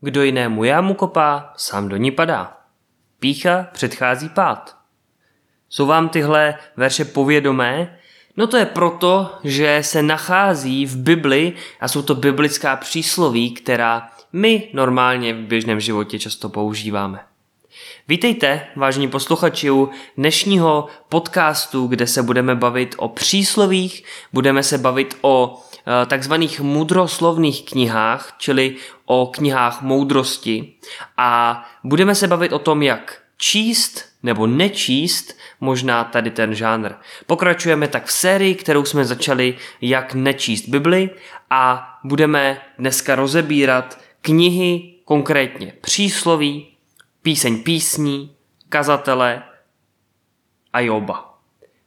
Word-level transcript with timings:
Kdo 0.00 0.22
jinému 0.22 0.64
jámu 0.64 0.94
kopá, 0.94 1.52
sám 1.56 1.88
do 1.88 1.96
ní 1.96 2.10
padá. 2.10 2.56
Pícha 3.18 3.66
předchází 3.72 4.28
pád. 4.28 4.76
Jsou 5.68 5.86
vám 5.86 6.08
tyhle 6.08 6.54
verše 6.76 7.04
povědomé? 7.04 7.98
No 8.36 8.46
to 8.46 8.56
je 8.56 8.66
proto, 8.66 9.38
že 9.44 9.78
se 9.82 10.02
nachází 10.02 10.86
v 10.86 10.96
Bibli 10.96 11.52
a 11.80 11.88
jsou 11.88 12.02
to 12.02 12.14
biblická 12.14 12.76
přísloví, 12.76 13.50
která 13.50 14.10
my 14.32 14.70
normálně 14.72 15.34
v 15.34 15.36
běžném 15.36 15.80
životě 15.80 16.18
často 16.18 16.48
používáme. 16.48 17.20
Vítejte, 18.08 18.66
vážení 18.76 19.08
posluchači, 19.08 19.70
u 19.70 19.90
dnešního 20.16 20.86
podcastu, 21.08 21.86
kde 21.86 22.06
se 22.06 22.22
budeme 22.22 22.54
bavit 22.54 22.94
o 22.98 23.08
příslovích, 23.08 24.04
budeme 24.32 24.62
se 24.62 24.78
bavit 24.78 25.18
o 25.22 25.62
takzvaných 26.06 26.60
mudroslovných 26.60 27.64
knihách, 27.64 28.34
čili 28.38 28.76
o 29.04 29.26
knihách 29.26 29.82
moudrosti 29.82 30.74
a 31.16 31.62
budeme 31.84 32.14
se 32.14 32.28
bavit 32.28 32.52
o 32.52 32.58
tom, 32.58 32.82
jak 32.82 33.22
číst 33.36 34.10
nebo 34.22 34.46
nečíst 34.46 35.36
možná 35.60 36.04
tady 36.04 36.30
ten 36.30 36.54
žánr. 36.54 36.92
Pokračujeme 37.26 37.88
tak 37.88 38.06
v 38.06 38.12
sérii, 38.12 38.54
kterou 38.54 38.84
jsme 38.84 39.04
začali 39.04 39.56
jak 39.80 40.14
nečíst 40.14 40.68
Bibli 40.68 41.10
a 41.50 41.94
budeme 42.04 42.60
dneska 42.78 43.14
rozebírat 43.14 43.98
knihy, 44.20 44.94
konkrétně 45.04 45.72
přísloví, 45.80 46.66
píseň 47.22 47.62
písní, 47.62 48.36
kazatele 48.68 49.42
a 50.72 50.80
Joba. 50.80 51.38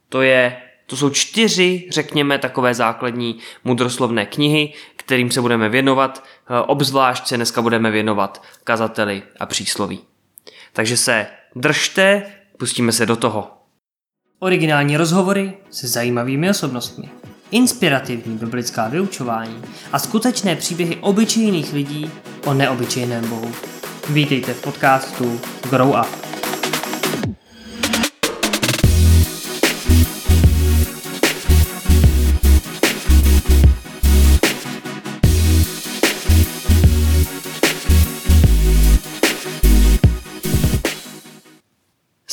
To 0.08 0.22
je 0.22 0.62
to 0.86 0.96
jsou 0.96 1.10
čtyři, 1.10 1.88
řekněme, 1.90 2.38
takové 2.38 2.74
základní 2.74 3.38
mudroslovné 3.64 4.26
knihy, 4.26 4.72
kterým 4.96 5.30
se 5.30 5.40
budeme 5.40 5.68
věnovat. 5.68 6.24
Eh, 6.24 6.60
obzvlášť 6.60 7.26
se 7.26 7.36
dneska 7.36 7.62
budeme 7.62 7.90
věnovat 7.90 8.42
kazateli 8.64 9.22
a 9.40 9.46
přísloví. 9.46 10.00
Takže 10.72 10.96
se 10.96 11.26
držte, 11.56 12.22
pustíme 12.58 12.92
se 12.92 13.06
do 13.06 13.16
toho. 13.16 13.50
Originální 14.38 14.96
rozhovory 14.96 15.52
se 15.70 15.88
zajímavými 15.88 16.50
osobnostmi, 16.50 17.08
inspirativní 17.50 18.36
biblická 18.36 18.88
vyučování 18.88 19.62
a 19.92 19.98
skutečné 19.98 20.56
příběhy 20.56 20.96
obyčejných 20.96 21.72
lidí 21.72 22.10
o 22.44 22.54
neobyčejném 22.54 23.28
Bohu. 23.28 23.52
Vítejte 24.10 24.54
v 24.54 24.62
podcastu 24.62 25.40
Grow 25.70 25.88
Up. 25.88 26.33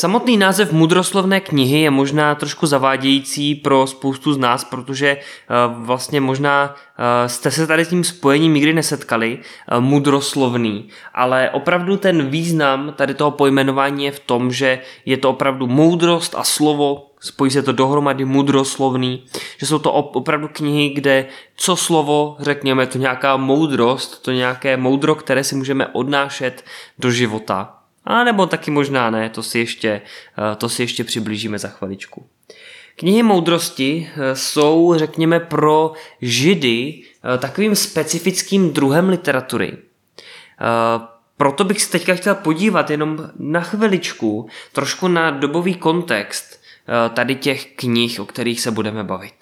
Samotný 0.02 0.38
název 0.38 0.72
mudroslovné 0.72 1.40
knihy 1.42 1.80
je 1.80 1.92
možná 1.92 2.36
trošku 2.36 2.66
zavádějící 2.66 3.56
pro 3.56 3.88
spoustu 3.88 4.34
z 4.34 4.38
nás, 4.38 4.64
protože 4.64 5.18
uh, 5.18 5.86
vlastně 5.86 6.22
možná 6.22 6.74
uh, 6.74 7.28
jste 7.28 7.52
se 7.52 7.68
tady 7.68 7.86
s 7.86 7.90
tím 7.90 8.04
spojením 8.04 8.54
nikdy 8.54 8.74
nesetkali, 8.74 9.38
uh, 9.38 9.80
mudroslovný, 9.80 10.90
ale 11.14 11.50
opravdu 11.50 11.98
ten 11.98 12.30
význam 12.30 12.94
tady 12.98 13.14
toho 13.14 13.32
pojmenování 13.32 14.06
je 14.06 14.12
v 14.12 14.20
tom, 14.20 14.52
že 14.52 14.80
je 15.06 15.18
to 15.18 15.30
opravdu 15.30 15.68
moudrost 15.68 16.36
a 16.38 16.44
slovo, 16.44 17.12
spojí 17.20 17.52
se 17.52 17.62
to 17.62 17.72
dohromady 17.72 18.26
mudroslovný, 18.26 19.24
že 19.58 19.66
jsou 19.66 19.80
to 19.80 19.94
opravdu 19.94 20.48
knihy, 20.54 20.90
kde 20.90 21.26
co 21.56 21.76
slovo, 21.76 22.36
řekněme, 22.40 22.88
to 22.88 22.98
nějaká 22.98 23.38
moudrost, 23.38 24.22
to 24.22 24.32
nějaké 24.32 24.78
moudro, 24.78 25.16
které 25.16 25.44
si 25.44 25.56
můžeme 25.56 25.88
odnášet 25.88 26.66
do 27.00 27.12
života. 27.12 27.81
A 28.06 28.24
nebo 28.24 28.46
taky 28.46 28.72
možná 28.72 29.10
ne, 29.10 29.30
to 29.30 29.44
si 29.44 29.60
ještě, 29.60 30.02
eh, 30.52 30.56
to 30.56 30.70
si 30.70 30.84
ještě 30.84 31.04
přiblížíme 31.04 31.60
za 31.60 31.68
chviličku. 31.68 32.26
Knihy 32.96 33.24
moudrosti 33.24 34.10
eh, 34.16 34.36
jsou, 34.36 34.94
řekněme, 34.98 35.40
pro 35.40 35.94
židy 36.22 37.02
eh, 37.04 37.38
takovým 37.38 37.76
specifickým 37.76 38.74
druhem 38.74 39.10
literatury. 39.10 39.78
Proto 41.38 41.64
bych 41.64 41.82
se 41.82 41.92
teďka 41.92 42.16
chtěl 42.16 42.36
podívat 42.36 42.90
jenom 42.90 43.30
na 43.40 43.62
chviličku 43.62 44.50
trošku 44.72 45.08
na 45.08 45.32
dobový 45.32 45.76
kontext 45.76 46.62
tady 47.14 47.36
těch 47.36 47.66
knih, 47.76 48.20
o 48.20 48.26
kterých 48.26 48.62
se 48.62 48.72
budeme 48.72 49.04
bavit. 49.04 49.34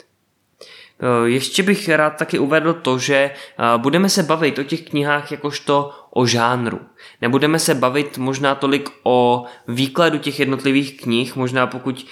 Ještě 1.25 1.63
bych 1.63 1.89
rád 1.89 2.09
taky 2.09 2.39
uvedl 2.39 2.73
to, 2.73 2.97
že 2.97 3.31
budeme 3.77 4.09
se 4.09 4.23
bavit 4.23 4.59
o 4.59 4.63
těch 4.63 4.81
knihách 4.81 5.31
jakožto 5.31 5.91
o 6.09 6.25
žánru. 6.25 6.79
Nebudeme 7.21 7.59
se 7.59 7.75
bavit 7.75 8.17
možná 8.17 8.55
tolik 8.55 8.89
o 9.03 9.45
výkladu 9.67 10.17
těch 10.17 10.39
jednotlivých 10.39 11.01
knih, 11.01 11.35
možná 11.35 11.67
pokud 11.67 12.05
eh, 12.05 12.07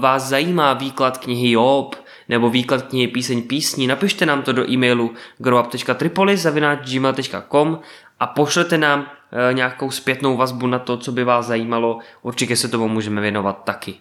vás 0.00 0.22
zajímá 0.22 0.74
výklad 0.74 1.18
knihy 1.18 1.50
Job, 1.50 1.94
nebo 2.28 2.50
výklad 2.50 2.82
knihy 2.82 3.08
Píseň 3.08 3.42
písní, 3.42 3.86
napište 3.86 4.26
nám 4.26 4.42
to 4.42 4.52
do 4.52 4.70
e-mailu 4.70 5.10
growup.tripoli.gmail.com 5.38 7.78
a 8.20 8.26
pošlete 8.26 8.78
nám 8.78 9.06
nějakou 9.52 9.90
zpětnou 9.90 10.36
vazbu 10.36 10.66
na 10.66 10.78
to, 10.78 10.96
co 10.96 11.12
by 11.12 11.24
vás 11.24 11.46
zajímalo. 11.46 11.98
Určitě 12.22 12.56
se 12.56 12.68
tomu 12.68 12.88
můžeme 12.88 13.20
věnovat 13.20 13.64
taky. 13.64 13.94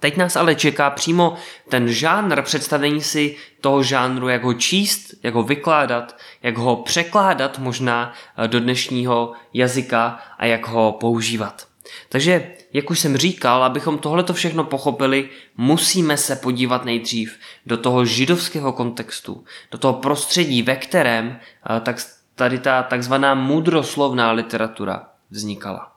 Teď 0.00 0.16
nás 0.16 0.36
ale 0.36 0.54
čeká 0.54 0.90
přímo 0.90 1.36
ten 1.68 1.92
žánr, 1.92 2.42
představení 2.42 3.02
si 3.02 3.36
toho 3.60 3.82
žánru, 3.82 4.28
jak 4.28 4.44
ho 4.44 4.54
číst, 4.54 5.14
jak 5.22 5.34
ho 5.34 5.42
vykládat, 5.42 6.16
jak 6.42 6.58
ho 6.58 6.76
překládat 6.76 7.58
možná 7.58 8.12
eh, 8.36 8.48
do 8.48 8.60
dnešního 8.60 9.32
jazyka 9.52 10.20
a 10.38 10.46
jak 10.46 10.66
ho 10.66 10.92
používat. 10.92 11.66
Takže, 12.08 12.52
jak 12.72 12.90
už 12.90 12.98
jsem 13.00 13.16
říkal, 13.16 13.64
abychom 13.64 13.98
tohleto 13.98 14.34
všechno 14.34 14.64
pochopili, 14.64 15.28
musíme 15.56 16.16
se 16.16 16.36
podívat 16.36 16.84
nejdřív 16.84 17.38
do 17.66 17.76
toho 17.76 18.04
židovského 18.04 18.72
kontextu, 18.72 19.44
do 19.70 19.78
toho 19.78 19.94
prostředí, 19.94 20.62
ve 20.62 20.76
kterém 20.76 21.40
eh, 21.76 21.80
tak 21.80 21.96
tady 22.34 22.58
ta 22.58 22.82
takzvaná 22.82 23.34
mudroslovná 23.34 24.32
literatura 24.32 25.08
vznikala. 25.30 25.95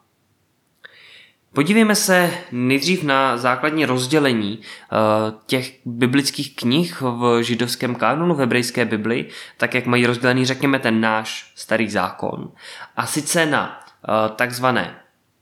Podívejme 1.54 1.96
se 1.96 2.32
nejdřív 2.52 3.04
na 3.04 3.38
základní 3.38 3.86
rozdělení 3.86 4.60
eh, 4.62 4.96
těch 5.46 5.80
biblických 5.86 6.56
knih 6.56 7.02
v 7.02 7.44
židovském 7.44 7.96
kanonu, 7.96 8.36
v 8.36 8.40
hebrejské 8.40 8.86
Bibli, 8.86 9.26
tak 9.58 9.74
jak 9.74 9.86
mají 9.86 10.06
rozdělený, 10.06 10.46
řekněme, 10.46 10.80
ten 10.80 11.02
náš 11.02 11.52
starý 11.56 11.90
zákon. 11.90 12.52
A 12.96 13.06
sice 13.06 13.46
na 13.46 13.80
eh, 14.10 14.30
takzvané 14.36 14.96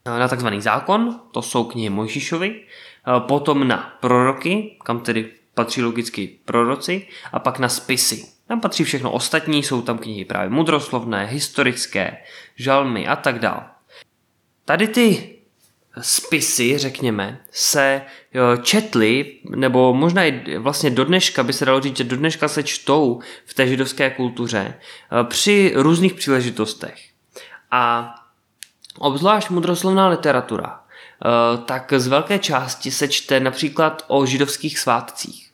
na 0.06 0.28
takzvaný 0.28 0.62
zákon, 0.62 1.20
to 1.32 1.42
jsou 1.42 1.64
knihy 1.64 1.90
Mojžišovi, 1.90 2.62
eh, 2.62 3.20
potom 3.20 3.68
na 3.68 3.98
proroky, 4.00 4.78
kam 4.84 5.00
tedy 5.00 5.32
patří 5.54 5.82
logicky 5.82 6.40
proroci, 6.46 7.08
a 7.32 7.40
pak 7.40 7.60
na 7.60 7.70
spisy. 7.70 8.26
Tam 8.48 8.62
patří 8.62 8.84
všechno 8.84 9.12
ostatní, 9.12 9.64
jsou 9.64 9.82
tam 9.82 9.98
knihy 9.98 10.26
právě 10.26 10.50
mudroslovné, 10.50 11.26
historické, 11.26 12.18
žalmy 12.56 13.08
a 13.08 13.16
tak 13.16 13.40
dále. 13.40 13.62
Tady 14.66 14.88
ty 14.88 15.37
spisy, 16.02 16.78
řekněme, 16.78 17.40
se 17.52 18.02
četly, 18.62 19.34
nebo 19.50 19.94
možná 19.94 20.24
i 20.24 20.58
vlastně 20.58 20.90
do 20.90 21.06
dneška 21.06 21.44
by 21.44 21.54
se 21.54 21.66
dalo 21.66 21.82
říct, 21.82 21.98
že 21.98 22.04
do 22.04 22.18
dneška 22.18 22.48
se 22.48 22.64
čtou 22.64 23.22
v 23.46 23.54
té 23.54 23.68
židovské 23.68 24.10
kultuře 24.10 24.74
e, 24.74 25.24
při 25.24 25.74
různých 25.76 26.14
příležitostech. 26.14 27.00
A 27.72 28.16
obzvlášť 28.98 29.50
mudroslovná 29.50 30.08
literatura, 30.08 30.80
e, 30.80 31.58
tak 31.58 31.94
z 31.98 32.08
velké 32.08 32.40
části 32.40 32.92
se 32.92 33.08
čte 33.08 33.40
například 33.40 34.06
o 34.08 34.26
židovských 34.26 34.80
svátcích. 34.80 35.47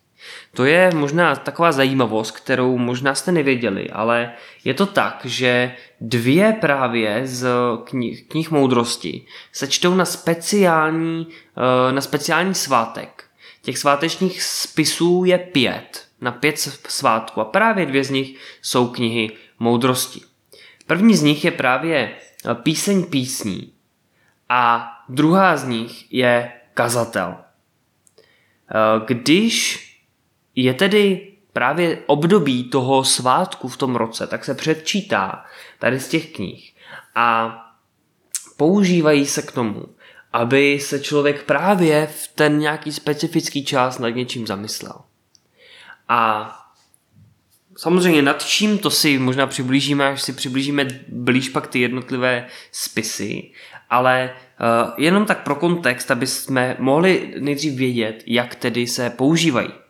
To 0.56 0.66
je 0.66 0.92
možná 0.96 1.36
taková 1.36 1.72
zajímavost, 1.72 2.32
kterou 2.32 2.78
možná 2.78 3.16
jste 3.16 3.32
nevěděli, 3.32 3.90
ale 3.90 4.34
je 4.64 4.74
to 4.74 4.86
tak, 4.86 5.22
že 5.26 5.76
dvě 6.02 6.58
právě 6.62 7.28
z 7.28 7.48
knih, 7.84 8.28
knih 8.28 8.52
moudrosti 8.52 9.26
se 9.52 9.68
čtou 9.68 9.96
na 9.96 10.06
speciální, 10.06 11.28
eh, 11.58 11.92
na 11.92 12.02
speciální 12.02 12.54
svátek. 12.54 13.24
Těch 13.62 13.78
svátečních 13.78 14.44
spisů 14.44 15.24
je 15.26 15.38
pět, 15.38 16.06
na 16.22 16.32
pět 16.32 16.60
svátků 16.88 17.42
a 17.42 17.46
právě 17.46 17.86
dvě 17.86 18.04
z 18.04 18.10
nich 18.10 18.38
jsou 18.62 18.88
knihy 18.88 19.32
moudrosti. 19.60 20.22
První 20.88 21.16
z 21.16 21.22
nich 21.22 21.46
je 21.46 21.52
právě 21.52 22.10
eh, 22.10 22.56
píseň 22.56 23.04
písní 23.04 23.74
a 24.50 24.92
druhá 25.10 25.58
z 25.58 25.68
nich 25.68 26.14
je 26.14 26.52
kazatel. 26.74 27.36
Eh, 27.36 29.06
když 29.06 29.90
je 30.56 30.74
tedy 30.74 31.34
právě 31.54 32.00
období 32.06 32.64
toho 32.64 33.04
svátku 33.04 33.68
v 33.68 33.78
tom 33.78 33.96
roce, 33.96 34.28
tak 34.28 34.46
se 34.46 34.56
předčítá 34.56 35.46
tady 35.80 36.00
z 36.00 36.08
těch 36.08 36.32
knih 36.32 36.74
a 37.16 37.58
používají 38.58 39.26
se 39.26 39.42
k 39.42 39.52
tomu, 39.52 39.86
aby 40.34 40.80
se 40.80 41.00
člověk 41.00 41.44
právě 41.44 42.08
v 42.08 42.28
ten 42.28 42.60
nějaký 42.60 42.92
specifický 42.92 43.66
čas 43.66 44.00
nad 44.00 44.10
něčím 44.10 44.48
zamyslel. 44.48 45.02
A 46.08 46.50
samozřejmě 47.78 48.22
nad 48.22 48.46
čím, 48.46 48.78
to 48.78 48.90
si 48.90 49.20
možná 49.20 49.48
přiblížíme, 49.48 50.08
až 50.08 50.22
si 50.22 50.34
přiblížíme 50.34 50.88
blíž 51.08 51.50
pak 51.50 51.68
ty 51.68 51.80
jednotlivé 51.80 52.48
spisy, 52.72 53.52
ale 53.90 54.34
uh, 54.34 54.94
jenom 54.98 55.26
tak 55.26 55.44
pro 55.44 55.56
kontext, 55.56 56.12
aby 56.12 56.28
jsme 56.28 56.76
mohli 56.80 57.34
nejdřív 57.40 57.74
vědět, 57.74 58.24
jak 58.26 58.56
tedy 58.56 58.88
se 58.88 59.10
používají. 59.10 59.83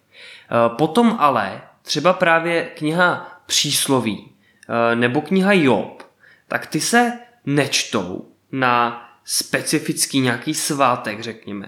Uh, 0.53 0.77
potom 0.77 1.15
ale 1.19 1.61
třeba 1.81 2.13
právě 2.13 2.63
kniha 2.63 3.39
Přísloví 3.45 4.17
uh, 4.19 4.99
nebo 4.99 5.21
kniha 5.21 5.53
Job, 5.53 6.03
tak 6.47 6.67
ty 6.67 6.81
se 6.81 7.19
nečtou 7.45 8.27
na 8.51 9.03
specifický 9.25 10.19
nějaký 10.19 10.53
svátek, 10.53 11.21
řekněme. 11.21 11.65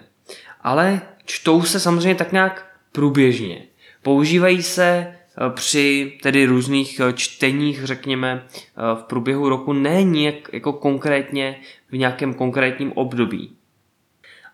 Ale 0.62 1.02
čtou 1.26 1.64
se 1.64 1.80
samozřejmě 1.80 2.16
tak 2.16 2.32
nějak 2.32 2.78
průběžně. 2.92 3.64
Používají 4.02 4.64
se 4.64 4.86
eh, 4.88 5.50
při 5.50 6.18
tedy 6.24 6.46
různých 6.46 7.00
eh, 7.00 7.14
čteních, 7.14 7.84
řekněme, 7.84 8.46
eh, 8.54 8.62
v 8.96 9.04
průběhu 9.04 9.50
roku, 9.50 9.74
ne 9.74 10.04
nějak 10.04 10.36
jako 10.54 10.74
konkrétně 10.74 11.60
v 11.90 11.98
nějakém 11.98 12.34
konkrétním 12.34 12.92
období. 12.92 13.56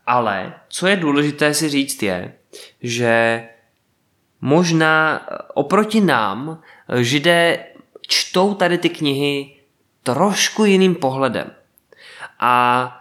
Ale 0.07 0.53
co 0.69 0.87
je 0.87 0.95
důležité 0.95 1.53
si 1.53 1.69
říct 1.69 2.03
je, 2.03 2.33
že 2.81 3.43
možná 4.41 5.21
oproti 5.53 6.01
nám 6.01 6.61
židé 6.99 7.65
čtou 8.07 8.53
tady 8.53 8.77
ty 8.77 8.89
knihy 8.89 9.55
trošku 10.03 10.65
jiným 10.65 10.95
pohledem. 10.95 11.51
A 12.39 12.97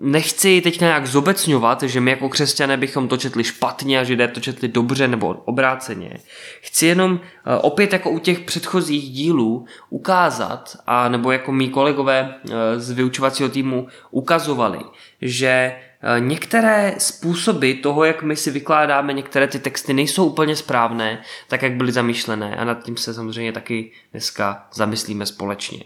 nechci 0.00 0.60
teď 0.60 0.80
nějak 0.80 1.06
zobecňovat, 1.06 1.82
že 1.82 2.00
my 2.00 2.10
jako 2.10 2.28
křesťané 2.28 2.76
bychom 2.76 3.08
to 3.08 3.16
četli 3.16 3.44
špatně 3.44 4.00
a 4.00 4.04
židé 4.04 4.28
to 4.28 4.40
četli 4.40 4.68
dobře 4.68 5.08
nebo 5.08 5.28
obráceně. 5.28 6.16
Chci 6.60 6.86
jenom 6.86 7.20
eh, 7.22 7.56
opět 7.56 7.92
jako 7.92 8.10
u 8.10 8.18
těch 8.18 8.40
předchozích 8.40 9.10
dílů 9.10 9.66
ukázat, 9.90 10.76
a 10.86 11.08
nebo 11.08 11.32
jako 11.32 11.52
mý 11.52 11.68
kolegové 11.68 12.34
eh, 12.34 12.80
z 12.80 12.90
vyučovacího 12.90 13.48
týmu 13.48 13.88
ukazovali, 14.10 14.78
že 15.22 15.48
eh, 15.48 15.85
některé 16.18 16.94
způsoby 16.98 17.72
toho, 17.72 18.04
jak 18.04 18.22
my 18.22 18.36
si 18.36 18.50
vykládáme 18.50 19.12
některé 19.12 19.46
ty 19.46 19.58
texty, 19.58 19.94
nejsou 19.94 20.26
úplně 20.26 20.56
správné, 20.56 21.22
tak 21.48 21.62
jak 21.62 21.72
byly 21.72 21.92
zamýšlené 21.92 22.56
a 22.56 22.64
nad 22.64 22.82
tím 22.82 22.96
se 22.96 23.14
samozřejmě 23.14 23.52
taky 23.52 23.92
dneska 24.12 24.68
zamyslíme 24.72 25.26
společně. 25.26 25.84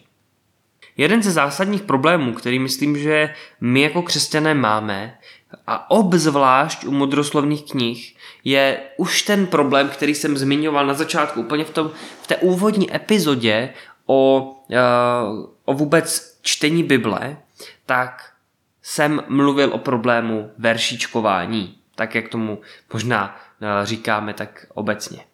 Jeden 0.97 1.23
ze 1.23 1.31
zásadních 1.31 1.83
problémů, 1.83 2.33
který 2.33 2.59
myslím, 2.59 2.99
že 2.99 3.35
my 3.61 3.81
jako 3.81 4.03
křesťané 4.03 4.55
máme, 4.55 5.19
a 5.67 5.91
obzvlášť 5.91 6.85
u 6.85 6.91
modroslovných 6.91 7.63
knih, 7.71 8.17
je 8.45 8.79
už 8.97 9.23
ten 9.23 9.47
problém, 9.47 9.89
který 9.89 10.15
jsem 10.15 10.37
zmiňoval 10.37 10.87
na 10.87 10.95
začátku, 10.95 11.41
úplně 11.41 11.65
v, 11.65 11.71
tom, 11.71 11.91
v 12.23 12.27
té 12.27 12.37
úvodní 12.37 12.95
epizodě 12.97 13.71
o, 14.07 14.53
uh, 14.69 15.47
o 15.65 15.75
vůbec 15.75 16.39
čtení 16.43 16.83
Bible, 16.85 17.37
tak 17.87 18.30
jsem 18.91 19.23
mluvil 19.29 19.73
o 19.73 19.79
problému 19.79 20.51
veršičkování, 20.59 21.79
tak 21.95 22.15
jak 22.15 22.29
tomu 22.29 22.61
možná 22.93 23.37
uh, 23.61 23.69
říkáme 23.85 24.35
tak 24.35 24.67
obecně. 24.75 25.25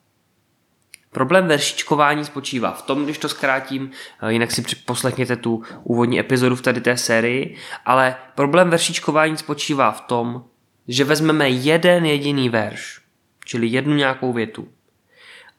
Problém 1.11 1.47
veršičkování 1.47 2.25
spočívá 2.25 2.73
v 2.73 2.83
tom, 2.83 3.05
když 3.05 3.19
to 3.19 3.29
zkrátím, 3.29 3.91
eh, 4.23 4.33
jinak 4.33 4.51
si 4.51 4.63
poslechněte 4.85 5.37
tu 5.37 5.63
úvodní 5.83 6.21
epizodu 6.21 6.57
v 6.57 6.63
tady 6.63 6.81
té 6.81 6.97
sérii, 6.97 7.57
ale 7.85 8.17
problém 8.35 8.71
veršičkování 8.71 9.37
spočívá 9.37 9.93
v 9.93 10.01
tom, 10.01 10.45
že 10.89 11.05
vezmeme 11.05 11.49
jeden 11.49 12.07
jediný 12.07 12.49
verš, 12.49 13.01
čili 13.45 13.67
jednu 13.67 13.95
nějakou 13.95 14.33
větu 14.33 14.69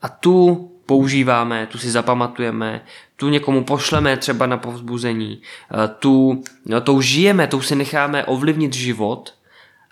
a 0.02 0.10
tu 0.10 0.72
používáme, 0.88 1.66
tu 1.66 1.78
si 1.78 1.92
zapamatujeme, 1.92 2.82
tu 3.16 3.30
někomu 3.30 3.64
pošleme 3.64 4.18
třeba 4.18 4.46
na 4.46 4.58
povzbuzení, 4.58 5.42
eh, 5.42 5.88
tu, 5.88 6.44
no, 6.66 6.82
tou 6.82 7.02
žijeme, 7.02 7.48
tou 7.48 7.62
si 7.62 7.76
necháme 7.76 8.26
ovlivnit 8.26 8.74
život 8.74 9.38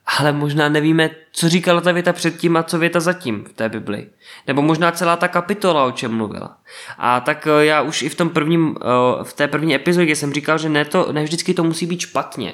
ale 0.05 0.31
možná 0.31 0.69
nevíme, 0.69 1.09
co 1.31 1.49
říkala 1.49 1.81
ta 1.81 1.91
věta 1.91 2.13
předtím 2.13 2.57
a 2.57 2.63
co 2.63 2.79
věta 2.79 2.99
zatím 2.99 3.43
v 3.43 3.53
té 3.53 3.69
Bibli. 3.69 4.07
Nebo 4.47 4.61
možná 4.61 4.91
celá 4.91 5.15
ta 5.15 5.27
kapitola, 5.27 5.85
o 5.85 5.91
čem 5.91 6.15
mluvila. 6.15 6.57
A 6.97 7.19
tak 7.19 7.47
eh, 7.47 7.65
já 7.65 7.81
už 7.81 8.01
i 8.01 8.09
v, 8.09 8.15
tom 8.15 8.29
prvním, 8.29 8.75
eh, 8.81 9.23
v 9.23 9.33
té 9.33 9.47
první 9.47 9.75
epizodě 9.75 10.15
jsem 10.15 10.33
říkal, 10.33 10.57
že 10.57 10.69
ne, 10.69 10.85
to, 10.85 11.11
ne 11.11 11.23
vždycky 11.23 11.53
to 11.53 11.63
musí 11.63 11.85
být 11.85 11.99
špatně, 11.99 12.53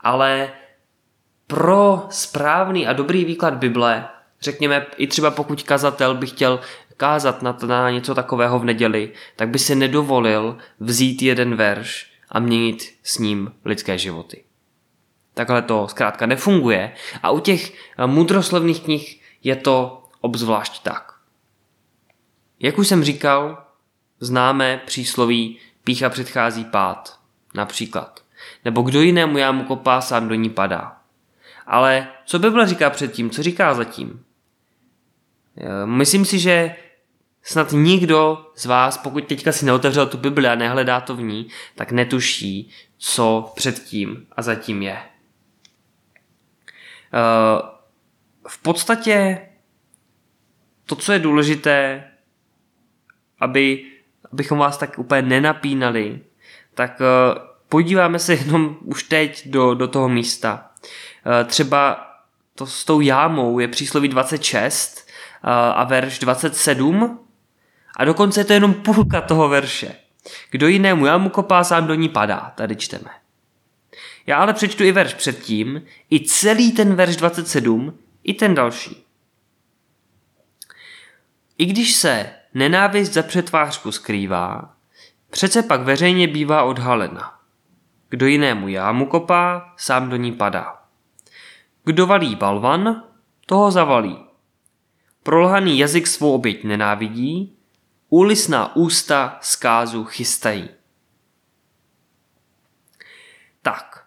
ale 0.00 0.50
pro 1.46 2.06
správný 2.10 2.86
a 2.86 2.92
dobrý 2.92 3.24
výklad 3.24 3.54
Bible, 3.54 4.08
řekněme 4.42 4.86
i 4.96 5.06
třeba 5.06 5.30
pokud 5.30 5.62
kazatel 5.62 6.14
by 6.14 6.26
chtěl 6.26 6.60
kázat 7.04 7.42
na, 7.42 7.56
na 7.66 7.90
něco 7.90 8.14
takového 8.14 8.58
v 8.58 8.64
neděli, 8.64 9.12
tak 9.36 9.48
by 9.48 9.58
si 9.58 9.74
nedovolil 9.74 10.56
vzít 10.80 11.22
jeden 11.22 11.54
verš 11.54 12.12
a 12.28 12.40
měnit 12.40 12.94
s 13.02 13.18
ním 13.18 13.52
lidské 13.64 13.98
životy. 13.98 14.44
Takhle 15.34 15.62
to 15.62 15.88
zkrátka 15.88 16.26
nefunguje. 16.26 16.92
A 17.22 17.30
u 17.30 17.40
těch 17.40 17.72
eh, 17.72 18.06
mudroslovných 18.06 18.80
knih 18.80 19.20
je 19.42 19.56
to 19.56 20.04
obzvlášť 20.20 20.82
tak. 20.82 21.12
Jak 22.60 22.78
už 22.78 22.88
jsem 22.88 23.04
říkal, 23.04 23.64
známe 24.20 24.80
přísloví 24.86 25.58
pícha 25.84 26.08
předchází 26.08 26.64
pád, 26.64 27.18
například. 27.54 28.20
Nebo 28.64 28.82
kdo 28.82 29.00
jinému 29.00 29.38
jámu 29.38 29.64
kopá, 29.64 30.00
sám 30.00 30.28
do 30.28 30.34
ní 30.34 30.50
padá. 30.50 30.96
Ale 31.66 32.08
co 32.24 32.38
Bible 32.38 32.68
říká 32.68 32.90
předtím, 32.90 33.30
co 33.30 33.42
říká 33.42 33.74
zatím? 33.74 34.24
Eh, 35.56 35.86
myslím 35.86 36.24
si, 36.24 36.38
že 36.38 36.76
snad 37.44 37.72
nikdo 37.72 38.46
z 38.54 38.66
vás, 38.66 38.98
pokud 38.98 39.26
teďka 39.26 39.52
si 39.52 39.64
neotevřel 39.64 40.06
tu 40.06 40.18
Bibli 40.18 40.48
a 40.48 40.54
nehledá 40.54 41.00
to 41.00 41.16
v 41.16 41.22
ní, 41.22 41.48
tak 41.74 41.92
netuší, 41.92 42.70
co 42.98 43.52
předtím 43.54 44.26
a 44.36 44.42
zatím 44.42 44.82
je. 44.82 44.98
Eh, 47.14 47.62
v 48.48 48.62
podstatě 48.62 49.40
to, 50.86 50.96
co 50.96 51.12
je 51.12 51.18
důležité, 51.18 52.04
aby, 53.40 53.84
abychom 54.32 54.58
vás 54.58 54.78
tak 54.78 54.98
úplně 54.98 55.22
nenapínali, 55.22 56.20
tak 56.74 57.00
eh, 57.00 57.40
podíváme 57.68 58.18
se 58.18 58.34
jenom 58.34 58.76
už 58.84 59.02
teď 59.02 59.48
do, 59.48 59.74
do 59.74 59.88
toho 59.88 60.08
místa. 60.08 60.70
Eh, 61.40 61.44
třeba 61.44 62.10
to 62.54 62.66
s 62.66 62.84
tou 62.84 63.00
jámou 63.00 63.58
je 63.58 63.68
přísloví 63.68 64.08
26 64.08 65.04
a 65.74 65.84
verš 65.84 66.18
27 66.18 67.23
a 67.96 68.04
dokonce 68.04 68.40
je 68.40 68.44
to 68.44 68.52
jenom 68.52 68.74
půlka 68.74 69.20
toho 69.20 69.48
verše. 69.48 69.94
Kdo 70.50 70.68
jinému 70.68 71.06
jámu 71.06 71.28
kopá, 71.28 71.64
sám 71.64 71.86
do 71.86 71.94
ní 71.94 72.08
padá, 72.08 72.52
tady 72.56 72.76
čteme. 72.76 73.10
Já 74.26 74.38
ale 74.38 74.52
přečtu 74.52 74.84
i 74.84 74.92
verš 74.92 75.14
předtím, 75.14 75.82
i 76.10 76.20
celý 76.20 76.72
ten 76.72 76.94
verš 76.94 77.16
27, 77.16 77.98
i 78.24 78.34
ten 78.34 78.54
další. 78.54 79.04
I 81.58 81.66
když 81.66 81.94
se 81.94 82.30
nenávist 82.54 83.12
za 83.12 83.22
přetvářku 83.22 83.92
skrývá, 83.92 84.74
přece 85.30 85.62
pak 85.62 85.80
veřejně 85.80 86.28
bývá 86.28 86.62
odhalena. 86.62 87.38
Kdo 88.08 88.26
jinému 88.26 88.68
jámu 88.68 89.06
kopá, 89.06 89.72
sám 89.76 90.08
do 90.08 90.16
ní 90.16 90.32
padá. 90.32 90.76
Kdo 91.84 92.06
valí 92.06 92.36
balvan, 92.36 93.02
toho 93.46 93.70
zavalí. 93.70 94.18
Prolhaný 95.22 95.78
jazyk 95.78 96.06
svou 96.06 96.34
oběť 96.34 96.64
nenávidí, 96.64 97.53
úlisná 98.14 98.76
ústa 98.76 99.38
zkázu 99.40 100.04
chystají. 100.04 100.68
Tak, 103.62 104.04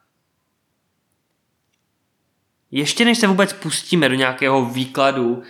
ještě 2.71 3.05
než 3.05 3.17
se 3.17 3.27
vůbec 3.27 3.53
pustíme 3.53 4.09
do 4.09 4.15
nějakého 4.15 4.65
výkladu 4.65 5.33
uh, 5.33 5.43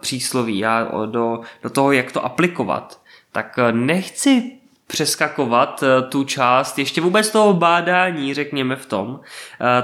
přísloví 0.00 0.64
a 0.64 1.06
do, 1.06 1.40
do 1.62 1.70
toho, 1.70 1.92
jak 1.92 2.12
to 2.12 2.24
aplikovat, 2.24 3.02
tak 3.32 3.58
eh, 3.58 3.72
nechci 3.72 4.52
přeskakovat 4.86 5.82
uh, 5.82 6.10
tu 6.10 6.24
část 6.24 6.78
ještě 6.78 7.00
vůbec 7.00 7.30
toho 7.30 7.54
bádání, 7.54 8.34
řekněme 8.34 8.76
v 8.76 8.86
tom. 8.86 9.20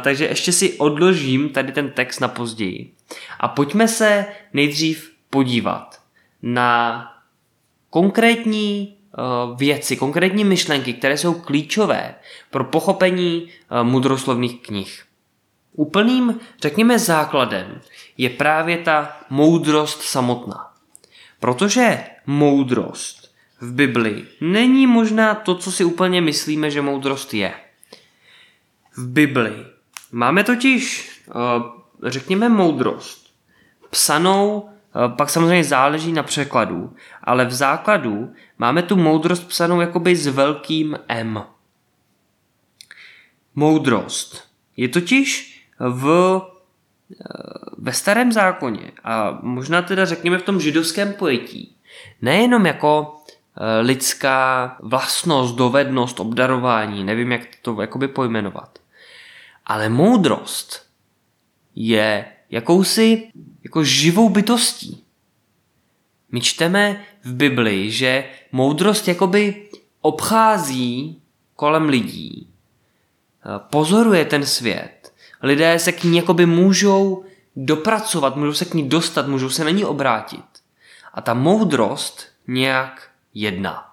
Takže 0.03 0.25
ještě 0.27 0.53
si 0.53 0.79
odložím 0.79 1.49
tady 1.49 1.73
ten 1.73 1.91
text 1.91 2.21
na 2.21 2.29
později. 2.29 2.95
A 3.41 3.49
pojďme 3.49 3.89
se 3.89 4.27
nejdřív 4.53 5.13
podívat 5.31 6.03
na 6.43 7.12
konkrétní 7.93 8.97
věci, 9.57 9.97
konkrétní 9.97 10.45
myšlenky, 10.45 10.93
které 10.93 11.19
jsou 11.19 11.35
klíčové 11.35 12.15
pro 12.51 12.65
pochopení 12.65 13.49
mudroslovných 13.83 14.63
knih. 14.63 15.05
Úplným, 15.73 16.41
řekněme, 16.63 16.99
základem 16.99 17.81
je 18.17 18.31
právě 18.31 18.79
ta 18.79 19.17
moudrost 19.31 20.03
samotná. 20.03 20.73
Protože 21.41 22.05
moudrost 22.27 23.35
v 23.61 23.73
Bibli 23.73 24.25
není 24.41 24.87
možná 24.87 25.35
to, 25.35 25.55
co 25.55 25.73
si 25.73 25.85
úplně 25.85 26.21
myslíme, 26.21 26.71
že 26.71 26.83
moudrost 26.83 27.35
je. 27.35 27.55
V 28.97 29.09
Bibli 29.09 29.53
máme 30.13 30.45
totiž, 30.45 31.11
eh, 31.29 31.33
řekněme, 32.11 32.49
moudrost 32.49 33.27
psanou 33.91 34.69
pak 35.17 35.31
samozřejmě 35.31 35.65
záleží 35.65 36.13
na 36.13 36.23
překladu, 36.23 36.97
ale 37.25 37.45
v 37.45 37.53
základu 37.53 38.33
máme 38.59 38.83
tu 38.83 38.97
moudrost 38.97 39.49
psanou 39.49 39.81
jakoby 39.81 40.17
s 40.17 40.27
velkým 40.27 40.99
M. 41.09 41.45
Moudrost 43.55 44.49
je 44.77 44.89
totiž 44.89 45.61
v, 45.79 46.41
ve 47.79 47.93
starém 47.93 48.33
zákoně 48.33 48.93
a 49.05 49.39
možná 49.43 49.83
teda 49.83 50.05
řekněme 50.05 50.39
v 50.39 50.43
tom 50.43 50.61
židovském 50.61 51.13
pojetí 51.13 51.77
nejenom 52.23 52.67
jako 52.67 53.17
eh, 53.57 53.81
lidská 53.81 54.77
vlastnost, 54.81 55.57
dovednost, 55.57 56.21
obdarování, 56.21 57.05
nevím, 57.05 57.33
jak 57.33 57.41
to 57.63 57.81
jakoby 57.81 58.09
pojmenovat. 58.09 58.79
Ale 59.67 59.89
moudrost 59.89 60.87
je 61.75 62.25
jakousi 62.53 63.31
jako 63.65 63.85
živou 63.85 64.29
bytostí. 64.29 65.05
My 66.33 66.41
čteme 66.41 67.05
v 67.25 67.35
Bibli, 67.35 67.91
že 67.91 68.25
moudrost 68.53 69.09
jakoby 69.09 69.69
obchází 70.01 71.23
kolem 71.57 71.89
lidí, 71.89 72.49
pozoruje 73.59 74.25
ten 74.25 74.47
svět. 74.47 75.13
Lidé 75.43 75.79
se 75.79 75.93
k 75.93 76.05
ní 76.05 76.17
jakoby 76.17 76.47
můžou 76.47 77.25
dopracovat, 77.57 78.37
můžou 78.37 78.53
se 78.53 78.65
k 78.65 78.75
ní 78.75 78.89
dostat, 78.89 79.29
můžou 79.29 79.51
se 79.51 79.65
na 79.65 79.71
ní 79.71 79.85
obrátit. 79.85 80.45
A 81.15 81.21
ta 81.21 81.35
moudrost 81.35 82.29
nějak 82.47 83.11
jedná. 83.35 83.92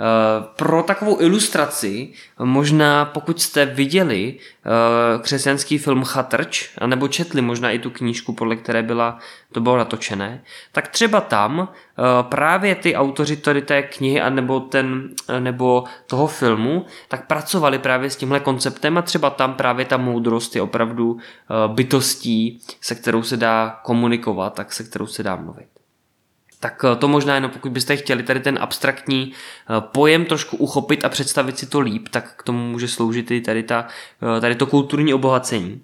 Eh, 0.00 0.44
pro 0.56 0.82
takovou 0.82 1.20
ilustraci, 1.20 2.12
možná 2.38 3.04
pokud 3.04 3.40
jste 3.40 3.66
viděli 3.66 4.34
eh, 4.38 5.18
křesťanský 5.22 5.78
film 5.78 6.04
Chatrč, 6.04 6.70
anebo 6.78 7.08
četli 7.08 7.42
možná 7.42 7.70
i 7.70 7.78
tu 7.78 7.90
knížku, 7.90 8.32
podle 8.32 8.56
které 8.56 8.82
byla, 8.82 9.18
to 9.52 9.60
bylo 9.60 9.76
natočené, 9.76 10.42
tak 10.72 10.88
třeba 10.88 11.20
tam 11.20 11.68
eh, 11.68 12.02
právě 12.22 12.74
ty 12.74 12.94
autoři 12.94 13.36
tady 13.36 13.62
té 13.62 13.82
knihy 13.82 14.20
anebo, 14.20 14.60
ten, 14.60 15.08
nebo 15.38 15.84
toho 16.06 16.26
filmu, 16.26 16.86
tak 17.08 17.26
pracovali 17.26 17.78
právě 17.78 18.10
s 18.10 18.16
tímhle 18.16 18.40
konceptem 18.40 18.98
a 18.98 19.02
třeba 19.02 19.30
tam 19.30 19.54
právě 19.54 19.84
ta 19.84 19.96
moudrost 19.96 20.56
je 20.56 20.62
opravdu 20.62 21.18
bytostí, 21.66 22.60
se 22.80 22.94
kterou 22.94 23.22
se 23.22 23.36
dá 23.36 23.80
komunikovat, 23.82 24.54
tak 24.54 24.72
se 24.72 24.84
kterou 24.84 25.06
se 25.06 25.22
dá 25.22 25.36
mluvit. 25.36 25.77
Tak 26.60 26.84
eh, 26.84 26.96
to 26.96 27.08
možná 27.08 27.34
jenom 27.34 27.50
pokud 27.50 27.72
byste 27.72 27.96
chtěli 27.96 28.22
tady 28.22 28.40
ten 28.40 28.58
abstraktní 28.60 29.32
eh, 29.32 29.80
pojem 29.80 30.24
trošku 30.24 30.56
uchopit 30.56 31.04
a 31.04 31.08
představit 31.08 31.58
si 31.58 31.66
to 31.66 31.80
líp, 31.80 32.08
tak 32.08 32.36
k 32.36 32.42
tomu 32.42 32.70
může 32.70 32.88
sloužit 32.88 33.30
i 33.30 33.40
tady, 33.40 33.62
ta, 33.62 33.86
eh, 34.36 34.40
tady 34.40 34.54
to 34.54 34.66
kulturní 34.66 35.14
obohacení. 35.14 35.82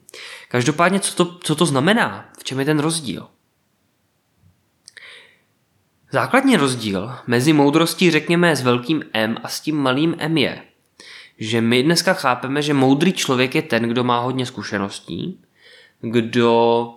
Každopádně, 0.48 1.00
co 1.00 1.24
to, 1.24 1.38
co 1.38 1.54
to 1.54 1.66
znamená? 1.66 2.28
V 2.38 2.44
čem 2.44 2.58
je 2.58 2.64
ten 2.64 2.78
rozdíl? 2.78 3.28
Základní 6.12 6.56
rozdíl 6.56 7.12
mezi 7.26 7.52
moudrostí, 7.52 8.10
řekněme, 8.10 8.56
s 8.56 8.62
velkým 8.62 9.02
M 9.12 9.36
a 9.42 9.48
s 9.48 9.60
tím 9.60 9.76
malým 9.76 10.14
M 10.18 10.36
je, 10.36 10.62
že 11.38 11.60
my 11.60 11.82
dneska 11.82 12.12
chápeme, 12.14 12.62
že 12.62 12.74
moudrý 12.74 13.12
člověk 13.12 13.54
je 13.54 13.62
ten, 13.62 13.82
kdo 13.82 14.04
má 14.04 14.18
hodně 14.18 14.46
zkušeností, 14.46 15.40
kdo 16.00 16.88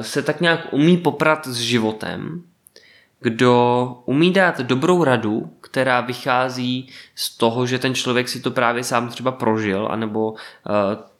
se 0.00 0.22
tak 0.22 0.40
nějak 0.40 0.72
umí 0.72 0.96
poprat 0.96 1.46
s 1.46 1.56
životem, 1.56 2.42
kdo 3.20 4.02
umí 4.04 4.32
dát 4.32 4.60
dobrou 4.60 5.04
radu, 5.04 5.50
která 5.60 6.00
vychází 6.00 6.88
z 7.14 7.36
toho, 7.36 7.66
že 7.66 7.78
ten 7.78 7.94
člověk 7.94 8.28
si 8.28 8.40
to 8.40 8.50
právě 8.50 8.84
sám 8.84 9.08
třeba 9.08 9.32
prožil, 9.32 9.88
anebo 9.90 10.30
uh, 10.30 10.38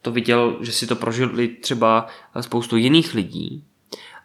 to 0.03 0.13
viděl, 0.13 0.57
že 0.61 0.73
si 0.73 0.87
to 0.87 0.97
prožili 0.97 1.49
třeba 1.49 2.07
spoustu 2.41 2.77
jiných 2.77 3.15
lidí. 3.15 3.65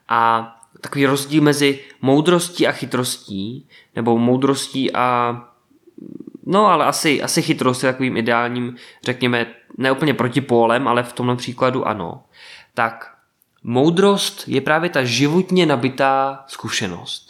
A 0.09 0.51
takový 0.81 1.05
rozdíl 1.05 1.43
mezi 1.43 1.79
moudrostí 2.01 2.67
a 2.67 2.71
chytrostí, 2.71 3.67
nebo 3.95 4.17
moudrostí 4.17 4.93
a 4.93 5.37
no 6.45 6.67
ale 6.67 6.85
asi, 6.85 7.21
asi 7.21 7.41
chytrost 7.41 7.83
je 7.83 7.91
takovým 7.91 8.17
ideálním, 8.17 8.75
řekněme, 9.03 9.45
ne 9.77 9.91
úplně 9.91 10.13
protipólem, 10.13 10.87
ale 10.87 11.03
v 11.03 11.13
tomhle 11.13 11.35
příkladu 11.35 11.87
ano, 11.87 12.23
tak 12.73 13.15
moudrost 13.63 14.43
je 14.47 14.61
právě 14.61 14.89
ta 14.89 15.03
životně 15.03 15.65
nabitá 15.65 16.43
zkušenost. 16.47 17.24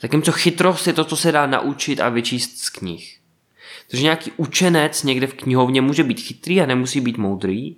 Zatímco 0.00 0.32
chytrost 0.32 0.86
je 0.86 0.92
to, 0.92 1.04
co 1.04 1.16
se 1.16 1.32
dá 1.32 1.46
naučit 1.46 2.00
a 2.00 2.08
vyčíst 2.08 2.58
z 2.58 2.68
knih. 2.70 3.18
Takže 3.90 4.02
nějaký 4.02 4.32
učenec 4.36 5.02
někde 5.02 5.26
v 5.26 5.34
knihovně 5.34 5.80
může 5.80 6.04
být 6.04 6.20
chytrý 6.20 6.60
a 6.60 6.66
nemusí 6.66 7.00
být 7.00 7.18
moudrý. 7.18 7.76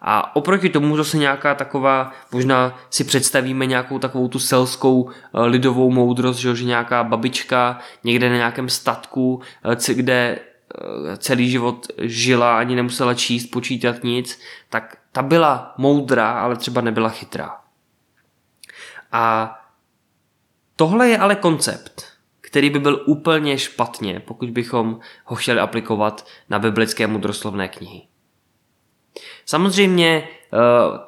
A 0.00 0.36
oproti 0.36 0.68
tomu 0.68 0.96
zase 0.96 1.18
nějaká 1.18 1.54
taková, 1.54 2.12
možná 2.32 2.78
si 2.90 3.04
představíme 3.04 3.66
nějakou 3.66 3.98
takovou 3.98 4.28
tu 4.28 4.38
selskou 4.38 5.10
eh, 5.10 5.40
lidovou 5.40 5.90
moudrost, 5.90 6.40
že, 6.40 6.64
nějaká 6.64 7.04
babička 7.04 7.78
někde 8.04 8.30
na 8.30 8.36
nějakém 8.36 8.68
statku, 8.68 9.40
eh, 9.90 9.94
kde 9.94 10.38
eh, 10.38 11.16
celý 11.16 11.50
život 11.50 11.86
žila, 11.98 12.58
ani 12.58 12.76
nemusela 12.76 13.14
číst, 13.14 13.46
počítat 13.46 14.04
nic, 14.04 14.40
tak 14.68 14.96
ta 15.12 15.22
byla 15.22 15.74
moudrá, 15.78 16.30
ale 16.30 16.56
třeba 16.56 16.80
nebyla 16.80 17.08
chytrá. 17.08 17.56
A 19.12 19.54
Tohle 20.76 21.08
je 21.08 21.18
ale 21.18 21.34
koncept, 21.36 22.04
který 22.40 22.70
by 22.70 22.78
byl 22.78 23.02
úplně 23.06 23.58
špatně, 23.58 24.20
pokud 24.20 24.50
bychom 24.50 25.00
ho 25.24 25.36
chtěli 25.36 25.60
aplikovat 25.60 26.26
na 26.48 26.58
biblické 26.58 27.06
mudroslovné 27.06 27.68
knihy. 27.68 28.02
Samozřejmě 29.46 30.28
eh, 30.28 30.58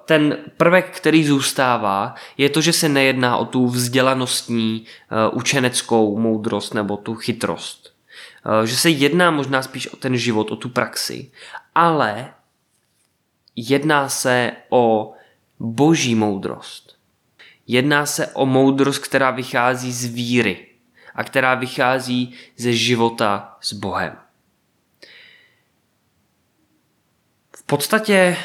ten 0.05 0.37
prvek, 0.57 0.97
který 0.97 1.25
zůstává, 1.25 2.15
je 2.39 2.49
to, 2.49 2.61
že 2.61 2.73
se 2.73 2.89
nejedná 2.89 3.37
o 3.37 3.45
tu 3.45 3.67
vzdělanostní 3.67 4.87
eh, 4.87 5.31
učeneckou 5.33 6.19
moudrost 6.19 6.75
nebo 6.75 6.97
tu 6.97 7.15
chytrost. 7.15 7.95
Eh, 8.63 8.67
že 8.67 8.77
se 8.77 8.91
jedná 8.91 9.31
možná 9.31 9.63
spíš 9.63 9.87
o 9.87 9.97
ten 9.97 10.17
život, 10.17 10.51
o 10.51 10.57
tu 10.57 10.69
praxi, 10.69 11.31
ale 11.75 12.35
jedná 13.57 14.09
se 14.09 14.53
o 14.69 15.13
boží 15.61 16.15
moudrost. 16.15 16.97
Jedná 17.67 18.07
se 18.07 18.27
o 18.27 18.47
moudrost, 18.47 19.05
která 19.05 19.31
vychází 19.31 19.93
z 19.93 20.05
víry 20.05 20.67
a 21.15 21.25
která 21.25 21.55
vychází 21.55 22.35
ze 22.57 22.73
života 22.73 23.57
s 23.61 23.73
Bohem. 23.73 24.17
V 27.57 27.63
podstatě 27.63 28.37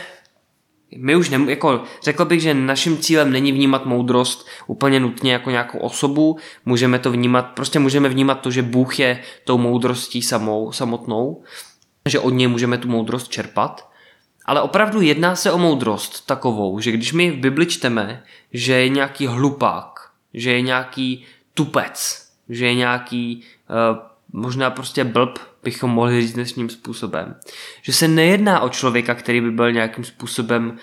my 0.97 1.15
už 1.15 1.29
nem, 1.29 1.49
jako, 1.49 1.83
řekl 2.03 2.25
bych, 2.25 2.41
že 2.41 2.53
naším 2.53 2.97
cílem 2.97 3.31
není 3.31 3.51
vnímat 3.51 3.85
moudrost 3.85 4.47
úplně 4.67 4.99
nutně 4.99 5.33
jako 5.33 5.49
nějakou 5.49 5.79
osobu, 5.79 6.37
můžeme 6.65 6.99
to 6.99 7.11
vnímat, 7.11 7.41
prostě 7.41 7.79
můžeme 7.79 8.09
vnímat 8.09 8.35
to, 8.35 8.51
že 8.51 8.61
Bůh 8.61 8.99
je 8.99 9.23
tou 9.43 9.57
moudrostí 9.57 10.21
samou, 10.21 10.71
samotnou, 10.71 11.43
že 12.09 12.19
od 12.19 12.29
něj 12.29 12.47
můžeme 12.47 12.77
tu 12.77 12.87
moudrost 12.87 13.31
čerpat, 13.31 13.88
ale 14.49 14.61
opravdu 14.61 15.01
jedná 15.01 15.35
se 15.35 15.51
o 15.51 15.57
moudrost 15.57 16.25
takovou, 16.25 16.79
že 16.79 16.91
když 16.91 17.13
my 17.13 17.31
v 17.31 17.37
Bibli 17.37 17.65
čteme, 17.65 18.23
že 18.53 18.73
je 18.73 18.89
nějaký 18.89 19.27
hlupák, 19.27 20.09
že 20.33 20.51
je 20.51 20.61
nějaký 20.61 21.25
tupec, 21.53 22.27
že 22.49 22.65
je 22.65 22.75
nějaký 22.75 23.43
uh, 23.69 23.97
možná 24.33 24.69
prostě 24.69 25.03
blb, 25.03 25.39
bychom 25.63 25.91
mohli 25.91 26.21
říct 26.21 26.33
dnešním 26.33 26.69
způsobem. 26.69 27.35
Že 27.81 27.93
se 27.93 28.07
nejedná 28.07 28.59
o 28.59 28.69
člověka, 28.69 29.15
který 29.15 29.41
by 29.41 29.51
byl 29.51 29.71
nějakým 29.71 30.03
způsobem 30.03 30.77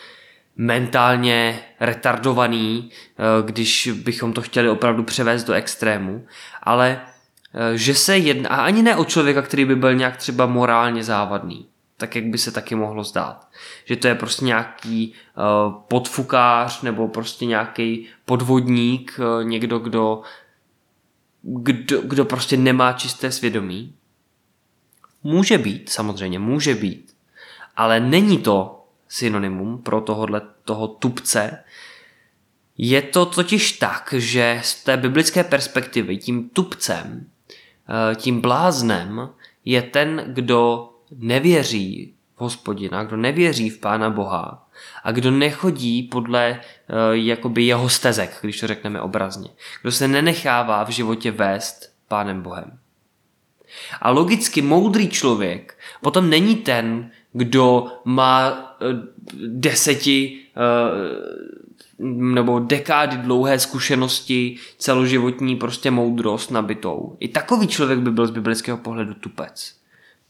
mentálně 0.56 1.60
retardovaný, 1.80 2.90
uh, 3.40 3.46
když 3.46 3.90
bychom 4.04 4.32
to 4.32 4.42
chtěli 4.42 4.68
opravdu 4.68 5.02
převést 5.02 5.44
do 5.44 5.52
extrému, 5.52 6.26
ale 6.62 7.00
uh, 7.00 7.60
že 7.74 7.94
se 7.94 8.18
jedná, 8.18 8.48
a 8.48 8.64
ani 8.64 8.82
ne 8.82 8.96
o 8.96 9.04
člověka, 9.04 9.42
který 9.42 9.64
by 9.64 9.76
byl 9.76 9.94
nějak 9.94 10.16
třeba 10.16 10.46
morálně 10.46 11.04
závadný 11.04 11.66
tak 11.96 12.16
jak 12.16 12.24
by 12.24 12.38
se 12.38 12.52
taky 12.52 12.74
mohlo 12.74 13.04
zdát. 13.04 13.48
Že 13.84 13.96
to 13.96 14.08
je 14.08 14.14
prostě 14.14 14.44
nějaký 14.44 15.12
uh, 15.36 15.72
podfukář 15.88 16.82
nebo 16.82 17.08
prostě 17.08 17.46
nějaký 17.46 18.08
podvodník, 18.24 19.18
uh, 19.18 19.44
někdo, 19.44 19.78
kdo, 19.78 20.22
kdo, 21.42 22.02
kdo 22.02 22.24
prostě 22.24 22.56
nemá 22.56 22.92
čisté 22.92 23.32
svědomí. 23.32 23.94
Může 25.22 25.58
být, 25.58 25.88
samozřejmě, 25.88 26.38
může 26.38 26.74
být. 26.74 27.16
Ale 27.76 28.00
není 28.00 28.38
to 28.38 28.84
synonymum 29.08 29.82
pro 29.82 30.00
tohohle, 30.00 30.42
toho 30.64 30.88
tupce. 30.88 31.64
Je 32.78 33.02
to 33.02 33.26
totiž 33.26 33.72
tak, 33.72 34.14
že 34.16 34.60
z 34.64 34.84
té 34.84 34.96
biblické 34.96 35.44
perspektivy 35.44 36.16
tím 36.16 36.48
tupcem, 36.48 37.26
uh, 37.88 38.14
tím 38.14 38.40
bláznem 38.40 39.28
je 39.64 39.82
ten, 39.82 40.24
kdo 40.26 40.90
nevěří 41.10 42.14
v 42.36 42.40
hospodina, 42.40 43.04
kdo 43.04 43.16
nevěří 43.16 43.70
v 43.70 43.78
Pána 43.78 44.10
Boha 44.10 44.68
a 45.04 45.12
kdo 45.12 45.30
nechodí 45.30 46.02
podle 46.02 46.60
uh, 46.60 46.96
jakoby 47.12 47.62
jeho 47.62 47.88
stezek, 47.88 48.38
když 48.40 48.60
to 48.60 48.66
řekneme 48.66 49.00
obrazně. 49.00 49.50
Kdo 49.82 49.92
se 49.92 50.08
nenechává 50.08 50.84
v 50.84 50.88
životě 50.88 51.30
vést 51.30 51.92
Pánem 52.08 52.42
Bohem. 52.42 52.78
A 54.00 54.10
logicky 54.10 54.62
moudrý 54.62 55.08
člověk 55.08 55.78
potom 56.02 56.30
není 56.30 56.56
ten, 56.56 57.10
kdo 57.32 57.86
má 58.04 58.50
eh, 58.80 58.86
deseti 59.46 60.40
eh, 60.56 61.36
nebo 61.98 62.58
dekády 62.58 63.16
dlouhé 63.16 63.58
zkušenosti, 63.58 64.56
celoživotní 64.78 65.56
prostě 65.56 65.90
moudrost 65.90 66.50
nabitou. 66.50 67.16
I 67.20 67.28
takový 67.28 67.66
člověk 67.66 67.98
by 67.98 68.10
byl 68.10 68.26
z 68.26 68.30
biblického 68.30 68.78
pohledu 68.78 69.14
tupec. 69.14 69.76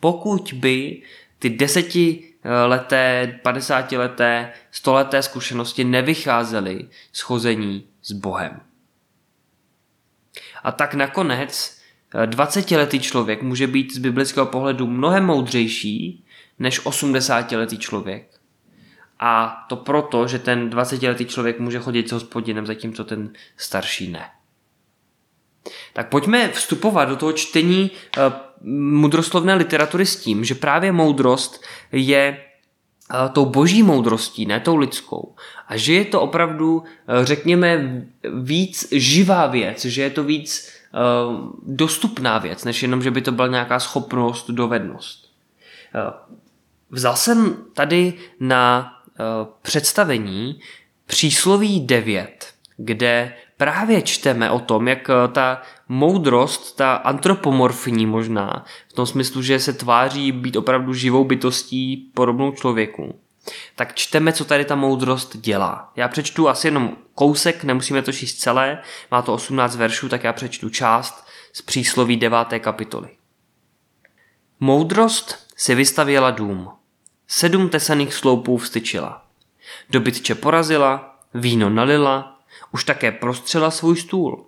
Pokud 0.00 0.52
by 0.52 1.02
ty 1.38 1.50
desetileté, 1.50 3.38
padesátileté, 3.42 4.52
stoleté 4.70 5.22
zkušenosti 5.22 5.84
nevycházely 5.84 6.88
z 7.12 7.20
chození 7.20 7.86
s 8.02 8.12
Bohem. 8.12 8.60
A 10.62 10.72
tak 10.72 10.94
nakonec 10.94 11.80
20-letý 12.26 13.00
člověk 13.00 13.42
může 13.42 13.66
být 13.66 13.94
z 13.94 13.98
biblického 13.98 14.46
pohledu 14.46 14.86
mnohem 14.86 15.24
moudřejší 15.24 16.24
než 16.58 16.86
80-letý 16.86 17.78
člověk. 17.78 18.40
A 19.18 19.64
to 19.68 19.76
proto, 19.76 20.28
že 20.28 20.38
ten 20.38 20.70
20-letý 20.70 21.24
člověk 21.24 21.60
může 21.60 21.78
chodit 21.78 22.08
s 22.08 22.12
hospodinem, 22.12 22.66
zatímco 22.66 23.04
ten 23.04 23.32
starší 23.56 24.10
ne. 24.10 24.30
Tak 25.92 26.08
pojďme 26.08 26.48
vstupovat 26.48 27.04
do 27.04 27.16
toho 27.16 27.32
čtení 27.32 27.90
uh, 27.90 28.22
mudroslovné 29.00 29.54
literatury 29.54 30.06
s 30.06 30.16
tím, 30.16 30.44
že 30.44 30.54
právě 30.54 30.92
moudrost 30.92 31.64
je 31.92 32.38
uh, 33.10 33.28
tou 33.28 33.44
boží 33.44 33.82
moudrostí, 33.82 34.46
ne 34.46 34.60
tou 34.60 34.76
lidskou. 34.76 35.34
A 35.68 35.76
že 35.76 35.92
je 35.92 36.04
to 36.04 36.20
opravdu, 36.20 36.76
uh, 36.76 36.84
řekněme, 37.22 38.02
víc 38.42 38.88
živá 38.92 39.46
věc, 39.46 39.84
že 39.84 40.02
je 40.02 40.10
to 40.10 40.24
víc 40.24 40.76
dostupná 41.62 42.38
věc, 42.38 42.64
než 42.64 42.82
jenom, 42.82 43.02
že 43.02 43.10
by 43.10 43.22
to 43.22 43.32
byla 43.32 43.48
nějaká 43.48 43.80
schopnost, 43.80 44.50
dovednost. 44.50 45.30
Vzal 46.90 47.16
jsem 47.16 47.56
tady 47.74 48.14
na 48.40 48.92
představení 49.62 50.60
přísloví 51.06 51.86
9, 51.86 52.46
kde 52.76 53.34
právě 53.56 54.02
čteme 54.02 54.50
o 54.50 54.58
tom, 54.60 54.88
jak 54.88 55.10
eh, 55.10 55.28
ta 55.28 55.62
moudrost, 55.88 56.76
ta 56.76 56.94
antropomorfní 56.94 58.06
možná, 58.06 58.64
v 58.88 58.92
tom 58.92 59.06
smyslu, 59.06 59.42
že 59.42 59.58
se 59.58 59.72
tváří 59.72 60.32
být 60.32 60.56
opravdu 60.56 60.94
živou 60.94 61.24
bytostí 61.24 61.96
podobnou 62.14 62.52
člověku, 62.52 63.20
tak 63.76 63.94
čteme, 63.94 64.32
co 64.32 64.44
tady 64.44 64.64
ta 64.64 64.74
moudrost 64.74 65.36
dělá. 65.36 65.92
Já 65.96 66.08
přečtu 66.08 66.48
asi 66.48 66.66
jenom 66.66 66.96
kousek, 67.14 67.64
nemusíme 67.64 68.02
to 68.02 68.12
číst 68.12 68.34
celé, 68.34 68.82
má 69.10 69.22
to 69.22 69.34
18 69.34 69.76
veršů, 69.76 70.08
tak 70.08 70.24
já 70.24 70.32
přečtu 70.32 70.68
část 70.68 71.26
z 71.52 71.62
přísloví 71.62 72.16
9. 72.16 72.38
kapitoly. 72.58 73.08
Moudrost 74.60 75.46
si 75.56 75.74
vystavěla 75.74 76.30
dům, 76.30 76.70
sedm 77.26 77.68
tesaných 77.68 78.14
sloupů 78.14 78.56
vstyčila. 78.56 79.22
Dobytče 79.90 80.34
porazila, 80.34 81.18
víno 81.34 81.70
nalila, 81.70 82.35
už 82.76 82.84
také 82.84 83.12
prostřela 83.12 83.70
svůj 83.70 83.96
stůl. 83.96 84.46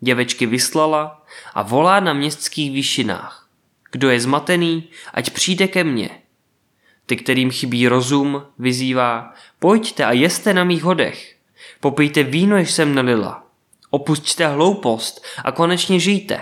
Děvečky 0.00 0.46
vyslala 0.46 1.24
a 1.54 1.62
volá 1.62 2.00
na 2.00 2.12
městských 2.12 2.72
výšinách. 2.72 3.48
Kdo 3.90 4.10
je 4.10 4.20
zmatený, 4.20 4.88
ať 5.14 5.30
přijde 5.30 5.68
ke 5.68 5.84
mně. 5.84 6.10
Ty, 7.06 7.16
kterým 7.16 7.50
chybí 7.50 7.88
rozum, 7.88 8.42
vyzývá, 8.58 9.34
pojďte 9.58 10.04
a 10.04 10.12
jeste 10.12 10.54
na 10.54 10.64
mých 10.64 10.82
hodech. 10.82 11.36
Popijte 11.80 12.22
víno, 12.22 12.56
jež 12.56 12.70
jsem 12.70 12.94
nalila. 12.94 13.46
Opusťte 13.90 14.46
hloupost 14.46 15.24
a 15.44 15.52
konečně 15.52 16.00
žijte. 16.00 16.40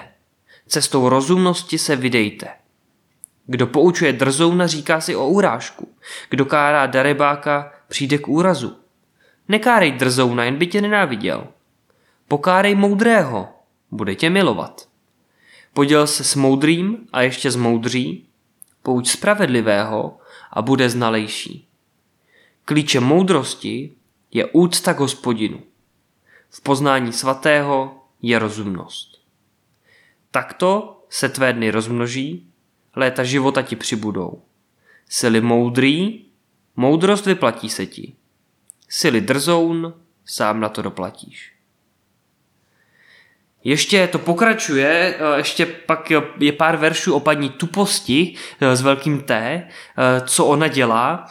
Cestou 0.66 1.09
rozumnosti 1.09 1.78
se 1.78 1.97
vydejte. 1.97 2.49
Kdo 3.47 3.66
poučuje 3.66 4.12
drzouna, 4.12 4.66
říká 4.66 5.00
si 5.00 5.16
o 5.16 5.28
urážku. 5.28 5.88
Kdo 6.31 6.45
kárá 6.45 6.87
darebáka, 6.87 7.73
přijde 7.88 8.19
k 8.19 8.28
úrazu. 8.28 8.84
Nekárej 9.48 9.92
drzouna, 9.92 10.44
jen 10.44 10.56
by 10.56 10.66
tě 10.66 10.80
nenáviděl. 10.80 11.46
Pokárej 12.28 12.74
moudrého, 12.74 13.48
bude 13.90 14.14
tě 14.14 14.30
milovat. 14.30 14.88
Poděl 15.72 16.06
se 16.06 16.24
s 16.24 16.34
moudrým 16.34 17.08
a 17.12 17.22
ještě 17.22 17.50
s 17.50 17.56
moudří, 17.56 18.26
pouč 18.82 19.08
spravedlivého 19.08 20.18
a 20.50 20.62
bude 20.62 20.90
znalejší. 20.90 21.68
Klíčem 22.64 23.04
moudrosti 23.04 23.92
je 24.30 24.46
úcta 24.46 24.94
k 24.94 24.98
hospodinu. 24.98 25.61
V 26.50 26.61
poznání 26.61 27.12
svatého 27.12 28.04
je 28.22 28.38
rozumnost. 28.38 29.20
Takto 30.30 31.00
se 31.09 31.28
tvé 31.28 31.52
dny 31.52 31.70
rozmnoží, 31.70 32.46
léta 32.96 33.24
života 33.24 33.62
ti 33.62 33.76
přibudou. 33.76 34.42
Sily 35.09 35.40
moudrý, 35.40 36.24
moudrost 36.76 37.26
vyplatí 37.26 37.70
se 37.70 37.87
ti. 37.87 38.14
Sily 38.96 39.20
drzoun, 39.20 39.94
sám 40.24 40.61
na 40.61 40.68
to 40.68 40.83
doplatíš. 40.83 41.54
Ještě 43.64 44.07
to 44.07 44.18
pokračuje, 44.18 45.14
eh, 45.18 45.37
ještě 45.37 45.66
pak 45.66 46.12
je 46.40 46.53
pár 46.53 46.77
veršů 46.77 47.14
o 47.14 47.20
paní 47.20 47.50
tuposti 47.50 48.35
eh, 48.61 48.77
s 48.77 48.83
velkým 48.83 49.20
T, 49.20 49.35
eh, 49.37 50.20
co 50.27 50.44
ona 50.44 50.68
dělá 50.68 51.27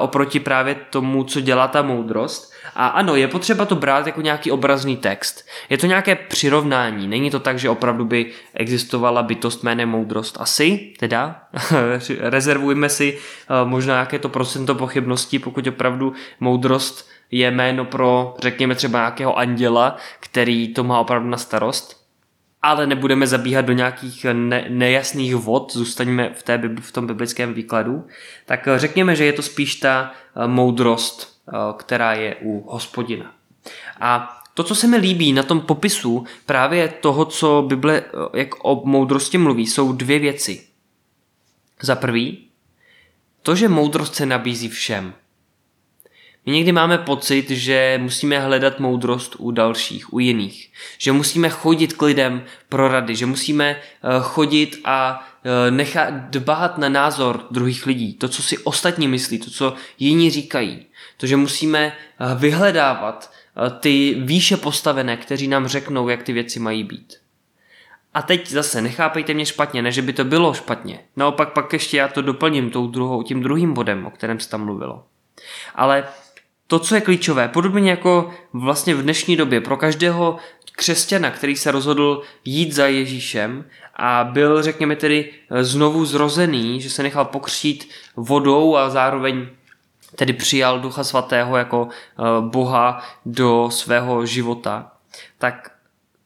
oproti 0.00 0.40
právě 0.40 0.76
tomu, 0.90 1.24
co 1.24 1.40
dělá 1.40 1.68
ta 1.68 1.82
moudrost. 1.82 2.54
A 2.74 2.86
ano, 2.86 3.16
je 3.16 3.28
potřeba 3.28 3.64
to 3.64 3.74
brát 3.74 4.06
jako 4.06 4.20
nějaký 4.20 4.50
obrazný 4.50 4.96
text. 4.96 5.46
Je 5.70 5.78
to 5.78 5.86
nějaké 5.86 6.14
přirovnání, 6.14 7.08
není 7.08 7.30
to 7.30 7.40
tak, 7.40 7.58
že 7.58 7.70
opravdu 7.70 8.04
by 8.04 8.32
existovala 8.54 9.22
bytost 9.22 9.62
jménem 9.62 9.88
moudrost. 9.88 10.36
Asi, 10.40 10.92
teda, 10.98 11.42
rezervujme 12.20 12.88
si 12.88 13.18
možná 13.64 13.98
jaké 13.98 14.18
to 14.18 14.28
procento 14.28 14.74
pochybnosti, 14.74 15.38
pokud 15.38 15.66
opravdu 15.66 16.12
moudrost 16.40 17.08
je 17.38 17.50
jméno 17.50 17.84
pro, 17.84 18.34
řekněme 18.38 18.74
třeba 18.74 18.98
nějakého 18.98 19.38
anděla, 19.38 19.96
který 20.20 20.74
to 20.74 20.84
má 20.84 21.00
opravdu 21.00 21.28
na 21.28 21.36
starost. 21.36 22.04
Ale 22.62 22.86
nebudeme 22.86 23.26
zabíhat 23.26 23.64
do 23.64 23.72
nějakých 23.72 24.26
ne- 24.32 24.66
nejasných 24.68 25.34
vod, 25.34 25.72
zůstaňme 25.72 26.30
v, 26.34 26.42
té, 26.42 26.60
v 26.80 26.92
tom 26.92 27.06
biblickém 27.06 27.54
výkladu. 27.54 28.06
Tak 28.46 28.68
eh, 28.68 28.78
řekněme, 28.78 29.16
že 29.16 29.24
je 29.24 29.32
to 29.32 29.42
spíš 29.42 29.74
ta 29.74 30.12
eh, 30.12 30.46
moudrost, 30.48 31.38
eh, 31.48 31.52
která 31.76 32.12
je 32.12 32.36
u 32.42 32.70
hospodina. 32.70 33.32
A 34.00 34.40
to, 34.54 34.64
co 34.64 34.74
se 34.74 34.86
mi 34.86 34.96
líbí 34.96 35.32
na 35.32 35.42
tom 35.42 35.60
popisu 35.60 36.24
právě 36.46 36.88
toho, 36.88 37.24
co 37.24 37.64
Bible 37.66 38.02
jak 38.34 38.64
o 38.64 38.82
moudrosti 38.84 39.38
mluví, 39.38 39.66
jsou 39.66 39.92
dvě 39.92 40.18
věci. 40.18 40.66
Za 41.82 41.94
prvý, 41.94 42.46
to, 43.42 43.56
že 43.56 43.68
moudrost 43.68 44.14
se 44.14 44.26
nabízí 44.26 44.68
všem. 44.68 45.14
My 46.46 46.52
někdy 46.52 46.72
máme 46.72 46.98
pocit, 46.98 47.50
že 47.50 47.98
musíme 48.02 48.40
hledat 48.40 48.80
moudrost 48.80 49.36
u 49.38 49.50
dalších, 49.50 50.12
u 50.12 50.18
jiných. 50.18 50.70
Že 50.98 51.12
musíme 51.12 51.48
chodit 51.48 51.92
k 51.92 52.02
lidem 52.02 52.44
pro 52.68 52.88
rady, 52.88 53.16
že 53.16 53.26
musíme 53.26 53.70
eh, 53.70 53.80
chodit 54.20 54.80
a 54.84 55.26
eh, 55.44 55.70
nechat 55.70 56.14
dbát 56.14 56.78
na 56.78 56.88
názor 56.88 57.46
druhých 57.50 57.86
lidí, 57.86 58.14
to, 58.14 58.28
co 58.28 58.42
si 58.42 58.58
ostatní 58.58 59.08
myslí, 59.08 59.38
to, 59.38 59.50
co 59.50 59.74
jiní 59.98 60.30
říkají. 60.30 60.86
To, 61.16 61.26
že 61.26 61.36
musíme 61.36 61.86
eh, 61.86 62.34
vyhledávat 62.34 63.32
ty 63.80 64.16
výše 64.18 64.56
postavené, 64.56 65.16
kteří 65.16 65.48
nám 65.48 65.66
řeknou, 65.66 66.08
jak 66.08 66.22
ty 66.22 66.32
věci 66.32 66.60
mají 66.60 66.84
být. 66.84 67.14
A 68.14 68.22
teď 68.22 68.50
zase 68.50 68.82
nechápejte 68.82 69.34
mě 69.34 69.46
špatně, 69.46 69.82
ne 69.82 69.92
že 69.92 70.02
by 70.02 70.12
to 70.12 70.24
bylo 70.24 70.54
špatně. 70.54 71.00
Naopak 71.16 71.52
pak 71.52 71.72
ještě 71.72 71.96
já 71.96 72.08
to 72.08 72.22
doplním 72.22 72.70
tou 72.70 72.86
druhou, 72.86 73.22
tím 73.22 73.42
druhým 73.42 73.74
bodem, 73.74 74.06
o 74.06 74.10
kterém 74.10 74.40
se 74.40 74.50
tam 74.50 74.64
mluvilo. 74.64 75.04
Ale 75.74 76.04
to, 76.74 76.78
co 76.78 76.94
je 76.94 77.00
klíčové, 77.00 77.48
podobně 77.48 77.90
jako 77.90 78.30
vlastně 78.52 78.94
v 78.94 79.02
dnešní 79.02 79.36
době 79.36 79.60
pro 79.60 79.76
každého 79.76 80.36
křesťana, 80.72 81.30
který 81.30 81.56
se 81.56 81.70
rozhodl 81.70 82.22
jít 82.44 82.72
za 82.72 82.86
Ježíšem 82.86 83.64
a 83.96 84.24
byl, 84.24 84.62
řekněme 84.62 84.96
tedy, 84.96 85.32
znovu 85.60 86.04
zrozený, 86.04 86.80
že 86.80 86.90
se 86.90 87.02
nechal 87.02 87.24
pokřít 87.24 87.88
vodou 88.16 88.76
a 88.76 88.90
zároveň 88.90 89.46
tedy 90.16 90.32
přijal 90.32 90.80
Ducha 90.80 91.04
Svatého 91.04 91.56
jako 91.56 91.88
eh, 91.88 92.22
Boha 92.40 93.02
do 93.26 93.70
svého 93.70 94.26
života, 94.26 94.92
tak 95.38 95.72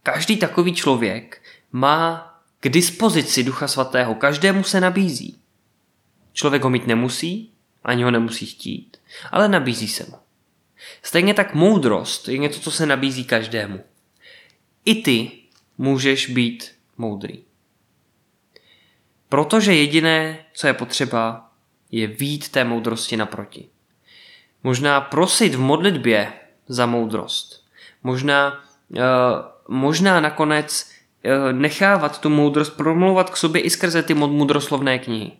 každý 0.02 0.36
takový 0.36 0.74
člověk 0.74 1.42
má 1.72 2.34
k 2.60 2.68
dispozici 2.68 3.44
Ducha 3.44 3.68
Svatého, 3.68 4.14
každému 4.14 4.62
se 4.62 4.80
nabízí. 4.80 5.38
Člověk 6.32 6.62
ho 6.62 6.70
mít 6.70 6.86
nemusí, 6.86 7.50
ani 7.84 8.02
ho 8.02 8.10
nemusí 8.10 8.46
chtít, 8.46 8.96
ale 9.32 9.48
nabízí 9.48 9.88
se 9.88 10.06
mu. 10.10 10.27
Stejně 11.02 11.34
tak 11.34 11.54
moudrost 11.54 12.28
je 12.28 12.38
něco, 12.38 12.60
co 12.60 12.70
se 12.70 12.86
nabízí 12.86 13.24
každému. 13.24 13.84
I 14.84 15.02
ty 15.02 15.30
můžeš 15.78 16.30
být 16.30 16.74
moudrý. 16.96 17.44
Protože 19.28 19.74
jediné, 19.74 20.44
co 20.52 20.66
je 20.66 20.72
potřeba, 20.72 21.50
je 21.90 22.06
vít 22.06 22.48
té 22.48 22.64
moudrosti 22.64 23.16
naproti. 23.16 23.68
Možná 24.62 25.00
prosit 25.00 25.54
v 25.54 25.60
modlitbě 25.60 26.32
za 26.68 26.86
moudrost. 26.86 27.68
Možná, 28.02 28.64
uh, 28.88 28.98
možná 29.68 30.20
nakonec 30.20 30.90
eh, 31.24 31.52
nechávat 31.52 32.20
tu 32.20 32.28
moudrost 32.28 32.76
promlouvat 32.76 33.30
k 33.30 33.36
sobě 33.36 33.60
i 33.62 33.70
skrze 33.70 34.02
ty 34.02 34.14
moudroslovné 34.14 34.98
knihy. 34.98 35.32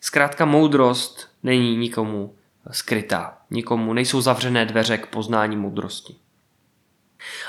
Zkrátka 0.00 0.44
moudrost 0.44 1.28
není 1.42 1.76
nikomu 1.76 2.36
skrytá. 2.70 3.38
Nikomu 3.50 3.92
nejsou 3.92 4.20
zavřené 4.20 4.66
dveře 4.66 4.98
k 4.98 5.06
poznání 5.06 5.56
moudrosti. 5.56 6.16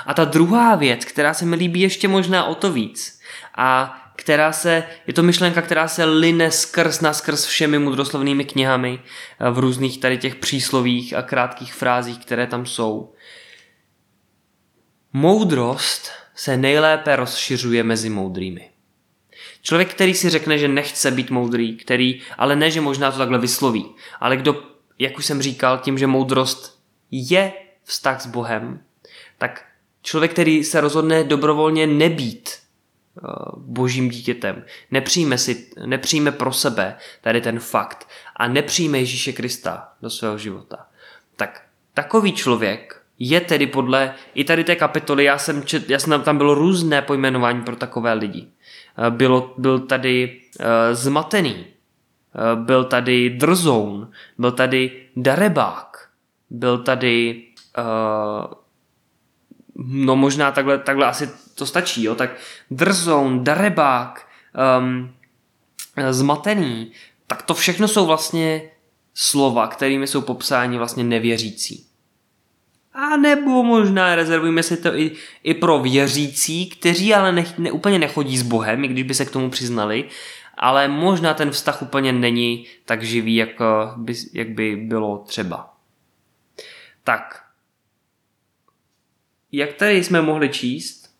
A 0.06 0.14
ta 0.14 0.24
druhá 0.24 0.74
věc, 0.74 1.04
která 1.04 1.34
se 1.34 1.44
mi 1.44 1.56
líbí 1.56 1.80
ještě 1.80 2.08
možná 2.08 2.44
o 2.44 2.54
to 2.54 2.72
víc, 2.72 3.20
a 3.56 4.00
která 4.16 4.52
se, 4.52 4.84
je 5.06 5.14
to 5.14 5.22
myšlenka, 5.22 5.62
která 5.62 5.88
se 5.88 6.04
line 6.04 6.50
skrz 6.50 7.00
na 7.00 7.12
skrz 7.12 7.46
všemi 7.46 7.78
mudroslovnými 7.78 8.44
knihami 8.44 8.98
eh, 8.98 9.50
v 9.50 9.58
různých 9.58 10.00
tady 10.00 10.18
těch 10.18 10.34
příslovích 10.34 11.14
a 11.14 11.22
krátkých 11.22 11.74
frázích, 11.74 12.18
které 12.18 12.46
tam 12.46 12.66
jsou. 12.66 13.14
Moudrost 15.12 16.10
se 16.34 16.56
nejlépe 16.56 17.16
rozšiřuje 17.16 17.82
mezi 17.82 18.10
moudrými. 18.10 18.70
Člověk, 19.62 19.90
který 19.90 20.14
si 20.14 20.30
řekne, 20.30 20.58
že 20.58 20.68
nechce 20.68 21.10
být 21.10 21.30
moudrý, 21.30 21.76
který, 21.76 22.20
ale 22.38 22.56
ne, 22.56 22.70
že 22.70 22.80
možná 22.80 23.12
to 23.12 23.18
takhle 23.18 23.38
vysloví, 23.38 23.94
ale 24.20 24.36
kdo, 24.36 24.62
jak 24.98 25.18
už 25.18 25.26
jsem 25.26 25.42
říkal, 25.42 25.78
tím, 25.78 25.98
že 25.98 26.06
moudrost 26.06 26.78
je 27.10 27.52
vztah 27.82 28.20
s 28.20 28.26
Bohem, 28.26 28.80
tak 29.38 29.64
člověk, 30.02 30.32
který 30.32 30.64
se 30.64 30.80
rozhodne 30.80 31.24
dobrovolně 31.24 31.86
nebýt 31.86 32.50
eh, 32.50 33.20
božím 33.56 34.08
dítětem, 34.08 34.64
nepřijme, 34.90 35.38
si, 35.38 35.70
nepřijme 35.86 36.32
pro 36.32 36.52
sebe 36.52 36.96
tady 37.20 37.40
ten 37.40 37.60
fakt 37.60 38.08
a 38.36 38.48
nepřijme 38.48 38.98
Ježíše 38.98 39.32
Krista 39.32 39.92
do 40.02 40.10
svého 40.10 40.38
života, 40.38 40.86
tak 41.36 41.62
takový 41.94 42.32
člověk 42.32 43.00
je 43.18 43.40
tedy 43.40 43.66
podle 43.66 44.14
i 44.34 44.44
tady 44.44 44.64
té 44.64 44.76
kapitoly, 44.76 45.24
já 45.24 45.38
jsem, 45.38 45.62
čet, 45.62 45.90
já 45.90 45.98
jsem 45.98 46.22
tam 46.22 46.38
bylo 46.38 46.54
různé 46.54 47.02
pojmenování 47.02 47.62
pro 47.62 47.76
takové 47.76 48.12
lidi. 48.12 48.48
Eh, 48.98 49.10
bylo, 49.10 49.54
byl 49.58 49.78
tady 49.78 50.40
uh, 50.60 50.66
zmatený, 50.92 51.66
byl 52.54 52.84
tady 52.84 53.30
drzoun, 53.30 54.10
byl 54.38 54.52
tady 54.52 55.06
darebák, 55.16 56.08
byl 56.50 56.78
tady 56.78 57.42
uh, 57.78 58.52
no 59.76 60.16
možná 60.16 60.52
takhle, 60.52 60.78
takhle 60.78 61.06
asi 61.06 61.30
to 61.54 61.66
stačí, 61.66 62.04
jo, 62.04 62.14
tak 62.14 62.30
drzoun, 62.70 63.44
darebák, 63.44 64.28
um, 64.78 65.14
zmatený, 66.10 66.92
tak 67.26 67.42
to 67.42 67.54
všechno 67.54 67.88
jsou 67.88 68.06
vlastně 68.06 68.70
slova, 69.14 69.66
kterými 69.66 70.06
jsou 70.06 70.20
popsáni 70.20 70.78
vlastně 70.78 71.04
nevěřící. 71.04 71.86
A 72.92 73.16
nebo 73.16 73.62
možná 73.62 74.14
rezervujeme 74.14 74.62
si 74.62 74.76
to 74.76 74.96
i, 74.96 75.10
i 75.42 75.54
pro 75.54 75.78
věřící, 75.78 76.70
kteří 76.70 77.14
ale 77.14 77.32
ne, 77.32 77.44
ne, 77.58 77.72
úplně 77.72 77.98
nechodí 77.98 78.38
s 78.38 78.42
Bohem, 78.42 78.84
i 78.84 78.88
když 78.88 79.04
by 79.04 79.14
se 79.14 79.24
k 79.24 79.30
tomu 79.30 79.50
přiznali, 79.50 80.04
ale 80.56 80.88
možná 80.88 81.34
ten 81.34 81.50
vztah 81.50 81.82
úplně 81.82 82.12
není 82.12 82.66
tak 82.84 83.02
živý, 83.02 83.34
jak 83.34 83.48
by, 83.96 84.14
jak 84.32 84.48
by 84.48 84.76
bylo 84.76 85.18
třeba. 85.18 85.76
Tak, 87.04 87.44
jak 89.52 89.72
tady 89.72 90.04
jsme 90.04 90.22
mohli 90.22 90.48
číst, 90.48 91.16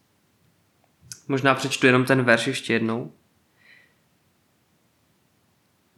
možná 1.28 1.54
přečtu 1.54 1.86
jenom 1.86 2.04
ten 2.04 2.22
verš 2.22 2.46
ještě 2.46 2.72
jednou. 2.72 3.12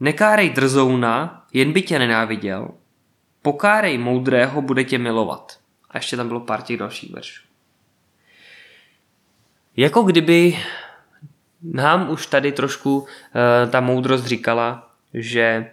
Nekárej 0.01 0.51
drzouna, 0.51 1.47
jen 1.53 1.73
by 1.73 1.83
tě 1.83 1.99
nenáviděl, 1.99 2.71
pokárej 3.43 3.99
moudrého, 3.99 4.63
bude 4.63 4.85
tě 4.85 4.99
milovat. 4.99 5.61
A 5.91 5.99
ještě 5.99 6.17
tam 6.17 6.29
bylo 6.29 6.41
pár 6.41 6.63
těch 6.63 6.77
dalších 6.77 7.13
veršů. 7.13 7.43
Jako 9.77 10.03
kdyby 10.03 10.59
nám 11.63 12.11
už 12.11 12.27
tady 12.27 12.53
trošku 12.53 12.99
uh, 12.99 13.07
ta 13.71 13.81
moudrost 13.81 14.27
říkala, 14.27 14.91
že 15.15 15.71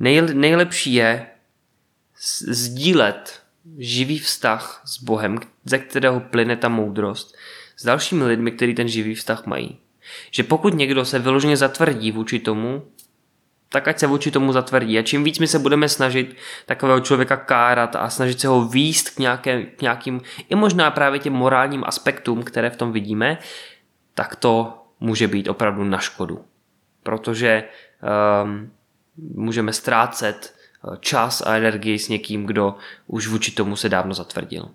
nej, 0.00 0.22
nejlepší 0.34 0.94
je 0.94 1.26
sdílet 2.48 3.42
živý 3.78 4.18
vztah 4.18 4.82
s 4.84 5.02
Bohem, 5.02 5.38
ze 5.64 5.78
kterého 5.78 6.20
plyne 6.20 6.56
ta 6.56 6.68
moudrost, 6.68 7.36
s 7.76 7.84
dalšími 7.84 8.24
lidmi, 8.24 8.50
kteří 8.50 8.74
ten 8.74 8.88
živý 8.88 9.14
vztah 9.14 9.46
mají. 9.46 9.78
Že 10.30 10.42
pokud 10.42 10.74
někdo 10.74 11.04
se 11.04 11.18
vyloženě 11.18 11.56
zatvrdí 11.56 12.12
vůči 12.12 12.38
tomu, 12.38 12.82
tak 13.68 13.88
ať 13.88 13.98
se 13.98 14.06
vůči 14.06 14.30
tomu 14.30 14.52
zatvrdí. 14.52 14.98
A 14.98 15.02
čím 15.02 15.24
víc 15.24 15.38
my 15.38 15.46
se 15.46 15.58
budeme 15.58 15.88
snažit 15.88 16.36
takového 16.66 17.00
člověka 17.00 17.36
kárat 17.36 17.96
a 17.96 18.10
snažit 18.10 18.40
se 18.40 18.48
ho 18.48 18.68
výst 18.68 19.10
k, 19.10 19.18
nějaké, 19.18 19.62
k 19.62 19.82
nějakým, 19.82 20.20
i 20.48 20.54
možná 20.54 20.90
právě 20.90 21.18
těm 21.20 21.32
morálním 21.32 21.84
aspektům, 21.86 22.42
které 22.42 22.70
v 22.70 22.76
tom 22.76 22.92
vidíme, 22.92 23.38
tak 24.16 24.36
to 24.36 24.82
může 25.00 25.28
být 25.28 25.48
opravdu 25.48 25.84
na 25.84 25.98
škodu. 25.98 26.44
Protože 27.02 27.64
um, 28.44 28.72
můžeme 29.16 29.72
ztrácet 29.72 30.54
eh, 30.54 30.96
čas 31.00 31.42
a 31.46 31.56
energii 31.56 31.98
s 31.98 32.08
někým, 32.08 32.46
kdo 32.46 32.74
už 33.06 33.26
vůči 33.26 33.50
tomu 33.50 33.76
se 33.76 33.88
dávno 33.88 34.14
zatvrdil. 34.14 34.68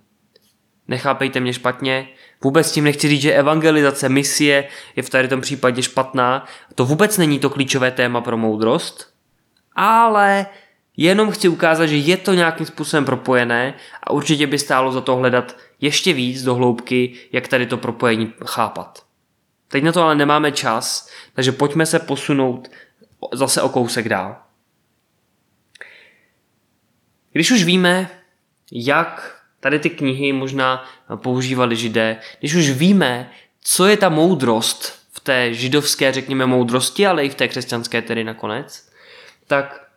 Nechápejte 0.87 1.39
mě 1.39 1.53
špatně, 1.53 2.07
vůbec 2.43 2.71
tím 2.71 2.83
nechci 2.83 3.09
říct, 3.09 3.21
že 3.21 3.33
evangelizace, 3.33 4.09
misie 4.09 4.67
je 4.95 5.03
v 5.03 5.09
tady 5.09 5.27
tom 5.27 5.41
případě 5.41 5.83
špatná. 5.83 6.45
To 6.75 6.85
vůbec 6.85 7.17
není 7.17 7.39
to 7.39 7.49
klíčové 7.49 7.91
téma 7.91 8.21
pro 8.21 8.37
moudrost, 8.37 9.13
ale 9.75 10.45
jenom 10.97 11.31
chci 11.31 11.47
ukázat, 11.47 11.85
že 11.85 11.97
je 11.97 12.17
to 12.17 12.33
nějakým 12.33 12.65
způsobem 12.65 13.05
propojené 13.05 13.73
a 14.03 14.11
určitě 14.11 14.47
by 14.47 14.59
stálo 14.59 14.91
za 14.91 15.01
to 15.01 15.15
hledat 15.15 15.57
ještě 15.81 16.13
víc 16.13 16.43
do 16.43 16.55
hloubky, 16.55 17.13
jak 17.31 17.47
tady 17.47 17.65
to 17.65 17.77
propojení 17.77 18.33
chápat. 18.45 19.10
Teď 19.71 19.83
na 19.83 19.91
to 19.91 20.03
ale 20.03 20.15
nemáme 20.15 20.51
čas, 20.51 21.09
takže 21.33 21.51
pojďme 21.51 21.85
se 21.85 21.99
posunout 21.99 22.67
zase 23.33 23.61
o 23.61 23.69
kousek 23.69 24.09
dál. 24.09 24.35
Když 27.31 27.51
už 27.51 27.63
víme, 27.63 28.09
jak 28.71 29.41
Tady 29.61 29.79
ty 29.79 29.89
knihy 29.89 30.33
možná 30.33 30.85
používali 31.15 31.75
židé. 31.75 32.19
Když 32.39 32.55
už 32.55 32.69
víme, 32.69 33.31
co 33.61 33.85
je 33.87 33.97
ta 33.97 34.09
moudrost 34.09 34.99
v 35.11 35.19
té 35.19 35.53
židovské, 35.53 36.11
řekněme, 36.11 36.45
moudrosti, 36.45 37.07
ale 37.07 37.25
i 37.25 37.29
v 37.29 37.35
té 37.35 37.47
křesťanské 37.47 38.01
tedy 38.01 38.23
nakonec, 38.23 38.89
tak 39.47 39.87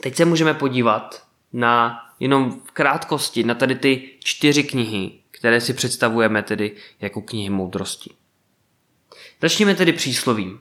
teď 0.00 0.16
se 0.16 0.24
můžeme 0.24 0.54
podívat 0.54 1.26
na 1.52 2.00
jenom 2.20 2.60
v 2.64 2.70
krátkosti 2.70 3.44
na 3.44 3.54
tady 3.54 3.74
ty 3.74 4.10
čtyři 4.24 4.64
knihy, 4.64 5.12
které 5.30 5.60
si 5.60 5.74
představujeme 5.74 6.42
tedy 6.42 6.76
jako 7.00 7.22
knihy 7.22 7.50
moudrosti. 7.50 8.10
Začněme 9.40 9.74
tedy 9.74 9.92
příslovím. 9.92 10.60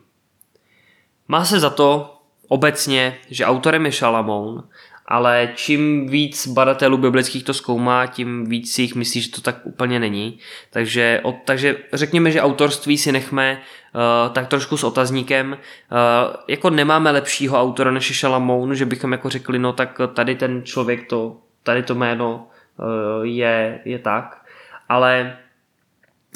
Má 1.27 1.45
se 1.45 1.59
za 1.59 1.69
to 1.69 2.17
obecně, 2.47 3.17
že 3.29 3.45
autorem 3.45 3.85
je 3.85 3.91
Šalamoun 3.91 4.63
ale 5.12 5.49
čím 5.55 6.07
víc 6.07 6.47
badatelů 6.47 6.97
biblických 6.97 7.43
to 7.43 7.53
zkoumá, 7.53 8.05
tím 8.05 8.45
víc 8.45 8.73
si 8.73 8.81
jich 8.81 8.95
myslí, 8.95 9.21
že 9.21 9.31
to 9.31 9.41
tak 9.41 9.55
úplně 9.63 9.99
není. 9.99 10.39
Takže, 10.69 11.19
od, 11.23 11.35
takže 11.45 11.77
řekněme, 11.93 12.31
že 12.31 12.41
autorství 12.41 12.97
si 12.97 13.12
nechme 13.12 13.62
uh, 13.93 14.33
tak 14.33 14.47
trošku 14.47 14.77
s 14.77 14.83
otazníkem. 14.83 15.51
Uh, 15.51 15.57
jako 16.47 16.69
nemáme 16.69 17.12
lepšího 17.12 17.62
autora 17.62 17.91
než 17.91 18.05
Šalamoun, 18.05 18.75
že 18.75 18.85
bychom 18.85 19.12
jako 19.12 19.29
řekli, 19.29 19.59
no 19.59 19.73
tak 19.73 20.01
tady 20.13 20.35
ten 20.35 20.63
člověk 20.63 21.09
to, 21.09 21.38
tady 21.63 21.83
to 21.83 21.95
jméno 21.95 22.47
uh, 22.77 23.25
je, 23.25 23.79
je 23.85 23.99
tak. 23.99 24.45
Ale 24.89 25.38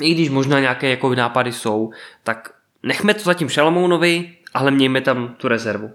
i 0.03 0.13
když 0.13 0.29
možná 0.29 0.59
nějaké 0.59 0.89
jako 0.89 1.15
nápady 1.15 1.51
jsou, 1.51 1.91
tak 2.23 2.53
nechme 2.83 3.13
to 3.13 3.23
zatím 3.23 3.49
Šalamounovi, 3.49 4.35
ale 4.53 4.71
mějme 4.71 5.01
tam 5.01 5.35
tu 5.37 5.47
rezervu. 5.47 5.91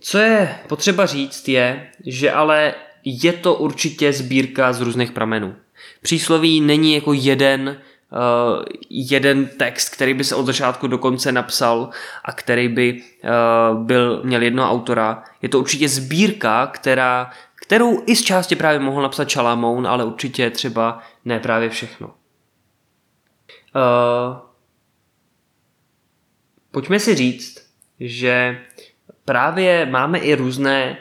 Co 0.00 0.18
je 0.18 0.58
potřeba 0.68 1.06
říct 1.06 1.48
je, 1.48 1.90
že 2.06 2.32
ale 2.32 2.74
je 3.04 3.32
to 3.32 3.54
určitě 3.54 4.12
sbírka 4.12 4.72
z 4.72 4.80
různých 4.80 5.12
pramenů. 5.12 5.54
Přísloví 6.02 6.60
není 6.60 6.94
jako 6.94 7.12
jeden, 7.12 7.68
uh, 8.12 8.64
jeden 8.90 9.46
text, 9.46 9.88
který 9.88 10.14
by 10.14 10.24
se 10.24 10.34
od 10.34 10.46
začátku 10.46 10.86
do 10.86 10.98
konce 10.98 11.32
napsal 11.32 11.90
a 12.24 12.32
který 12.32 12.68
by 12.68 13.02
uh, 13.24 13.82
byl, 13.84 14.20
měl 14.24 14.42
jednoho 14.42 14.70
autora. 14.70 15.24
Je 15.42 15.48
to 15.48 15.58
určitě 15.58 15.88
sbírka, 15.88 16.66
která, 16.66 17.30
kterou 17.54 18.02
i 18.06 18.16
z 18.16 18.22
části 18.22 18.56
právě 18.56 18.78
mohl 18.78 19.02
napsat 19.02 19.28
Šalamoun, 19.28 19.86
ale 19.86 20.04
určitě 20.04 20.50
třeba 20.50 21.02
ne 21.24 21.40
právě 21.40 21.68
všechno. 21.68 22.17
Uh, 23.74 24.36
pojďme 26.70 27.00
si 27.00 27.14
říct, 27.14 27.68
že 28.00 28.60
právě 29.24 29.86
máme 29.86 30.18
i 30.18 30.34
různé, 30.34 30.98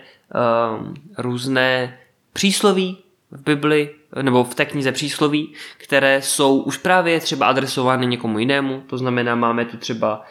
um, 0.78 0.94
různé 1.18 1.98
přísloví 2.34 2.98
v 3.32 3.44
Bibli, 3.44 3.96
nebo 4.22 4.44
v 4.44 4.56
té 4.56 4.66
knize 4.66 4.92
přísloví, 4.92 5.54
které 5.78 6.22
jsou 6.22 6.62
už 6.62 6.78
právě 6.78 7.20
třeba 7.20 7.46
adresovány 7.46 8.08
někomu 8.08 8.40
jinému. 8.40 8.84
To 8.88 8.98
znamená, 8.98 9.36
máme 9.36 9.66
tu 9.66 9.78
třeba 9.78 10.26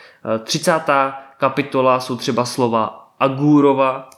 30. 0.44 0.72
Eh, 0.88 1.12
kapitola, 1.36 2.00
jsou 2.00 2.16
třeba 2.16 2.44
slova 2.44 3.12
Agúrova, 3.20 4.10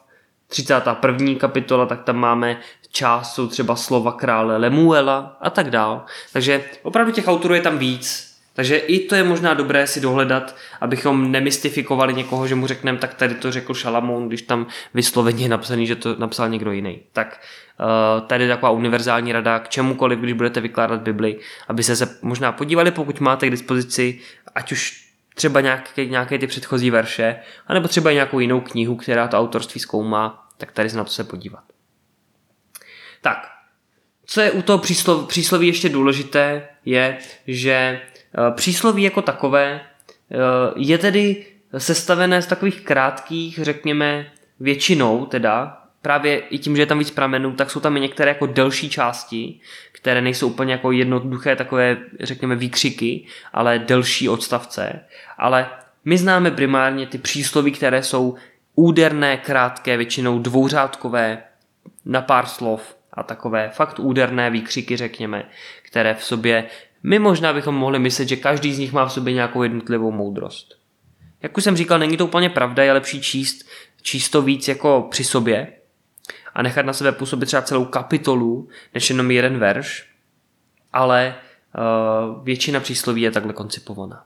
31. 0.47 1.35
kapitola, 1.35 1.87
tak 1.87 2.03
tam 2.03 2.17
máme 2.17 2.61
část 2.91 3.35
jsou 3.35 3.47
třeba 3.47 3.77
slova 3.77 4.13
krále 4.13 4.57
Lemuela 4.57 5.37
a 5.41 5.51
tak 5.51 5.71
dál. 5.71 6.05
Takže 6.33 6.65
opravdu 6.83 7.13
těch 7.13 7.29
autorů 7.29 7.55
je 7.55 7.61
tam 7.61 7.79
víc. 7.79 8.29
Takže 8.59 8.77
i 8.77 9.07
to 9.07 9.15
je 9.15 9.25
možná 9.25 9.55
dobré 9.55 9.87
si 9.87 10.01
dohledat, 10.01 10.57
abychom 10.81 11.33
nemystifikovali 11.33 12.15
někoho, 12.15 12.47
že 12.47 12.55
mu 12.55 12.67
řekneme, 12.67 12.99
tak 12.99 13.15
tady 13.15 13.35
to 13.35 13.53
řekl 13.53 13.75
Šalamoun, 13.75 14.29
když 14.29 14.43
tam 14.43 14.67
vysloveně 14.95 15.45
je 15.45 15.49
napsaný, 15.49 15.87
že 15.87 15.97
to 15.97 16.17
napsal 16.19 16.49
někdo 16.49 16.73
jiný. 16.73 17.01
Tak 17.13 17.41
uh, 17.81 18.27
tady 18.27 18.45
je 18.45 18.49
taková 18.49 18.71
univerzální 18.71 19.33
rada 19.33 19.59
k 19.59 19.69
čemukoliv, 19.69 20.19
když 20.19 20.33
budete 20.33 20.61
vykládat 20.61 21.01
Bibli, 21.01 21.39
aby 21.69 21.83
se, 21.83 21.97
se 21.97 22.19
možná 22.23 22.53
podívali, 22.53 22.91
pokud 22.91 23.21
máte 23.21 23.47
k 23.47 23.51
dispozici, 23.51 24.21
ať 24.55 24.73
už 24.73 25.09
třeba 25.35 25.61
nějaké, 25.61 26.07
nějaké 26.07 26.39
ty 26.39 26.47
předchozí 26.47 26.91
verše, 26.91 27.37
anebo 27.67 27.89
třeba 27.89 28.13
nějakou 28.13 28.41
jinou 28.41 28.61
knihu, 28.61 28.97
která 28.97 29.29
to 29.29 29.39
autorství 29.39 29.81
zkoumá, 29.81 30.49
tak 30.57 30.73
tady 30.73 30.91
se 30.91 30.97
na 30.97 31.05
to 31.05 31.11
se 31.11 31.25
podívat. 31.25 31.63
Tak, 33.23 33.49
co 34.25 34.41
je 34.41 34.51
u 34.51 34.63
toho 34.63 34.79
příslov, 34.79 35.29
přísloví 35.29 35.67
ještě 35.67 35.89
důležité, 35.89 36.69
je, 36.85 37.19
že 37.47 37.73
eh, 37.73 38.51
přísloví 38.51 39.03
jako 39.03 39.23
takové 39.23 39.81
eh, 39.81 40.37
je 40.77 40.99
tedy 40.99 41.47
sestavené 41.79 42.43
z 42.43 42.47
takových 42.47 42.81
krátkých, 42.81 43.59
řekněme, 43.63 44.27
většinou 44.61 45.27
teda, 45.27 45.83
právě 46.03 46.39
i 46.39 46.59
tím, 46.59 46.77
že 46.77 46.83
je 46.83 46.87
tam 46.87 46.99
víc 46.99 47.11
pramenů, 47.11 47.53
tak 47.53 47.71
jsou 47.71 47.81
tam 47.81 47.97
i 47.97 48.01
některé 48.01 48.31
jako 48.31 48.47
delší 48.47 48.91
části, 48.91 49.61
které 49.93 50.21
nejsou 50.21 50.49
úplně 50.49 50.73
jako 50.73 50.93
jednoduché 50.93 51.57
takové, 51.57 51.97
řekněme, 52.21 52.57
výkřiky, 52.57 53.27
ale 53.53 53.79
delší 53.79 54.29
odstavce. 54.29 55.01
Ale 55.39 55.71
my 56.05 56.19
známe 56.19 56.51
primárně 56.51 57.07
ty 57.07 57.19
přísloví, 57.19 57.73
které 57.73 58.03
jsou 58.03 58.35
úderné, 58.75 59.37
krátké, 59.37 59.97
většinou 59.97 60.39
dvouřádkové, 60.39 61.43
na 62.05 62.23
pár 62.23 62.47
slov 62.47 62.98
a 63.19 63.23
takové 63.23 63.69
fakt 63.69 63.99
úderné 63.99 64.51
výkřiky, 64.51 64.97
řekněme, 64.97 65.49
které 65.83 66.15
v 66.15 66.25
sobě, 66.25 66.65
my 67.03 67.19
možná 67.19 67.53
bychom 67.53 67.75
mohli 67.75 67.99
myslet, 67.99 68.29
že 68.29 68.37
každý 68.37 68.75
z 68.75 68.79
nich 68.79 68.93
má 68.93 69.07
v 69.07 69.13
sobě 69.13 69.35
nějakou 69.35 69.63
jednotlivou 69.63 70.11
moudrost. 70.11 70.79
Jak 71.43 71.57
už 71.57 71.65
jsem 71.65 71.77
říkal, 71.77 71.99
není 71.99 72.17
to 72.17 72.27
úplně 72.27 72.51
pravda, 72.51 72.85
je 72.85 72.93
lepší 72.93 73.21
číst, 73.21 73.69
číst 74.03 74.29
to 74.29 74.43
víc 74.43 74.69
jako 74.69 75.07
při 75.11 75.25
sobě 75.25 75.73
a 76.55 76.63
nechat 76.63 76.87
na 76.87 76.93
sebe 76.93 77.13
působit 77.13 77.47
třeba 77.47 77.63
celou 77.63 77.85
kapitolu, 77.85 78.69
než 78.95 79.11
jenom 79.11 79.31
jeden 79.31 79.59
verš, 79.59 80.09
ale 80.93 81.35
uh, 82.35 82.45
většina 82.45 82.81
přísloví 82.81 83.23
je 83.23 83.31
takhle 83.31 83.53
koncipovaná. 83.53 84.25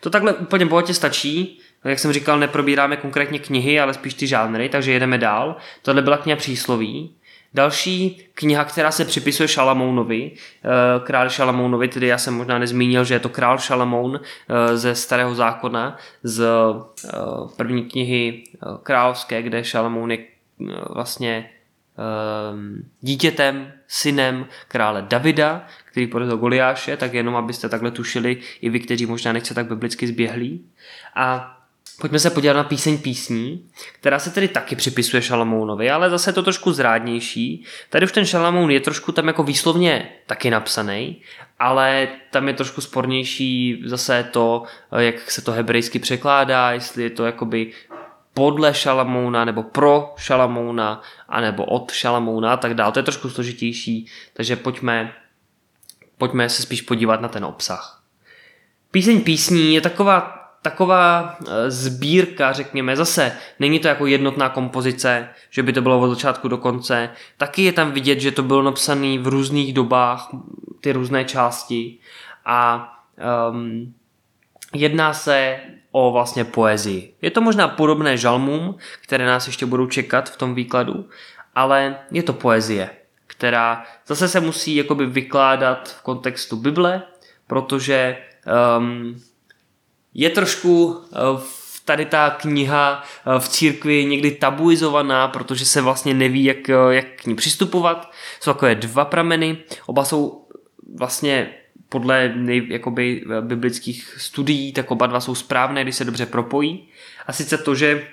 To 0.00 0.10
takhle 0.10 0.34
úplně 0.34 0.66
bohatě 0.66 0.94
stačí, 0.94 1.60
jak 1.84 1.98
jsem 1.98 2.12
říkal, 2.12 2.38
neprobíráme 2.38 2.96
konkrétně 2.96 3.38
knihy, 3.38 3.80
ale 3.80 3.94
spíš 3.94 4.14
ty 4.14 4.26
žánry, 4.26 4.68
takže 4.68 4.92
jedeme 4.92 5.18
dál. 5.18 5.56
Tohle 5.82 6.02
byla 6.02 6.16
kniha 6.16 6.36
přísloví. 6.36 7.14
Další 7.54 8.22
kniha, 8.34 8.64
která 8.64 8.90
se 8.90 9.04
připisuje 9.04 9.48
Šalamounovi, 9.48 10.30
eh, 10.32 10.68
král 11.04 11.30
Šalamounovi, 11.30 11.88
tedy 11.88 12.06
já 12.06 12.18
jsem 12.18 12.34
možná 12.34 12.58
nezmínil, 12.58 13.04
že 13.04 13.14
je 13.14 13.20
to 13.20 13.28
král 13.28 13.58
Šalamoun 13.58 14.20
eh, 14.20 14.76
ze 14.76 14.94
starého 14.94 15.34
zákona, 15.34 15.96
z 16.22 16.44
eh, 16.44 17.08
první 17.56 17.84
knihy 17.84 18.44
královské, 18.82 19.42
kde 19.42 19.64
Šalamoun 19.64 20.10
je 20.10 20.18
vlastně 20.90 21.50
dítětem, 23.00 23.72
synem 23.88 24.46
krále 24.68 25.02
Davida, 25.02 25.66
který 25.84 26.06
porazil 26.06 26.36
Goliáše, 26.36 26.96
tak 26.96 27.14
jenom 27.14 27.36
abyste 27.36 27.68
takhle 27.68 27.90
tušili 27.90 28.36
i 28.60 28.70
vy, 28.70 28.80
kteří 28.80 29.06
možná 29.06 29.32
nechce 29.32 29.54
tak 29.54 29.66
biblicky 29.66 30.06
zběhlí. 30.06 30.64
A 31.14 31.57
Pojďme 32.00 32.18
se 32.18 32.30
podívat 32.30 32.54
na 32.54 32.64
píseň 32.64 32.98
písní, 32.98 33.70
která 33.92 34.18
se 34.18 34.30
tedy 34.30 34.48
taky 34.48 34.76
připisuje 34.76 35.22
Šalamounovi, 35.22 35.90
ale 35.90 36.10
zase 36.10 36.30
je 36.30 36.34
to 36.34 36.42
trošku 36.42 36.72
zrádnější. 36.72 37.64
Tady 37.90 38.06
už 38.06 38.12
ten 38.12 38.24
Šalamoun 38.24 38.70
je 38.70 38.80
trošku 38.80 39.12
tam 39.12 39.26
jako 39.26 39.42
výslovně 39.42 40.08
taky 40.26 40.50
napsaný, 40.50 41.22
ale 41.58 42.08
tam 42.30 42.48
je 42.48 42.54
trošku 42.54 42.80
spornější 42.80 43.82
zase 43.86 44.28
to, 44.30 44.62
jak 44.98 45.30
se 45.30 45.42
to 45.42 45.52
hebrejsky 45.52 45.98
překládá, 45.98 46.72
jestli 46.72 47.02
je 47.02 47.10
to 47.10 47.26
jakoby 47.26 47.72
podle 48.34 48.74
Šalamouna 48.74 49.44
nebo 49.44 49.62
pro 49.62 50.14
Šalamouna 50.16 51.02
anebo 51.28 51.64
od 51.64 51.92
Šalamouna 51.92 52.52
a 52.52 52.56
tak 52.56 52.74
dále. 52.74 52.92
To 52.92 52.98
je 52.98 53.02
trošku 53.02 53.30
složitější, 53.30 54.06
takže 54.32 54.56
pojďme, 54.56 55.12
pojďme 56.18 56.48
se 56.48 56.62
spíš 56.62 56.80
podívat 56.80 57.20
na 57.20 57.28
ten 57.28 57.44
obsah. 57.44 58.02
Píseň 58.90 59.20
písní 59.20 59.74
je 59.74 59.80
taková 59.80 60.37
taková 60.62 61.36
eh, 61.40 61.70
sbírka, 61.70 62.52
řekněme, 62.52 62.96
zase 62.96 63.32
není 63.58 63.78
to 63.78 63.88
jako 63.88 64.06
jednotná 64.06 64.48
kompozice, 64.48 65.28
že 65.50 65.62
by 65.62 65.72
to 65.72 65.82
bylo 65.82 66.00
od 66.00 66.08
začátku 66.08 66.48
do 66.48 66.58
konce. 66.58 67.10
Taky 67.36 67.62
je 67.62 67.72
tam 67.72 67.92
vidět, 67.92 68.20
že 68.20 68.32
to 68.32 68.42
bylo 68.42 68.62
napsané 68.62 69.18
v 69.18 69.26
různých 69.26 69.72
dobách, 69.72 70.30
ty 70.80 70.92
různé 70.92 71.24
části 71.24 71.98
a 72.44 72.88
um, 73.50 73.94
jedná 74.74 75.14
se 75.14 75.58
o 75.92 76.12
vlastně 76.12 76.44
poezii. 76.44 77.14
Je 77.22 77.30
to 77.30 77.40
možná 77.40 77.68
podobné 77.68 78.16
žalmům, 78.16 78.76
které 79.02 79.26
nás 79.26 79.46
ještě 79.46 79.66
budou 79.66 79.86
čekat 79.86 80.30
v 80.30 80.36
tom 80.36 80.54
výkladu, 80.54 81.08
ale 81.54 81.96
je 82.10 82.22
to 82.22 82.32
poezie, 82.32 82.90
která 83.26 83.84
zase 84.06 84.28
se 84.28 84.40
musí 84.40 84.76
jakoby 84.76 85.06
vykládat 85.06 85.88
v 85.88 86.02
kontextu 86.02 86.56
Bible, 86.56 87.02
protože 87.46 88.18
um, 88.78 89.20
je 90.18 90.30
trošku 90.30 91.00
eh, 91.12 91.16
tady 91.84 92.04
ta 92.04 92.30
kniha 92.30 93.02
eh, 93.02 93.40
v 93.40 93.48
církvi 93.48 94.04
někdy 94.04 94.30
tabuizovaná, 94.30 95.28
protože 95.28 95.64
se 95.64 95.80
vlastně 95.80 96.14
neví, 96.14 96.44
jak, 96.44 96.68
eh, 96.68 96.74
jak 96.90 97.06
k 97.16 97.26
ní 97.26 97.34
přistupovat. 97.34 98.10
Jsou 98.40 98.52
takové 98.52 98.74
dva 98.74 99.04
prameny, 99.04 99.56
oba 99.86 100.04
jsou 100.04 100.46
vlastně 100.94 101.50
podle 101.88 102.32
nej, 102.36 102.66
jakoby, 102.68 103.24
biblických 103.40 104.14
studií, 104.18 104.72
tak 104.72 104.90
oba 104.90 105.06
dva 105.06 105.20
jsou 105.20 105.34
správné, 105.34 105.82
když 105.82 105.96
se 105.96 106.04
dobře 106.04 106.26
propojí. 106.26 106.88
A 107.26 107.32
sice 107.32 107.58
to, 107.58 107.74
že 107.74 108.08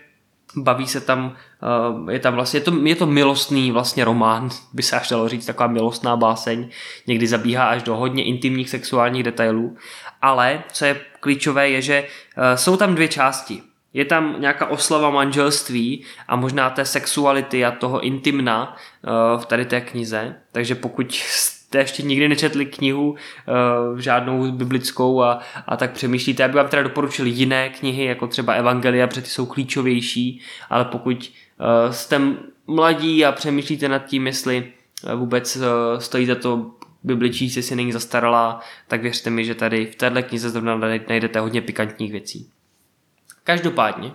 baví 0.56 0.88
se 0.88 1.02
tam, 1.02 1.36
je 2.10 2.20
tam 2.20 2.36
vlastně, 2.36 2.58
je 2.58 2.62
to, 2.62 2.86
je 2.86 2.96
to 2.96 3.06
milostný 3.06 3.72
vlastně 3.72 4.06
román, 4.06 4.50
by 4.74 4.84
se 4.84 5.00
až 5.00 5.10
dalo 5.10 5.30
říct, 5.30 5.46
taková 5.46 5.68
milostná 5.68 6.16
báseň, 6.16 6.70
někdy 7.08 7.28
zabíhá 7.28 7.66
až 7.66 7.84
do 7.84 7.96
hodně 7.96 8.24
intimních 8.24 8.70
sexuálních 8.70 9.24
detailů, 9.24 9.78
ale 10.26 10.64
co 10.72 10.86
je 10.86 11.00
klíčové 11.20 11.70
je, 11.70 11.82
že 11.82 12.04
eh, 12.04 12.58
jsou 12.58 12.78
tam 12.78 12.96
dvě 12.96 13.08
části. 13.08 13.62
Je 13.94 14.06
tam 14.06 14.36
nějaká 14.40 14.66
oslava 14.66 15.10
manželství 15.10 16.04
a 16.28 16.36
možná 16.36 16.70
té 16.70 16.86
sexuality 16.86 17.66
a 17.66 17.72
toho 17.72 18.00
intimna 18.00 18.76
eh, 18.76 19.10
v 19.38 19.46
tady 19.46 19.66
té 19.66 19.82
knize. 19.82 20.36
Takže 20.52 20.76
pokud 20.76 21.14
jste 21.14 21.78
ještě 21.78 22.04
nikdy 22.04 22.28
nečetli 22.28 22.66
knihu 22.66 23.16
eh, 23.16 24.02
žádnou 24.02 24.52
biblickou 24.52 25.22
a, 25.22 25.40
a 25.68 25.78
tak 25.78 25.92
přemýšlíte, 25.92 26.44
já 26.44 26.48
bych 26.48 26.56
vám 26.56 26.68
teda 26.68 26.84
doporučil 26.84 27.26
jiné 27.26 27.70
knihy, 27.70 28.06
jako 28.06 28.28
třeba 28.28 28.54
Evangelia, 28.54 29.08
protože 29.08 29.22
ty 29.22 29.30
jsou 29.30 29.46
klíčovější, 29.46 30.42
ale 30.70 30.86
pokud 30.86 31.32
jste 31.92 32.22
mladí 32.68 33.26
a 33.26 33.32
přemýšlíte 33.32 33.90
nad 33.90 34.06
tím, 34.06 34.28
jestli 34.28 34.72
vůbec 35.16 35.58
stojí 36.00 36.26
za 36.26 36.36
to 36.36 36.72
Bibli 37.06 37.34
číst, 37.34 37.56
jestli 37.56 37.76
není 37.76 37.92
zastaralá, 37.92 38.60
tak 38.88 39.02
věřte 39.02 39.30
mi, 39.30 39.46
že 39.46 39.56
tady 39.56 39.86
v 39.86 39.96
této 39.96 40.24
knize 40.24 40.50
zrovna 40.50 40.78
najdete 40.78 41.40
hodně 41.40 41.62
pikantních 41.62 42.12
věcí. 42.12 42.50
Každopádně, 43.44 44.12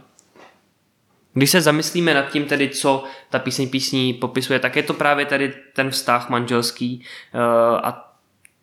když 1.33 1.50
se 1.50 1.61
zamyslíme 1.61 2.14
nad 2.14 2.31
tím 2.31 2.44
tedy, 2.44 2.68
co 2.68 3.05
ta 3.31 3.38
píseň 3.38 3.68
písní 3.68 4.14
popisuje, 4.14 4.59
tak 4.59 4.76
je 4.76 4.83
to 4.83 4.94
právě 4.94 5.26
tady 5.26 5.55
ten 5.74 5.90
vztah 5.90 6.31
manželský 6.31 7.05
uh, 7.35 7.40
a 7.76 8.14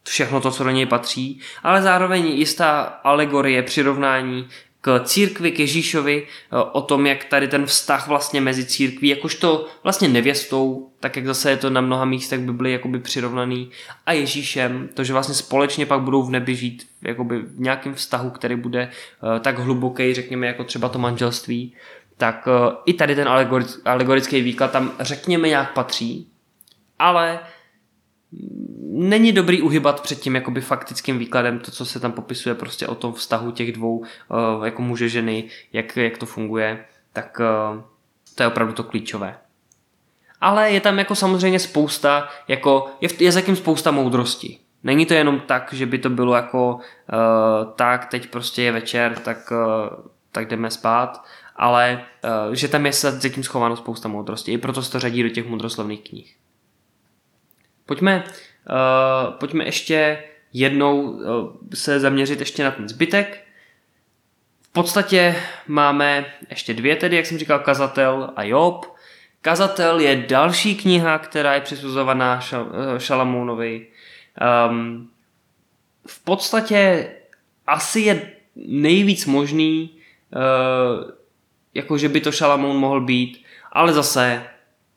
všechno 0.03 0.41
to, 0.41 0.51
co 0.51 0.63
do 0.63 0.69
něj 0.69 0.85
patří, 0.85 1.41
ale 1.63 1.81
zároveň 1.81 2.25
jistá 2.25 2.81
alegorie, 2.81 3.63
přirovnání 3.63 4.47
k 4.81 5.03
církvi, 5.03 5.51
k 5.51 5.59
Ježíšovi, 5.59 6.27
eh, 6.27 6.55
o 6.71 6.81
tom, 6.81 7.05
jak 7.05 7.23
tady 7.23 7.47
ten 7.47 7.65
vztah 7.65 8.07
vlastně 8.07 8.41
mezi 8.41 8.65
církví, 8.65 9.07
jakožto 9.07 9.67
vlastně 9.83 10.07
nevěstou, 10.07 10.89
tak 10.99 11.15
jak 11.15 11.25
zase 11.25 11.49
je 11.49 11.57
to 11.57 11.69
na 11.69 11.81
mnoha 11.81 12.05
místech 12.05 12.39
Bibli 12.39 12.71
jakoby 12.71 12.99
přirovnaný, 12.99 13.69
a 14.05 14.13
Ježíšem, 14.13 14.89
to, 14.93 15.03
že 15.03 15.13
vlastně 15.13 15.35
společně 15.35 15.85
pak 15.85 16.01
budou 16.01 16.23
v 16.23 16.31
nebi 16.31 16.55
žít 16.55 16.87
jakoby 17.01 17.39
v 17.39 17.59
nějakém 17.59 17.93
vztahu, 17.93 18.29
který 18.29 18.55
bude 18.55 18.89
uh, 19.23 19.39
tak 19.39 19.59
hluboký, 19.59 20.13
řekněme, 20.13 20.47
jako 20.47 20.63
třeba 20.63 20.89
to 20.89 20.99
manželství, 20.99 21.73
tak 22.17 22.47
uh, 22.47 22.75
i 22.85 22.93
tady 22.93 23.15
ten 23.15 23.27
alegorický 23.85 24.41
výklad 24.41 24.71
tam 24.71 24.91
řekněme 24.99 25.47
nějak 25.47 25.73
patří, 25.73 26.27
ale 26.99 27.39
není 28.91 29.31
dobrý 29.31 29.61
uhybat 29.61 30.01
před 30.01 30.19
tím 30.19 30.35
jakoby 30.35 30.61
faktickým 30.61 31.19
výkladem 31.19 31.59
to, 31.59 31.71
co 31.71 31.85
se 31.85 31.99
tam 31.99 32.11
popisuje 32.11 32.55
prostě 32.55 32.87
o 32.87 32.95
tom 32.95 33.13
vztahu 33.13 33.51
těch 33.51 33.71
dvou 33.71 33.97
uh, 33.97 34.05
jako 34.65 34.81
muže 34.81 35.09
ženy, 35.09 35.43
jak, 35.73 35.97
jak 35.97 36.17
to 36.17 36.25
funguje, 36.25 36.85
tak 37.13 37.41
uh, 37.73 37.81
to 38.35 38.43
je 38.43 38.47
opravdu 38.47 38.73
to 38.73 38.83
klíčové. 38.83 39.37
Ale 40.41 40.71
je 40.71 40.81
tam 40.81 40.99
jako 40.99 41.15
samozřejmě 41.15 41.59
spousta, 41.59 42.29
jako 42.47 42.87
je, 43.01 43.09
je 43.19 43.31
zatím 43.31 43.55
spousta 43.55 43.91
moudrosti. 43.91 44.59
Není 44.83 45.05
to 45.05 45.13
jenom 45.13 45.39
tak, 45.39 45.73
že 45.73 45.85
by 45.85 45.97
to 45.97 46.09
bylo 46.09 46.35
jako 46.35 46.75
uh, 46.75 46.81
tak, 47.75 48.05
teď 48.05 48.29
prostě 48.29 48.61
je 48.61 48.71
večer, 48.71 49.19
tak, 49.19 49.51
uh, 49.51 50.11
tak 50.31 50.47
jdeme 50.47 50.71
spát, 50.71 51.23
ale 51.55 52.05
uh, 52.47 52.53
že 52.53 52.67
tam 52.67 52.85
je 52.85 52.93
zatím 52.93 53.43
schováno 53.43 53.75
spousta 53.75 54.09
moudrosti. 54.09 54.51
I 54.51 54.57
proto 54.57 54.83
se 54.83 54.91
to 54.91 54.99
řadí 54.99 55.23
do 55.23 55.29
těch 55.29 55.47
moudroslovných 55.47 56.01
knih. 56.09 56.35
Pojďme, 57.87 58.23
uh, 58.23 59.33
pojďme 59.33 59.65
ještě 59.65 60.23
jednou 60.53 61.01
uh, 61.01 61.21
se 61.73 61.99
zaměřit 61.99 62.39
ještě 62.39 62.63
na 62.63 62.71
ten 62.71 62.89
zbytek. 62.89 63.43
V 64.61 64.69
podstatě 64.71 65.35
máme 65.67 66.25
ještě 66.49 66.73
dvě 66.73 66.95
tedy, 66.95 67.15
jak 67.15 67.25
jsem 67.25 67.37
říkal, 67.37 67.59
Kazatel 67.59 68.33
a 68.35 68.43
Job. 68.43 68.85
Kazatel 69.41 69.99
je 69.99 70.15
další 70.15 70.75
kniha, 70.75 71.19
která 71.19 71.53
je 71.53 71.61
přisuzovaná 71.61 72.39
Šalamounovi. 72.97 73.87
Um, 74.69 75.09
v 76.07 76.23
podstatě 76.23 77.11
asi 77.67 77.99
je 77.99 78.31
nejvíc 78.55 79.25
možný, 79.25 79.89
uh, 80.35 81.11
jako 81.73 81.97
že 81.97 82.09
by 82.09 82.21
to 82.21 82.31
Šalamoun 82.31 82.77
mohl 82.77 83.01
být, 83.01 83.45
ale 83.71 83.93
zase 83.93 84.43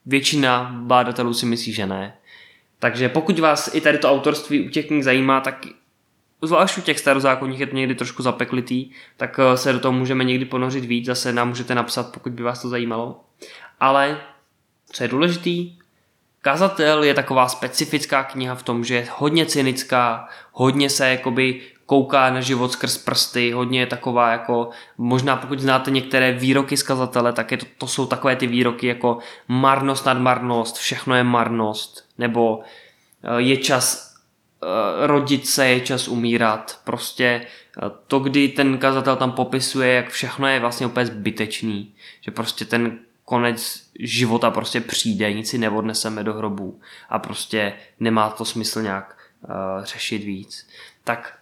většina 0.06 0.70
bádatelů 0.74 1.34
si 1.34 1.46
myslí, 1.46 1.72
že 1.72 1.86
ne. 1.86 2.16
Takže 2.80 3.08
pokud 3.08 3.38
vás 3.38 3.74
i 3.74 3.80
tady 3.80 3.98
to 3.98 4.10
autorství 4.10 4.66
u 4.66 4.70
těch 4.70 4.86
knih 4.86 5.04
zajímá, 5.04 5.40
tak 5.40 5.66
zvlášť 6.42 6.78
u 6.78 6.80
těch 6.80 6.98
starozákonních 6.98 7.60
je 7.60 7.66
to 7.66 7.76
někdy 7.76 7.94
trošku 7.94 8.22
zapeklitý, 8.22 8.90
tak 9.16 9.38
eh, 9.38 9.56
se 9.56 9.72
do 9.72 9.80
toho 9.80 9.92
můžeme 9.92 10.24
někdy 10.24 10.44
ponořit 10.44 10.84
víc, 10.84 11.06
zase 11.06 11.32
nám 11.32 11.48
můžete 11.48 11.74
napsat, 11.74 12.12
pokud 12.12 12.32
by 12.32 12.42
vás 12.42 12.62
to 12.62 12.68
zajímalo. 12.68 13.24
Ale 13.80 14.20
co 14.92 15.04
je 15.04 15.08
důležitý, 15.08 15.76
Kazatel 16.42 17.04
je 17.04 17.14
taková 17.14 17.48
specifická 17.48 18.24
kniha 18.24 18.54
v 18.54 18.62
tom, 18.62 18.84
že 18.84 18.94
je 18.94 19.08
hodně 19.16 19.46
cynická, 19.46 20.28
hodně 20.52 20.90
se 20.90 21.08
jakoby 21.08 21.60
kouká 21.90 22.30
na 22.30 22.40
život 22.40 22.72
skrz 22.72 22.98
prsty, 22.98 23.52
hodně 23.52 23.80
je 23.80 23.86
taková 23.86 24.32
jako, 24.32 24.70
možná 24.98 25.36
pokud 25.36 25.58
znáte 25.58 25.90
některé 25.90 26.32
výroky 26.32 26.76
z 26.76 26.82
kazatele, 26.82 27.32
tak 27.32 27.50
je 27.50 27.56
to, 27.56 27.66
to 27.78 27.86
jsou 27.86 28.06
takové 28.06 28.36
ty 28.36 28.46
výroky 28.46 28.86
jako 28.86 29.18
marnost 29.48 30.06
nad 30.06 30.18
marnost, 30.18 30.76
všechno 30.76 31.14
je 31.14 31.24
marnost, 31.24 32.04
nebo 32.18 32.60
eh, 33.22 33.40
je 33.40 33.56
čas 33.56 34.14
eh, 34.62 35.06
rodit 35.06 35.46
se, 35.46 35.68
je 35.68 35.80
čas 35.80 36.08
umírat, 36.08 36.80
prostě 36.84 37.24
eh, 37.26 37.90
to, 38.06 38.18
kdy 38.18 38.48
ten 38.48 38.78
kazatel 38.78 39.16
tam 39.16 39.32
popisuje, 39.32 39.92
jak 39.92 40.08
všechno 40.08 40.46
je 40.46 40.60
vlastně 40.60 40.86
úplně 40.86 41.06
zbytečný, 41.06 41.94
že 42.20 42.30
prostě 42.30 42.64
ten 42.64 42.98
konec 43.24 43.90
života 43.98 44.50
prostě 44.50 44.80
přijde, 44.80 45.32
nic 45.32 45.50
si 45.50 45.58
neodneseme 45.58 46.24
do 46.24 46.34
hrobu 46.34 46.80
a 47.08 47.18
prostě 47.18 47.72
nemá 48.00 48.30
to 48.30 48.44
smysl 48.44 48.82
nějak 48.82 49.16
uh, 49.42 49.84
řešit 49.84 50.24
víc. 50.24 50.68
Tak 51.04 51.39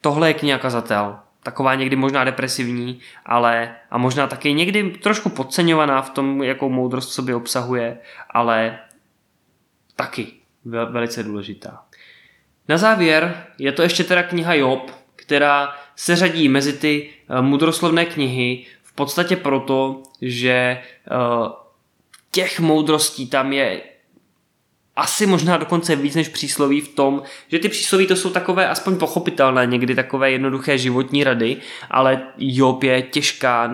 tohle 0.00 0.30
je 0.30 0.34
kniha 0.34 0.58
kazatel. 0.58 1.18
Taková 1.42 1.74
někdy 1.74 1.96
možná 1.96 2.24
depresivní, 2.24 3.00
ale 3.26 3.74
a 3.90 3.98
možná 3.98 4.26
taky 4.26 4.54
někdy 4.54 4.90
trošku 4.90 5.28
podceňovaná 5.28 6.02
v 6.02 6.10
tom, 6.10 6.42
jakou 6.42 6.68
moudrost 6.68 7.12
sobě 7.12 7.34
obsahuje, 7.34 7.98
ale 8.30 8.78
taky 9.96 10.26
velice 10.64 11.22
důležitá. 11.22 11.82
Na 12.68 12.78
závěr 12.78 13.46
je 13.58 13.72
to 13.72 13.82
ještě 13.82 14.04
teda 14.04 14.22
kniha 14.22 14.54
Job, 14.54 14.90
která 15.16 15.76
se 15.96 16.16
řadí 16.16 16.48
mezi 16.48 16.72
ty 16.72 17.10
eh, 17.10 17.42
mudroslovné 17.42 18.04
knihy 18.04 18.66
v 18.82 18.92
podstatě 18.92 19.36
proto, 19.36 20.02
že 20.22 20.52
eh, 20.52 20.82
těch 22.30 22.60
moudrostí 22.60 23.26
tam 23.26 23.52
je 23.52 23.80
asi 25.00 25.26
možná 25.26 25.56
dokonce 25.56 25.96
víc 25.96 26.14
než 26.14 26.28
přísloví 26.28 26.80
v 26.80 26.88
tom, 26.88 27.22
že 27.48 27.58
ty 27.58 27.68
přísloví 27.68 28.06
to 28.06 28.16
jsou 28.16 28.30
takové 28.30 28.68
aspoň 28.68 28.96
pochopitelné, 28.96 29.66
někdy 29.66 29.94
takové 29.94 30.30
jednoduché 30.30 30.78
životní 30.78 31.24
rady, 31.24 31.56
ale 31.90 32.22
Job 32.38 32.82
je 32.82 33.02
těžká 33.02 33.70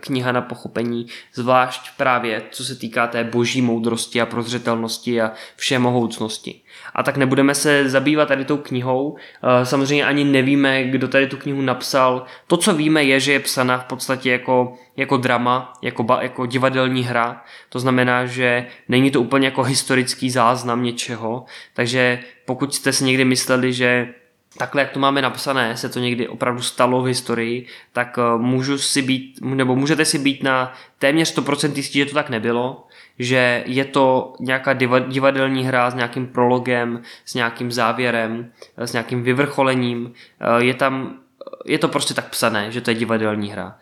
kniha 0.00 0.32
na 0.32 0.40
pochopení, 0.40 1.06
zvlášť 1.34 1.90
právě 1.96 2.42
co 2.50 2.64
se 2.64 2.74
týká 2.74 3.06
té 3.06 3.24
boží 3.24 3.62
moudrosti 3.62 4.20
a 4.20 4.26
prozřetelnosti 4.26 5.20
a 5.20 5.32
všemohoucnosti. 5.56 6.60
A 6.94 7.02
tak 7.02 7.16
nebudeme 7.16 7.54
se 7.54 7.88
zabývat 7.88 8.28
tady 8.28 8.44
tou 8.44 8.56
knihou, 8.56 9.16
eh, 9.16 9.66
samozřejmě 9.66 10.04
ani 10.04 10.24
nevíme, 10.24 10.84
kdo 10.84 11.08
tady 11.08 11.26
tu 11.26 11.36
knihu 11.36 11.60
napsal. 11.60 12.24
To, 12.46 12.56
co 12.56 12.74
víme, 12.74 13.04
je, 13.04 13.20
že 13.20 13.32
je 13.32 13.40
psaná 13.40 13.78
v 13.78 13.84
podstatě 13.84 14.30
jako, 14.30 14.74
jako 14.96 15.16
drama, 15.16 15.72
jako, 15.82 16.06
jako 16.20 16.46
divadelní 16.46 17.04
hra, 17.04 17.44
to 17.68 17.80
znamená, 17.80 18.26
že 18.26 18.66
není 18.88 19.10
to 19.10 19.20
úplně 19.20 19.46
jako 19.46 19.62
historický 19.62 20.30
záznam 20.30 20.82
něčeho, 20.82 21.44
takže 21.74 22.18
pokud 22.44 22.74
jste 22.74 22.92
si 22.92 23.04
někdy 23.04 23.24
mysleli, 23.24 23.72
že 23.72 24.14
takhle, 24.56 24.82
jak 24.82 24.90
to 24.90 25.00
máme 25.00 25.22
napsané, 25.22 25.76
se 25.76 25.88
to 25.88 25.98
někdy 25.98 26.28
opravdu 26.28 26.62
stalo 26.62 27.02
v 27.02 27.06
historii, 27.06 27.66
tak 27.92 28.18
eh, 28.18 28.38
můžu 28.38 28.78
si 28.78 29.02
být, 29.02 29.38
nebo 29.40 29.76
můžete 29.76 30.04
si 30.04 30.18
být 30.18 30.42
na 30.42 30.72
téměř 30.98 31.38
100% 31.38 31.76
jistí, 31.76 31.98
že 31.98 32.06
to 32.06 32.14
tak 32.14 32.30
nebylo, 32.30 32.86
že 33.18 33.64
je 33.66 33.84
to 33.84 34.34
nějaká 34.40 34.72
divadelní 35.08 35.64
hra 35.64 35.90
s 35.90 35.94
nějakým 35.94 36.26
prologem, 36.26 37.02
s 37.24 37.34
nějakým 37.34 37.72
závěrem, 37.72 38.52
eh, 38.76 38.86
s 38.86 38.92
nějakým 38.92 39.22
vyvrcholením. 39.22 40.12
Eh, 40.40 40.64
je 40.64 40.74
tam, 40.74 41.18
je 41.66 41.78
to 41.78 41.88
prostě 41.88 42.14
tak 42.14 42.28
psané, 42.28 42.70
že 42.70 42.80
to 42.80 42.90
je 42.90 42.94
divadelní 42.94 43.50
hra. 43.50 43.78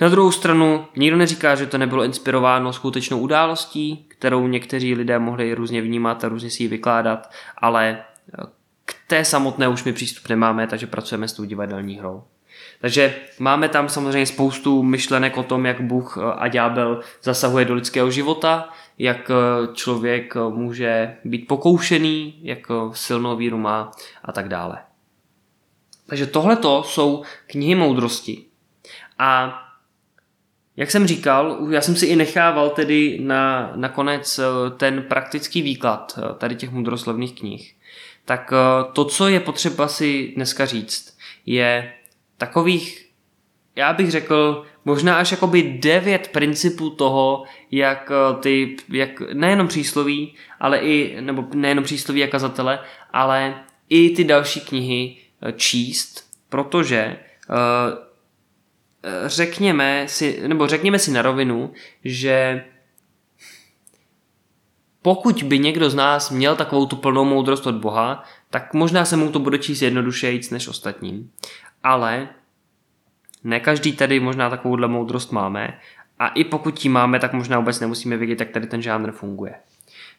Na 0.00 0.08
druhou 0.08 0.32
stranu, 0.32 0.86
nikdo 0.96 1.16
neříká, 1.16 1.54
že 1.54 1.66
to 1.66 1.78
nebylo 1.78 2.02
inspirováno 2.04 2.72
skutečnou 2.72 3.18
událostí, 3.18 4.06
kterou 4.08 4.46
někteří 4.46 4.94
lidé 4.94 5.18
mohli 5.18 5.54
různě 5.54 5.82
vnímat 5.82 6.24
a 6.24 6.28
různě 6.28 6.50
si 6.50 6.62
ji 6.62 6.68
vykládat, 6.68 7.30
ale 7.58 8.04
k 8.86 8.94
té 9.06 9.24
samotné 9.24 9.68
už 9.68 9.84
my 9.84 9.92
přístup 9.92 10.28
nemáme, 10.28 10.66
takže 10.66 10.86
pracujeme 10.86 11.28
s 11.28 11.32
tou 11.32 11.44
divadelní 11.44 11.98
hrou. 11.98 12.24
Takže 12.80 13.14
máme 13.38 13.68
tam 13.68 13.88
samozřejmě 13.88 14.26
spoustu 14.26 14.82
myšlenek 14.82 15.36
o 15.36 15.42
tom, 15.42 15.66
jak 15.66 15.80
Bůh 15.80 16.18
a 16.18 16.48
ďábel 16.48 17.00
zasahuje 17.22 17.64
do 17.64 17.74
lidského 17.74 18.10
života, 18.10 18.68
jak 18.98 19.30
člověk 19.74 20.34
může 20.34 21.16
být 21.24 21.48
pokoušený, 21.48 22.40
jak 22.42 22.58
silnou 22.92 23.36
víru 23.36 23.58
má 23.58 23.90
a 24.24 24.32
tak 24.32 24.48
dále. 24.48 24.78
Takže 26.06 26.26
tohleto 26.26 26.82
jsou 26.82 27.22
knihy 27.46 27.74
moudrosti. 27.74 28.44
A 29.18 29.62
jak 30.76 30.90
jsem 30.90 31.06
říkal, 31.06 31.58
já 31.70 31.80
jsem 31.80 31.96
si 31.96 32.06
i 32.06 32.16
nechával 32.16 32.70
tedy 32.70 33.18
na, 33.22 33.72
nakonec 33.76 34.40
ten 34.76 35.02
praktický 35.02 35.62
výklad 35.62 36.18
tady 36.38 36.54
těch 36.54 36.70
moudroslovných 36.70 37.40
knih 37.40 37.75
tak 38.26 38.52
eh, 38.52 38.84
to, 38.92 39.04
co 39.04 39.28
je 39.28 39.40
potřeba 39.40 39.88
si 39.88 40.32
dneska 40.36 40.66
říct, 40.66 41.18
je 41.46 41.92
takových, 42.36 43.08
já 43.76 43.92
bych 43.92 44.10
řekl, 44.10 44.64
možná 44.84 45.16
až 45.16 45.30
jakoby 45.30 45.62
devět 45.62 46.28
principů 46.28 46.90
toho, 46.90 47.44
jak 47.70 48.10
eh, 48.10 48.40
ty, 48.40 48.76
jak 48.88 49.20
nejenom 49.32 49.68
přísloví, 49.68 50.34
ale 50.60 50.78
i, 50.78 51.20
nebo 51.20 51.44
nejenom 51.54 51.84
přísloví 51.84 52.24
a 52.24 52.26
kazatele, 52.26 52.78
ale 53.12 53.64
i 53.88 54.10
ty 54.10 54.24
další 54.24 54.60
knihy 54.60 55.16
eh, 55.42 55.52
číst, 55.52 56.26
protože 56.48 57.16
řekněme 59.26 60.04
si, 60.08 60.48
nebo 60.48 60.66
řekněme 60.66 60.98
si 60.98 61.10
na 61.10 61.22
rovinu, 61.22 61.72
že 62.04 62.64
pokud 65.06 65.42
by 65.42 65.58
někdo 65.58 65.90
z 65.90 65.94
nás 65.94 66.30
měl 66.30 66.56
takovou 66.56 66.86
tu 66.86 66.96
plnou 66.96 67.24
moudrost 67.24 67.66
od 67.66 67.74
Boha, 67.74 68.24
tak 68.50 68.74
možná 68.74 69.04
se 69.04 69.16
mu 69.16 69.32
to 69.32 69.38
bude 69.38 69.58
číst 69.58 69.82
jednodušejíc 69.82 70.50
než 70.50 70.68
ostatním. 70.68 71.30
Ale 71.82 72.28
ne 73.44 73.60
každý 73.60 73.92
tady 73.92 74.20
možná 74.20 74.50
takovouhle 74.50 74.88
moudrost 74.88 75.32
máme 75.32 75.80
a 76.18 76.28
i 76.28 76.44
pokud 76.44 76.84
ji 76.84 76.90
máme, 76.90 77.18
tak 77.18 77.32
možná 77.32 77.58
vůbec 77.58 77.80
nemusíme 77.80 78.16
vědět, 78.16 78.40
jak 78.40 78.50
tady 78.50 78.66
ten 78.66 78.82
žánr 78.82 79.12
funguje. 79.12 79.54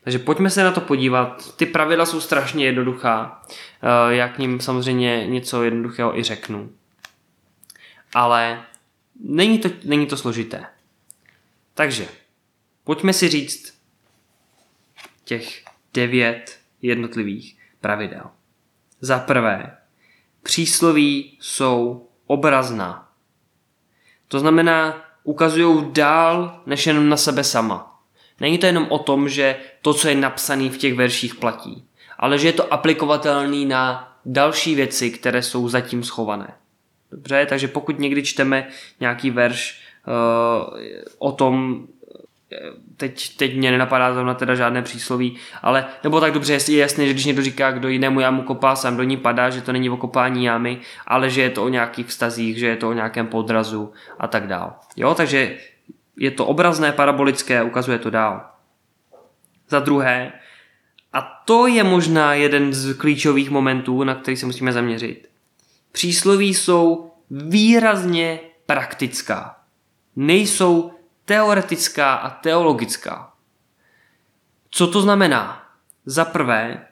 Takže 0.04 0.20
pojďme 0.20 0.50
se 0.50 0.64
na 0.64 0.72
to 0.72 0.82
podívat. 0.82 1.56
Ty 1.56 1.66
pravidla 1.66 2.06
jsou 2.06 2.22
strašně 2.22 2.66
jednoduchá. 2.66 3.42
Eh, 3.50 4.16
já 4.16 4.28
k 4.30 4.40
ním 4.40 4.60
samozřejmě 4.60 5.28
něco 5.28 5.64
jednoduchého 5.64 6.20
i 6.20 6.24
řeknu. 6.24 6.70
Ale 8.14 8.64
není 9.24 9.60
to, 9.60 9.70
není 9.84 10.06
to 10.06 10.18
složité. 10.18 10.66
Takže 11.74 12.08
pojďme 12.84 13.14
si 13.14 13.30
říct 13.30 13.77
těch 15.28 15.64
devět 15.94 16.60
jednotlivých 16.82 17.58
pravidel. 17.82 18.24
Za 19.02 19.20
prvé, 19.20 19.78
přísloví 20.44 21.38
jsou 21.42 22.08
obrazná. 22.28 23.10
To 24.28 24.40
znamená, 24.40 25.06
ukazují 25.24 25.92
dál 25.92 26.62
než 26.66 26.88
jenom 26.88 27.10
na 27.10 27.18
sebe 27.18 27.44
sama. 27.44 28.02
Není 28.40 28.58
to 28.58 28.66
jenom 28.66 28.88
o 28.90 29.00
tom, 29.00 29.30
že 29.30 29.56
to, 29.82 29.94
co 29.94 30.08
je 30.08 30.16
napsané 30.16 30.70
v 30.70 30.78
těch 30.78 30.94
verších, 30.94 31.36
platí, 31.36 31.88
ale 32.18 32.40
že 32.40 32.48
je 32.48 32.54
to 32.54 32.74
aplikovatelný 32.74 33.66
na 33.66 34.14
další 34.26 34.76
věci, 34.76 35.12
které 35.12 35.42
jsou 35.42 35.70
zatím 35.70 36.04
schované. 36.04 36.54
Dobře, 37.12 37.46
takže 37.46 37.68
pokud 37.68 38.00
někdy 38.00 38.24
čteme 38.24 38.68
nějaký 39.00 39.32
verš 39.32 39.82
uh, 40.08 40.78
o 41.18 41.32
tom, 41.32 41.88
teď, 42.98 43.38
teď 43.38 43.58
mě 43.58 43.72
nenapadá 43.72 44.14
zrovna 44.14 44.34
teda 44.34 44.56
žádné 44.56 44.82
přísloví, 44.82 45.36
ale 45.62 45.86
nebo 46.04 46.20
tak 46.20 46.34
dobře 46.34 46.58
je 46.68 46.78
jasné, 46.78 47.08
že 47.08 47.14
když 47.14 47.26
někdo 47.26 47.42
říká, 47.42 47.72
kdo 47.72 47.88
jinému 47.88 48.20
jámu 48.20 48.42
kopá, 48.42 48.76
sám 48.76 48.98
do 48.98 49.04
ní 49.04 49.18
padá, 49.18 49.50
že 49.50 49.62
to 49.62 49.74
není 49.74 49.90
o 49.90 49.98
kopání 49.98 50.46
jámy, 50.46 50.80
ale 51.08 51.30
že 51.30 51.42
je 51.42 51.50
to 51.50 51.64
o 51.64 51.70
nějakých 51.70 52.08
vztazích, 52.08 52.58
že 52.58 52.68
je 52.68 52.76
to 52.76 52.90
o 52.90 52.94
nějakém 52.94 53.28
podrazu 53.28 53.94
a 54.20 54.28
tak 54.28 54.48
dál. 54.48 54.74
Jo, 54.96 55.14
takže 55.14 55.58
je 56.18 56.32
to 56.32 56.46
obrazné, 56.46 56.92
parabolické, 56.92 57.64
ukazuje 57.64 58.00
to 58.00 58.10
dál. 58.10 58.46
Za 59.70 59.80
druhé, 59.80 60.32
A 61.14 61.22
to 61.22 61.68
je 61.68 61.84
možná 61.84 62.34
jeden 62.34 62.74
z 62.74 62.94
klíčových 62.94 63.50
momentů, 63.50 64.04
na 64.04 64.16
který 64.16 64.38
se 64.38 64.46
musíme 64.46 64.72
zaměřit. 64.72 65.30
Přísloví 65.92 66.54
jsou 66.54 67.12
výrazně 67.32 68.40
praktická. 68.66 69.56
Nejsou 70.16 70.97
teoretická 71.28 72.16
a 72.16 72.30
teologická. 72.30 73.34
Co 74.72 74.88
to 74.88 75.02
znamená? 75.02 75.64
Za 76.06 76.26
prvé, 76.26 76.88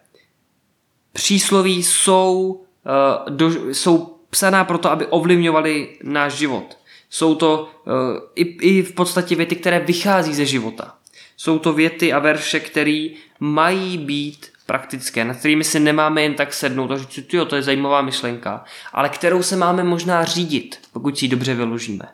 přísloví 1.14 1.84
jsou, 1.84 2.66
uh, 2.86 3.30
do, 3.30 3.74
jsou 3.74 4.20
psaná 4.30 4.64
proto, 4.66 4.92
aby 4.92 5.06
ovlivňovaly 5.06 5.98
náš 6.04 6.34
život. 6.34 6.78
Jsou 7.10 7.36
to 7.36 7.72
uh, 7.86 7.94
i, 8.36 8.42
i 8.42 8.82
v 8.82 8.94
podstatě 8.94 9.36
věty, 9.36 9.56
které 9.56 9.80
vychází 9.80 10.34
ze 10.34 10.46
života. 10.46 10.96
Jsou 11.38 11.60
to 11.60 11.74
věty 11.74 12.14
a 12.14 12.20
verše, 12.20 12.60
které 12.60 13.08
mají 13.40 13.98
být 13.98 14.52
praktické, 14.66 15.26
nad 15.26 15.38
kterými 15.38 15.64
si 15.64 15.80
nemáme 15.80 16.22
jen 16.22 16.34
tak 16.34 16.54
sednout 16.54 16.92
a 16.92 16.98
říct, 16.98 17.34
jo, 17.34 17.46
to 17.46 17.56
je 17.56 17.62
zajímavá 17.62 18.02
myšlenka, 18.02 18.64
ale 18.94 19.10
kterou 19.10 19.44
se 19.44 19.56
máme 19.56 19.84
možná 19.84 20.26
řídit, 20.26 20.80
pokud 20.94 21.18
si 21.18 21.26
ji 21.26 21.30
dobře 21.30 21.54
vyložíme. 21.54 22.06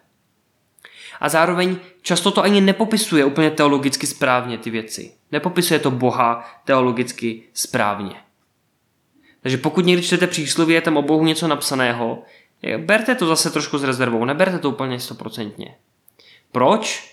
A 1.22 1.30
zároveň 1.30 1.78
často 2.02 2.32
to 2.32 2.44
ani 2.44 2.62
nepopisuje 2.62 3.26
úplně 3.26 3.52
teologicky 3.52 4.08
správně 4.08 4.58
ty 4.58 4.70
věci. 4.70 5.12
Nepopisuje 5.32 5.80
to 5.80 5.92
Boha 5.92 6.46
teologicky 6.66 7.44
správně. 7.54 8.16
Takže 9.42 9.58
pokud 9.58 9.86
někdy 9.86 10.04
čtete 10.04 10.28
přísloví, 10.28 10.74
je 10.74 10.82
tam 10.82 10.98
o 10.98 11.02
Bohu 11.02 11.26
něco 11.26 11.48
napsaného, 11.48 12.24
berte 12.78 13.16
to 13.16 13.28
zase 13.28 13.50
trošku 13.50 13.78
s 13.78 13.84
rezervou, 13.84 14.26
neberte 14.26 14.60
to 14.60 14.70
úplně 14.70 15.00
stoprocentně. 15.00 15.76
Proč? 16.52 17.12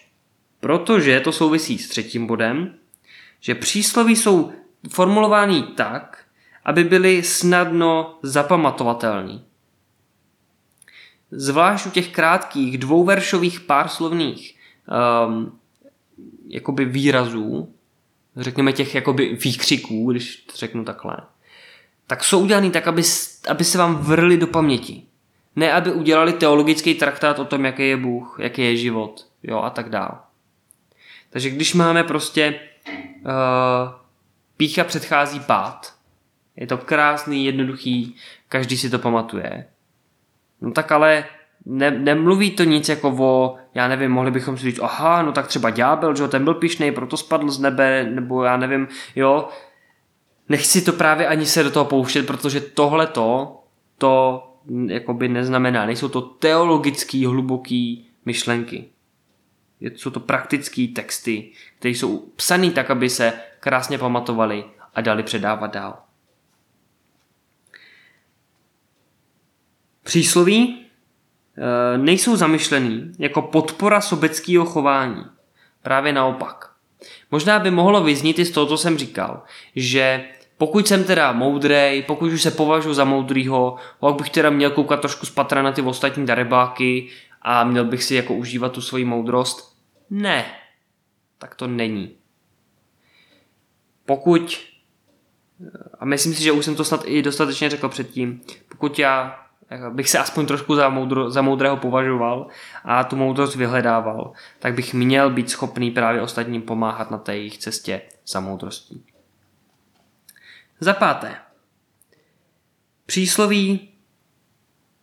Protože 0.61 1.21
to 1.21 1.33
souvisí 1.33 1.79
s 1.79 1.89
třetím 1.89 2.27
bodem, 2.27 2.75
že 3.41 3.55
přísloví 3.55 4.17
jsou 4.17 4.53
formulovány 4.91 5.63
tak, 5.63 6.25
aby 6.65 6.85
byly 6.85 7.23
snadno 7.23 8.19
zapamatovatelný. 8.23 9.45
Zvlášť 11.31 11.87
u 11.87 11.91
těch 11.91 12.09
krátkých 12.09 12.79
dvouveršových 12.79 13.61
párslovných 13.61 14.57
um, 15.27 15.59
jakoby 16.49 16.85
výrazů, 16.85 17.75
řekněme 18.37 18.73
těch 18.73 18.95
jakoby 18.95 19.39
výkřiků, 19.45 20.11
když 20.11 20.37
to 20.37 20.57
řeknu 20.57 20.85
takhle, 20.85 21.17
tak 22.07 22.25
jsou 22.25 22.41
udělaný 22.41 22.71
tak, 22.71 22.87
aby, 22.87 23.03
aby 23.49 23.65
se 23.65 23.79
vám 23.79 23.97
vrli 23.97 24.37
do 24.37 24.47
paměti. 24.47 25.03
Ne, 25.57 25.73
aby 25.73 25.93
udělali 25.93 26.33
teologický 26.33 26.95
traktát 26.95 27.39
o 27.39 27.45
tom, 27.45 27.65
jaký 27.65 27.89
je 27.89 27.97
Bůh, 27.97 28.37
jaký 28.41 28.63
je 28.63 28.77
život, 28.77 29.27
jo, 29.43 29.59
a 29.59 29.71
tak 29.71 29.89
dále. 29.89 30.19
Takže 31.31 31.51
když 31.51 31.75
máme 31.75 32.05
prostě 32.05 32.61
uh, 33.17 33.33
pícha 34.57 34.85
předchází 34.85 35.41
pád, 35.41 35.95
je 36.57 36.67
to 36.67 36.79
krásný, 36.79 37.45
jednoduchý, 37.45 38.17
každý 38.49 38.79
si 38.79 38.91
to 38.91 38.99
pamatuje. 38.99 39.67
No 40.61 40.73
tak 40.73 40.93
ale 40.93 41.25
ne, 41.67 41.91
nemluví 41.91 42.51
to 42.51 42.65
nic 42.65 42.89
jako 42.89 43.17
o, 43.19 43.57
já 43.75 43.89
nevím, 43.89 44.11
mohli 44.11 44.31
bychom 44.31 44.59
si 44.59 44.63
říct, 44.63 44.81
aha, 44.83 45.23
no 45.23 45.33
tak 45.33 45.47
třeba 45.47 45.71
ďábel, 45.71 46.15
že 46.15 46.29
ten 46.29 46.45
byl 46.45 46.55
pišnej, 46.55 46.93
proto 46.93 47.17
spadl 47.17 47.51
z 47.51 47.61
nebe, 47.61 48.05
nebo 48.11 48.45
já 48.45 48.57
nevím, 48.57 48.89
jo. 49.17 49.49
Nechci 50.49 50.83
to 50.83 50.93
právě 50.93 51.27
ani 51.27 51.47
se 51.47 51.63
do 51.63 51.71
toho 51.71 51.85
pouštět, 51.85 52.27
protože 52.27 52.61
tohle 52.61 53.07
to, 53.07 53.59
to 53.99 54.45
jakoby 54.87 55.29
neznamená, 55.29 55.87
nejsou 55.87 56.09
to 56.09 56.21
teologický, 56.21 57.27
hluboký 57.27 58.07
myšlenky. 58.25 58.85
Jsou 59.81 60.11
to 60.11 60.21
praktické 60.21 60.87
texty, 60.95 61.51
které 61.79 61.95
jsou 61.95 62.19
psané 62.19 62.71
tak, 62.71 62.91
aby 62.91 63.11
se 63.11 63.33
krásně 63.61 63.99
pamatovali 63.99 64.65
a 64.95 65.01
dali 65.01 65.23
předávat 65.23 65.73
dál. 65.73 66.08
Přísloví 70.09 70.87
e, 71.95 71.99
nejsou 71.99 72.37
zamyšlený 72.37 73.13
jako 73.19 73.43
podpora 73.43 74.01
sobeckého 74.01 74.65
chování. 74.65 75.25
Právě 75.83 76.13
naopak. 76.13 76.73
Možná 77.31 77.59
by 77.59 77.71
mohlo 77.71 78.05
vyznít 78.05 78.39
i 78.39 78.45
z 78.45 78.51
toho, 78.51 78.67
co 78.67 78.79
jsem 78.79 78.99
říkal, 78.99 79.43
že 79.77 80.25
pokud 80.59 80.89
jsem 80.89 81.05
teda 81.05 81.33
moudrej, 81.33 82.03
pokud 82.03 82.33
už 82.33 82.43
se 82.43 82.51
považuji 82.51 82.95
za 82.95 83.05
moudrýho, 83.05 83.77
pak 84.01 84.15
bych 84.15 84.31
teda 84.31 84.51
měl 84.51 84.71
koukat 84.71 85.01
trošku 85.01 85.27
spatra 85.27 85.63
na 85.63 85.73
ty 85.73 85.83
ostatní 85.83 86.27
darebáky 86.27 87.09
a 87.43 87.65
měl 87.65 87.85
bych 87.85 88.05
si 88.05 88.15
jako 88.15 88.35
užívat 88.35 88.73
tu 88.73 88.81
svoji 88.81 89.05
moudrost. 89.05 89.77
Ne, 90.11 90.45
tak 91.39 91.55
to 91.55 91.67
není. 91.67 92.11
Pokud, 94.07 94.61
a 95.99 96.05
myslím 96.05 96.35
si, 96.35 96.43
že 96.43 96.53
už 96.53 96.65
jsem 96.65 96.77
to 96.77 96.85
snad 96.85 97.03
i 97.05 97.23
dostatečně 97.23 97.71
řekl 97.71 97.89
předtím, 97.89 98.41
pokud 98.69 98.99
já 98.99 99.48
bych 99.91 100.11
se 100.11 100.19
aspoň 100.19 100.47
trošku 100.47 100.75
za, 100.75 100.89
moudro, 100.89 101.31
za 101.31 101.43
moudrého 101.43 101.77
považoval 101.77 102.47
a 102.85 103.05
tu 103.05 103.17
moudrost 103.17 103.57
vyhledával, 103.57 104.33
tak 104.59 104.75
bych 104.75 104.95
měl 104.95 105.31
být 105.31 105.51
schopný 105.51 105.91
právě 105.91 106.23
ostatním 106.23 106.63
pomáhat 106.63 107.11
na 107.11 107.19
té 107.19 107.37
jejich 107.37 107.59
cestě 107.59 108.03
za 108.27 108.41
moudrostí. 108.41 109.05
Za 110.81 110.93
páté. 110.93 111.35
Přísloví, 113.07 113.89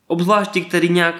obzvlášť 0.07 0.57
který 0.67 0.89
nějak 0.89 1.15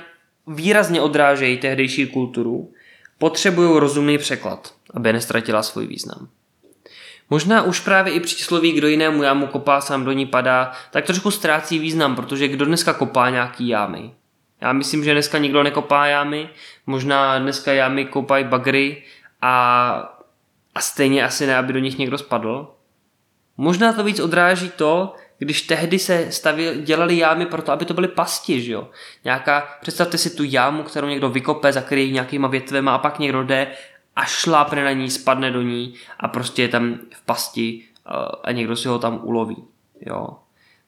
výrazně 0.48 1.02
odrážejí 1.02 1.58
tehdejší 1.58 2.08
kulturu, 2.08 2.74
potřebují 3.18 3.80
rozumný 3.80 4.18
překlad, 4.18 4.74
aby 4.93 5.14
nestratila 5.14 5.64
svůj 5.64 5.88
význam. 5.88 6.30
Možná 7.30 7.61
už 7.61 7.80
právě 7.80 8.13
i 8.13 8.19
přísloví, 8.19 8.71
kdo 8.71 8.88
jinému 8.88 9.23
jámu 9.23 9.47
kopá, 9.47 9.82
sám 9.82 10.05
do 10.05 10.11
ní 10.11 10.26
padá, 10.26 10.71
tak 10.91 11.05
trošku 11.05 11.32
ztrácí 11.32 11.80
význam, 11.80 12.15
protože 12.15 12.47
kdo 12.47 12.65
dneska 12.65 12.93
kopá 12.93 13.30
nějaký 13.30 13.67
jámy? 13.67 14.11
Já 14.61 14.73
myslím, 14.73 15.03
že 15.03 15.11
dneska 15.13 15.38
nikdo 15.38 15.63
nekopá 15.63 16.05
jámy, 16.05 16.49
možná 16.86 17.39
dneska 17.39 17.73
jámy 17.73 18.05
kopají 18.05 18.43
bagry 18.43 19.03
a, 19.41 20.17
a 20.76 20.82
stejně 20.82 21.26
asi 21.26 21.47
ne, 21.47 21.57
aby 21.57 21.73
do 21.73 21.80
nich 21.80 21.97
někdo 21.97 22.17
spadl. 22.17 22.71
Možná 23.57 23.93
to 23.93 24.03
víc 24.03 24.19
odráží 24.19 24.69
to, 24.69 25.15
když 25.38 25.61
tehdy 25.61 25.99
se 25.99 26.32
stavil, 26.32 26.76
dělali 26.76 27.17
jámy 27.17 27.45
proto, 27.45 27.71
aby 27.71 27.86
to 27.86 27.93
byly 27.93 28.07
pasti, 28.07 28.61
že 28.61 28.71
jo. 28.71 28.89
Nějaká, 29.23 29.78
představte 29.82 30.17
si 30.17 30.36
tu 30.36 30.43
jámu, 30.43 30.84
kterou 30.84 31.07
někdo 31.07 31.30
vykope, 31.30 31.73
zakryje 31.73 32.11
nějakýma 32.11 32.47
větvema 32.47 32.95
a 32.95 32.97
pak 32.97 33.19
někdo 33.19 33.43
jde 33.43 33.67
a 34.16 34.26
šlápne 34.26 34.84
na 34.84 34.91
ní, 34.91 35.09
spadne 35.09 35.51
do 35.51 35.61
ní 35.61 35.93
a 36.20 36.28
prostě 36.28 36.61
je 36.61 36.68
tam 36.68 36.99
v 37.13 37.26
pasti 37.26 37.84
eh, 37.84 38.11
a 38.43 38.51
někdo 38.51 38.76
si 38.76 38.88
ho 38.88 38.99
tam 38.99 39.20
uloví. 39.24 39.63
Jo. 40.01 40.28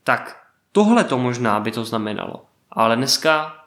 Tak 0.03 0.47
tohle 0.71 1.03
to 1.03 1.17
možná 1.17 1.59
by 1.59 1.71
to 1.71 1.86
znamenalo. 1.86 2.45
Ale 2.71 2.95
dneska 2.95 3.63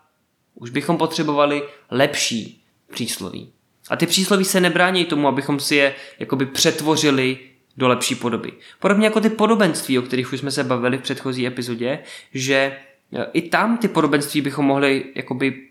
už 0.55 0.71
bychom 0.71 0.99
potřebovali 0.99 1.63
lepší 1.91 2.65
přísloví. 2.93 3.53
A 3.91 3.97
ty 3.97 4.07
přísloví 4.07 4.45
se 4.45 4.61
nebrání 4.61 5.05
tomu, 5.05 5.29
abychom 5.29 5.61
si 5.61 5.75
je 5.77 5.95
jakoby 6.19 6.47
přetvořili 6.47 7.39
do 7.77 7.89
lepší 7.89 8.15
podoby. 8.15 8.53
Podobně 8.81 9.07
jako 9.07 9.21
ty 9.21 9.31
podobenství, 9.31 9.99
o 9.99 10.03
kterých 10.03 10.33
už 10.33 10.39
jsme 10.39 10.51
se 10.51 10.65
bavili 10.65 10.99
v 10.99 11.03
předchozí 11.03 11.47
epizodě, 11.47 11.99
že 12.35 12.77
eh, 13.13 13.27
i 13.33 13.43
tam 13.43 13.79
ty 13.79 13.89
podobenství 13.89 14.41
bychom 14.41 14.67
mohli 14.67 15.05
jakoby 15.15 15.69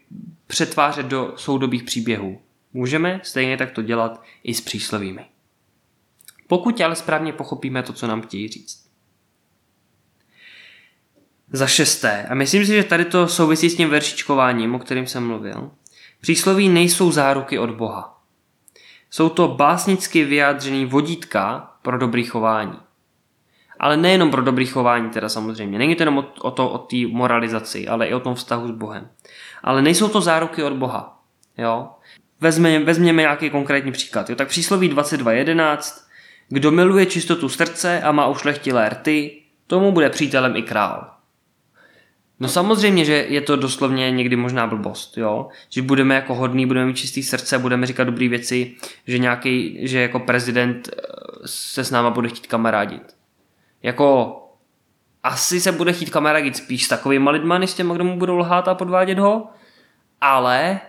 přetvářet 0.48 1.06
do 1.06 1.34
soudobých 1.36 1.84
příběhů. 1.84 2.42
Můžeme 2.74 3.20
stejně 3.24 3.58
tak 3.58 3.72
to 3.72 3.82
dělat 3.82 4.24
i 4.44 4.54
s 4.54 4.62
příslovími. 4.62 5.26
Pokud 6.48 6.82
ale 6.82 6.96
správně 6.96 7.34
pochopíme 7.34 7.84
to, 7.84 7.94
co 7.94 8.08
nám 8.08 8.22
chtějí 8.22 8.48
říct. 8.48 8.90
Za 11.52 11.68
šesté, 11.68 12.28
a 12.30 12.36
myslím 12.36 12.66
si, 12.66 12.76
že 12.76 12.84
tady 12.84 13.06
to 13.06 13.28
souvisí 13.28 13.70
s 13.70 13.76
tím 13.76 13.90
veršičkováním, 13.90 14.76
o 14.76 14.80
kterým 14.80 15.08
jsem 15.08 15.28
mluvil, 15.28 15.72
přísloví 16.22 16.70
nejsou 16.70 17.12
záruky 17.12 17.60
od 17.60 17.72
Boha. 17.72 18.24
Jsou 19.10 19.30
to 19.30 19.48
básnicky 19.48 20.24
vyjádřený 20.24 20.86
vodítka 20.86 21.74
pro 21.82 21.98
dobrý 21.98 22.24
chování. 22.24 22.80
Ale 23.80 23.98
nejenom 23.98 24.32
pro 24.32 24.42
dobrý 24.42 24.66
chování 24.66 25.10
teda 25.10 25.30
samozřejmě. 25.30 25.78
Není 25.78 25.96
to 25.96 26.02
jenom 26.02 26.18
o, 26.18 26.26
o 26.42 26.52
to, 26.52 26.70
o 26.70 26.78
té 26.78 26.98
moralizaci, 27.08 27.88
ale 27.88 28.08
i 28.08 28.14
o 28.14 28.20
tom 28.20 28.36
vztahu 28.36 28.68
s 28.68 28.72
Bohem. 28.72 29.10
Ale 29.64 29.82
nejsou 29.82 30.10
to 30.10 30.22
záruky 30.22 30.64
od 30.64 30.74
Boha. 30.74 31.24
Jo? 31.58 31.90
Vezme, 32.42 32.80
vezměme 32.80 33.22
nějaký 33.22 33.50
konkrétní 33.50 33.92
příklad. 33.92 34.30
Jo? 34.30 34.36
Tak 34.36 34.48
přísloví 34.48 34.92
22.11. 34.92 36.02
Kdo 36.50 36.72
miluje 36.72 37.06
čistotu 37.06 37.50
srdce 37.50 38.02
a 38.02 38.12
má 38.12 38.28
ušlechtilé 38.28 38.90
rty, 38.90 39.42
tomu 39.68 39.92
bude 39.92 40.10
přítelem 40.10 40.56
i 40.56 40.62
král. 40.62 41.12
No 42.40 42.48
samozřejmě, 42.48 43.06
že 43.06 43.14
je 43.14 43.42
to 43.42 43.56
doslovně 43.56 44.12
někdy 44.12 44.36
možná 44.36 44.68
blbost, 44.68 45.18
jo? 45.18 45.48
Že 45.70 45.82
budeme 45.82 46.16
jako 46.16 46.36
hodný, 46.36 46.66
budeme 46.66 46.86
mít 46.86 46.98
čistý 46.98 47.24
srdce, 47.24 47.60
budeme 47.60 47.88
říkat 47.88 48.04
dobré 48.04 48.28
věci, 48.28 48.76
že 49.08 49.18
nějaký, 49.18 49.88
že 49.88 50.02
jako 50.02 50.20
prezident 50.20 50.90
eh, 50.90 51.02
se 51.46 51.84
s 51.84 51.92
náma 51.92 52.10
bude 52.10 52.30
chtít 52.30 52.48
kamarádit. 52.48 53.16
Jako 53.84 54.36
asi 55.24 55.62
se 55.62 55.72
bude 55.72 55.94
chtít 55.94 56.10
kamarádit 56.10 56.58
spíš 56.58 56.84
s 56.84 56.88
takovými 56.88 57.30
lidmi, 57.30 57.68
s 57.68 57.74
těma, 57.74 57.96
kdo 57.96 58.04
mu 58.04 58.18
budou 58.18 58.38
lhát 58.38 58.68
a 58.68 58.76
podvádět 58.76 59.20
ho, 59.20 59.48
ale 60.22 60.80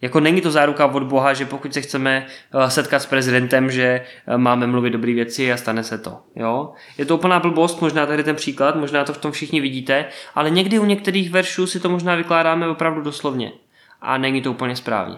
Jako 0.00 0.20
není 0.20 0.40
to 0.40 0.50
záruka 0.50 0.86
od 0.86 1.02
Boha, 1.02 1.34
že 1.34 1.46
pokud 1.46 1.74
se 1.74 1.80
chceme 1.80 2.26
eh, 2.26 2.70
setkat 2.70 3.02
s 3.02 3.06
prezidentem, 3.06 3.70
že 3.70 3.82
eh, 4.26 4.38
máme 4.38 4.66
mluvit 4.66 4.90
dobré 4.90 5.14
věci 5.14 5.52
a 5.52 5.56
stane 5.56 5.84
se 5.84 5.98
to. 5.98 6.20
Jo? 6.36 6.72
Je 6.98 7.04
to 7.04 7.16
úplná 7.16 7.40
blbost, 7.40 7.80
možná 7.80 8.06
tady 8.06 8.24
ten 8.24 8.36
příklad, 8.36 8.76
možná 8.76 9.04
to 9.04 9.12
v 9.12 9.18
tom 9.18 9.32
všichni 9.32 9.60
vidíte, 9.60 10.04
ale 10.34 10.50
někdy 10.50 10.78
u 10.78 10.84
některých 10.84 11.30
veršů 11.30 11.66
si 11.66 11.80
to 11.80 11.88
možná 11.88 12.14
vykládáme 12.14 12.68
opravdu 12.68 13.02
doslovně. 13.02 13.52
A 14.00 14.18
není 14.18 14.42
to 14.42 14.50
úplně 14.50 14.76
správně. 14.76 15.16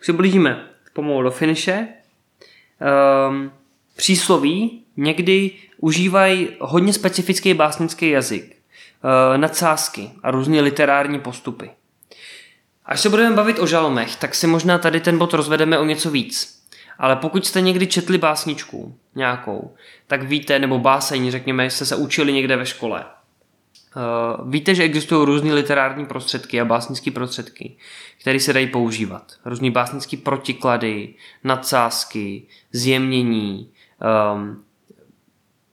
Už 0.00 0.06
se 0.06 0.12
blížíme 0.12 0.68
pomalu 0.98 1.22
do 1.22 1.30
finiše. 1.30 1.88
Um, 3.28 3.52
přísloví 3.96 4.84
někdy 4.96 5.50
užívají 5.76 6.48
hodně 6.60 6.92
specifický 6.92 7.54
básnický 7.54 8.10
jazyk, 8.10 8.44
uh, 8.54 9.38
nadsázky 9.38 10.10
a 10.22 10.30
různé 10.30 10.60
literární 10.60 11.20
postupy. 11.20 11.70
Až 12.88 13.00
se 13.00 13.08
budeme 13.08 13.36
bavit 13.36 13.58
o 13.58 13.66
žalmech, 13.66 14.16
tak 14.16 14.34
si 14.34 14.46
možná 14.46 14.78
tady 14.78 15.00
ten 15.00 15.18
bod 15.18 15.34
rozvedeme 15.34 15.78
o 15.78 15.84
něco 15.84 16.10
víc. 16.10 16.62
Ale 16.98 17.16
pokud 17.16 17.46
jste 17.46 17.60
někdy 17.60 17.86
četli 17.86 18.18
básničku 18.18 18.98
nějakou, 19.14 19.74
tak 20.06 20.22
víte, 20.22 20.58
nebo 20.58 20.78
báseň, 20.78 21.30
řekněme, 21.30 21.70
jste 21.70 21.86
se 21.86 21.96
učili 21.96 22.32
někde 22.32 22.56
ve 22.56 22.66
škole. 22.66 23.04
Uh, 23.96 24.50
víte, 24.50 24.74
že 24.74 24.82
existují 24.82 25.26
různé 25.26 25.54
literární 25.54 26.06
prostředky 26.06 26.60
a 26.60 26.64
básnické 26.64 27.10
prostředky, 27.10 27.76
které 28.20 28.40
se 28.40 28.52
dají 28.52 28.66
používat. 28.66 29.32
Různé 29.44 29.70
básnické 29.70 30.16
protiklady, 30.16 31.14
nadsázky, 31.44 32.46
zjemnění, 32.72 33.70
um, 34.34 34.64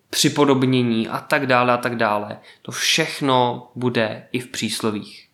připodobnění 0.09 1.07
a 1.07 1.20
tak 1.20 1.47
dále 1.47 1.74
a 1.74 1.78
tak 1.78 1.95
dále. 1.95 2.39
To 2.61 2.72
všechno 2.72 3.68
bude 3.76 4.28
i 4.32 4.39
v 4.39 4.47
příslovích. 4.47 5.25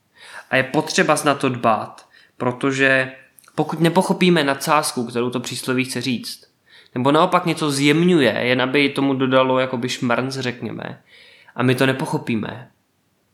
A 0.52 0.56
je 0.56 0.64
potřeba 0.64 1.16
na 1.26 1.36
to 1.36 1.50
dbát, 1.50 2.10
protože 2.38 3.12
pokud 3.56 3.80
nepochopíme 3.80 4.44
nadsázku, 4.44 5.06
kterou 5.06 5.30
to 5.30 5.40
přísloví 5.40 5.86
chce 5.86 6.02
říct, 6.02 6.52
nebo 6.96 7.12
naopak 7.12 7.46
něco 7.46 7.72
zjemňuje, 7.72 8.32
jen 8.32 8.62
aby 8.62 8.90
tomu 8.90 9.14
dodalo 9.14 9.60
jakoby 9.60 9.90
šmrnc, 9.90 10.34
řekněme, 10.34 11.02
a 11.56 11.64
my 11.64 11.76
to 11.76 11.86
nepochopíme, 11.86 12.72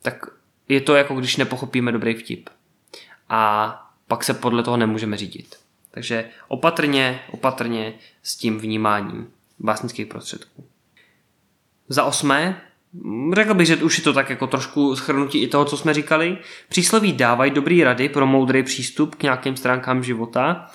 tak 0.01 0.25
je 0.69 0.81
to 0.81 0.95
jako 0.95 1.15
když 1.15 1.37
nepochopíme 1.37 1.91
dobrý 1.91 2.13
vtip. 2.13 2.49
A 3.29 3.73
pak 4.07 4.23
se 4.23 4.33
podle 4.33 4.63
toho 4.63 4.77
nemůžeme 4.77 5.17
řídit. 5.17 5.55
Takže 5.91 6.29
opatrně, 6.47 7.19
opatrně 7.31 7.93
s 8.23 8.35
tím 8.35 8.59
vnímáním 8.59 9.31
básnických 9.59 10.07
prostředků. 10.07 10.67
Za 11.89 12.03
osmé, 12.03 12.61
Řekl 13.33 13.53
bych, 13.53 13.67
že 13.67 13.75
už 13.75 13.97
je 13.97 14.03
to 14.03 14.13
tak 14.13 14.29
jako 14.29 14.47
trošku 14.47 14.95
schrnutí 14.95 15.43
i 15.43 15.47
toho, 15.47 15.65
co 15.65 15.77
jsme 15.77 15.93
říkali. 15.93 16.37
Přísloví 16.69 17.13
dávají 17.13 17.51
dobrý 17.51 17.83
rady 17.83 18.09
pro 18.09 18.25
moudrý 18.25 18.63
přístup 18.63 19.15
k 19.15 19.23
nějakým 19.23 19.57
stránkám 19.57 20.03
života, 20.03 20.65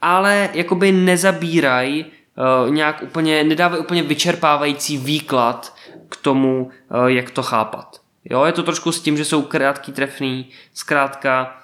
ale 0.00 0.48
jakoby 0.54 0.92
nezabírají 0.92 2.04
uh, 2.04 2.70
nějak 2.74 3.02
úplně, 3.02 3.44
nedávají 3.44 3.82
úplně 3.82 4.02
vyčerpávající 4.02 4.98
výklad 4.98 5.76
k 6.08 6.16
tomu, 6.16 6.64
uh, 6.64 7.06
jak 7.06 7.30
to 7.30 7.42
chápat. 7.42 8.00
Jo, 8.24 8.44
je 8.44 8.52
to 8.52 8.62
trošku 8.62 8.92
s 8.92 9.00
tím, 9.00 9.16
že 9.16 9.24
jsou 9.24 9.42
krátký, 9.42 9.92
trefný, 9.92 10.50
zkrátka, 10.74 11.56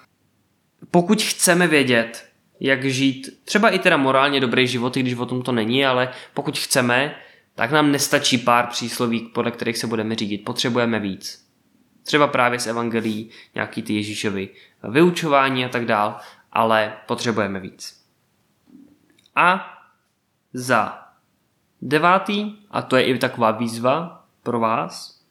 pokud 0.90 1.22
chceme 1.22 1.66
vědět, 1.66 2.28
jak 2.60 2.84
žít 2.84 3.40
třeba 3.44 3.68
i 3.68 3.78
teda 3.78 3.96
morálně 3.96 4.40
dobrý 4.40 4.66
život, 4.66 4.96
i 4.96 5.00
když 5.00 5.14
o 5.14 5.26
tom 5.26 5.42
to 5.42 5.52
není, 5.52 5.86
ale 5.86 6.08
pokud 6.34 6.58
chceme, 6.58 7.14
tak 7.58 7.70
nám 7.70 7.92
nestačí 7.92 8.38
pár 8.38 8.66
přísloví, 8.66 9.20
podle 9.20 9.50
kterých 9.50 9.78
se 9.78 9.86
budeme 9.86 10.14
řídit. 10.14 10.38
Potřebujeme 10.38 11.00
víc. 11.00 11.48
Třeba 12.02 12.26
právě 12.26 12.58
z 12.58 12.66
evangelií, 12.66 13.30
nějaký 13.54 13.82
ty 13.82 13.94
Ježíšovi 13.94 14.48
vyučování 14.88 15.64
a 15.64 15.68
tak 15.68 15.84
dál, 15.84 16.16
ale 16.52 16.92
potřebujeme 17.06 17.60
víc. 17.60 18.04
A 19.36 19.78
za 20.52 20.98
devátý, 21.82 22.52
a 22.70 22.82
to 22.82 22.96
je 22.96 23.04
i 23.04 23.18
taková 23.18 23.50
výzva 23.50 24.26
pro 24.42 24.60
vás, 24.60 25.22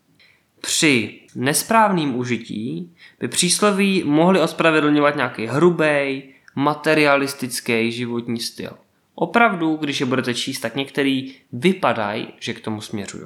při 0.61 1.21
nesprávným 1.35 2.15
užití 2.15 2.95
by 3.19 3.27
přísloví 3.27 4.03
mohli 4.03 4.41
ospravedlňovat 4.41 5.15
nějaký 5.15 5.45
hrubý, 5.45 6.23
materialistický 6.55 7.91
životní 7.91 8.39
styl. 8.39 8.77
Opravdu, 9.19 9.75
když 9.75 9.99
je 9.99 10.05
budete 10.05 10.33
číst, 10.33 10.59
tak 10.59 10.75
některý 10.75 11.33
vypadají, 11.51 12.27
že 12.39 12.53
k 12.53 12.59
tomu 12.59 12.81
směřují. 12.81 13.25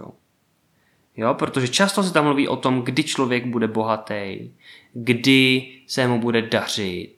Jo, 1.17 1.33
protože 1.33 1.67
často 1.67 2.03
se 2.03 2.13
tam 2.13 2.25
mluví 2.25 2.47
o 2.47 2.55
tom, 2.55 2.81
kdy 2.81 3.03
člověk 3.03 3.45
bude 3.45 3.67
bohatý, 3.67 4.51
kdy 4.93 5.71
se 5.87 6.07
mu 6.07 6.19
bude 6.19 6.41
dařit, 6.41 7.15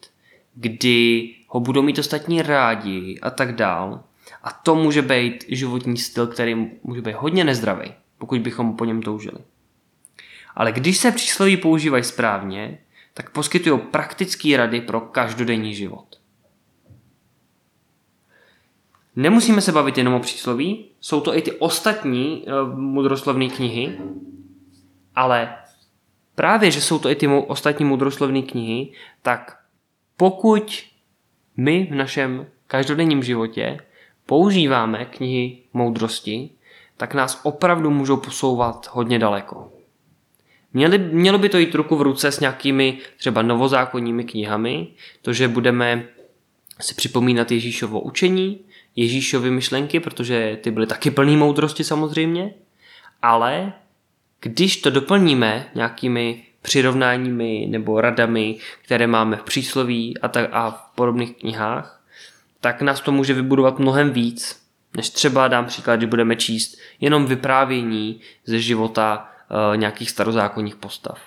kdy 0.55 1.29
ho 1.47 1.59
budou 1.59 1.81
mít 1.81 1.99
ostatní 1.99 2.41
rádi 2.41 3.19
a 3.21 3.29
tak 3.29 3.55
dál. 3.55 4.03
A 4.43 4.51
to 4.51 4.75
může 4.75 5.01
být 5.01 5.45
životní 5.47 5.97
styl, 5.97 6.27
který 6.27 6.55
může 6.83 7.01
být 7.01 7.15
hodně 7.15 7.43
nezdravý, 7.43 7.93
pokud 8.17 8.41
bychom 8.41 8.75
po 8.75 8.85
něm 8.85 9.01
toužili. 9.01 9.37
Ale 10.55 10.71
když 10.71 10.97
se 10.97 11.11
přísloví 11.11 11.57
používají 11.57 12.03
správně, 12.03 12.77
tak 13.13 13.29
poskytují 13.29 13.79
praktické 13.91 14.57
rady 14.57 14.81
pro 14.81 15.01
každodenní 15.01 15.75
život. 15.75 16.22
Nemusíme 19.15 19.61
se 19.61 19.71
bavit 19.71 19.97
jenom 19.97 20.13
o 20.13 20.19
přísloví, 20.19 20.85
jsou 21.01 21.21
to 21.21 21.37
i 21.37 21.41
ty 21.41 21.51
ostatní 21.51 22.43
uh, 22.43 22.79
mudroslovné 22.79 23.49
knihy, 23.49 23.97
ale 25.15 25.55
právě, 26.35 26.71
že 26.71 26.81
jsou 26.81 26.99
to 26.99 27.09
i 27.09 27.15
ty 27.15 27.27
ostatní 27.27 27.85
mudroslovné 27.85 28.41
knihy, 28.41 28.91
tak 29.21 29.57
pokud 30.17 30.83
my 31.57 31.87
v 31.91 31.95
našem 31.95 32.47
každodenním 32.67 33.23
životě 33.23 33.77
používáme 34.25 35.05
knihy 35.05 35.57
moudrosti, 35.73 36.49
tak 36.97 37.13
nás 37.13 37.41
opravdu 37.43 37.91
můžou 37.91 38.17
posouvat 38.17 38.89
hodně 38.91 39.19
daleko. 39.19 39.73
Měli, 40.73 40.97
mělo 40.97 41.37
by 41.37 41.49
to 41.49 41.57
jít 41.57 41.75
ruku 41.75 41.95
v 41.95 42.01
ruce 42.01 42.31
s 42.31 42.39
nějakými 42.39 42.97
třeba 43.17 43.41
novozákonními 43.41 44.23
knihami, 44.23 44.87
to, 45.21 45.33
že 45.33 45.47
budeme 45.47 46.05
si 46.79 46.93
připomínat 46.95 47.51
Ježíšovo 47.51 48.01
učení, 48.01 48.59
Ježíšovy 48.95 49.51
myšlenky, 49.51 49.99
protože 49.99 50.57
ty 50.61 50.71
byly 50.71 50.87
taky 50.87 51.11
plný 51.11 51.37
moudrosti 51.37 51.83
samozřejmě, 51.83 52.53
ale 53.21 53.73
když 54.39 54.77
to 54.77 54.89
doplníme 54.89 55.65
nějakými 55.75 56.43
přirovnáními 56.61 57.67
nebo 57.69 58.01
radami, 58.01 58.57
které 58.81 59.07
máme 59.07 59.37
v 59.37 59.43
přísloví 59.43 60.17
a, 60.17 60.27
tak, 60.27 60.49
a 60.51 60.71
v 60.71 60.95
podobných 60.95 61.37
knihách, 61.37 62.03
tak 62.61 62.81
nás 62.81 63.01
to 63.01 63.11
může 63.11 63.33
vybudovat 63.33 63.79
mnohem 63.79 64.11
víc, 64.11 64.63
než 64.97 65.09
třeba 65.09 65.47
dám 65.47 65.65
příklad, 65.65 66.01
že 66.01 66.07
budeme 66.07 66.35
číst 66.35 66.77
jenom 67.01 67.25
vyprávění 67.25 68.21
ze 68.45 68.59
života 68.59 69.29
e, 69.73 69.77
nějakých 69.77 70.09
starozákonních 70.09 70.75
postav. 70.75 71.19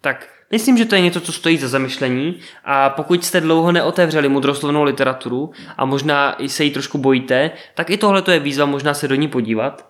Tak 0.00 0.37
Myslím, 0.50 0.78
že 0.78 0.84
to 0.84 0.94
je 0.94 1.00
něco, 1.00 1.20
co 1.20 1.32
stojí 1.32 1.58
za 1.58 1.68
zamyšlení 1.68 2.40
a 2.64 2.90
pokud 2.90 3.24
jste 3.24 3.40
dlouho 3.40 3.72
neotevřeli 3.72 4.28
mudroslovnou 4.28 4.82
literaturu 4.82 5.50
a 5.76 5.84
možná 5.84 6.36
se 6.46 6.64
jí 6.64 6.70
trošku 6.70 6.98
bojíte, 6.98 7.50
tak 7.74 7.90
i 7.90 7.96
tohle 7.96 8.22
je 8.30 8.38
výzva 8.38 8.66
možná 8.66 8.94
se 8.94 9.08
do 9.08 9.14
ní 9.14 9.28
podívat. 9.28 9.88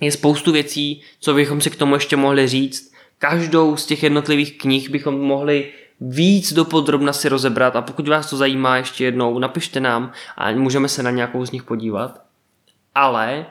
Je 0.00 0.12
spoustu 0.12 0.52
věcí, 0.52 1.02
co 1.20 1.34
bychom 1.34 1.60
si 1.60 1.70
k 1.70 1.76
tomu 1.76 1.94
ještě 1.94 2.16
mohli 2.16 2.48
říct. 2.48 2.92
Každou 3.18 3.76
z 3.76 3.86
těch 3.86 4.02
jednotlivých 4.02 4.58
knih 4.58 4.90
bychom 4.90 5.20
mohli 5.20 5.72
víc 6.00 6.52
dopodrobna 6.52 7.12
si 7.12 7.28
rozebrat 7.28 7.76
a 7.76 7.82
pokud 7.82 8.08
vás 8.08 8.30
to 8.30 8.36
zajímá 8.36 8.76
ještě 8.76 9.04
jednou, 9.04 9.38
napište 9.38 9.80
nám 9.80 10.12
a 10.36 10.52
můžeme 10.52 10.88
se 10.88 11.02
na 11.02 11.10
nějakou 11.10 11.46
z 11.46 11.50
nich 11.50 11.62
podívat. 11.62 12.20
Ale 12.94 13.46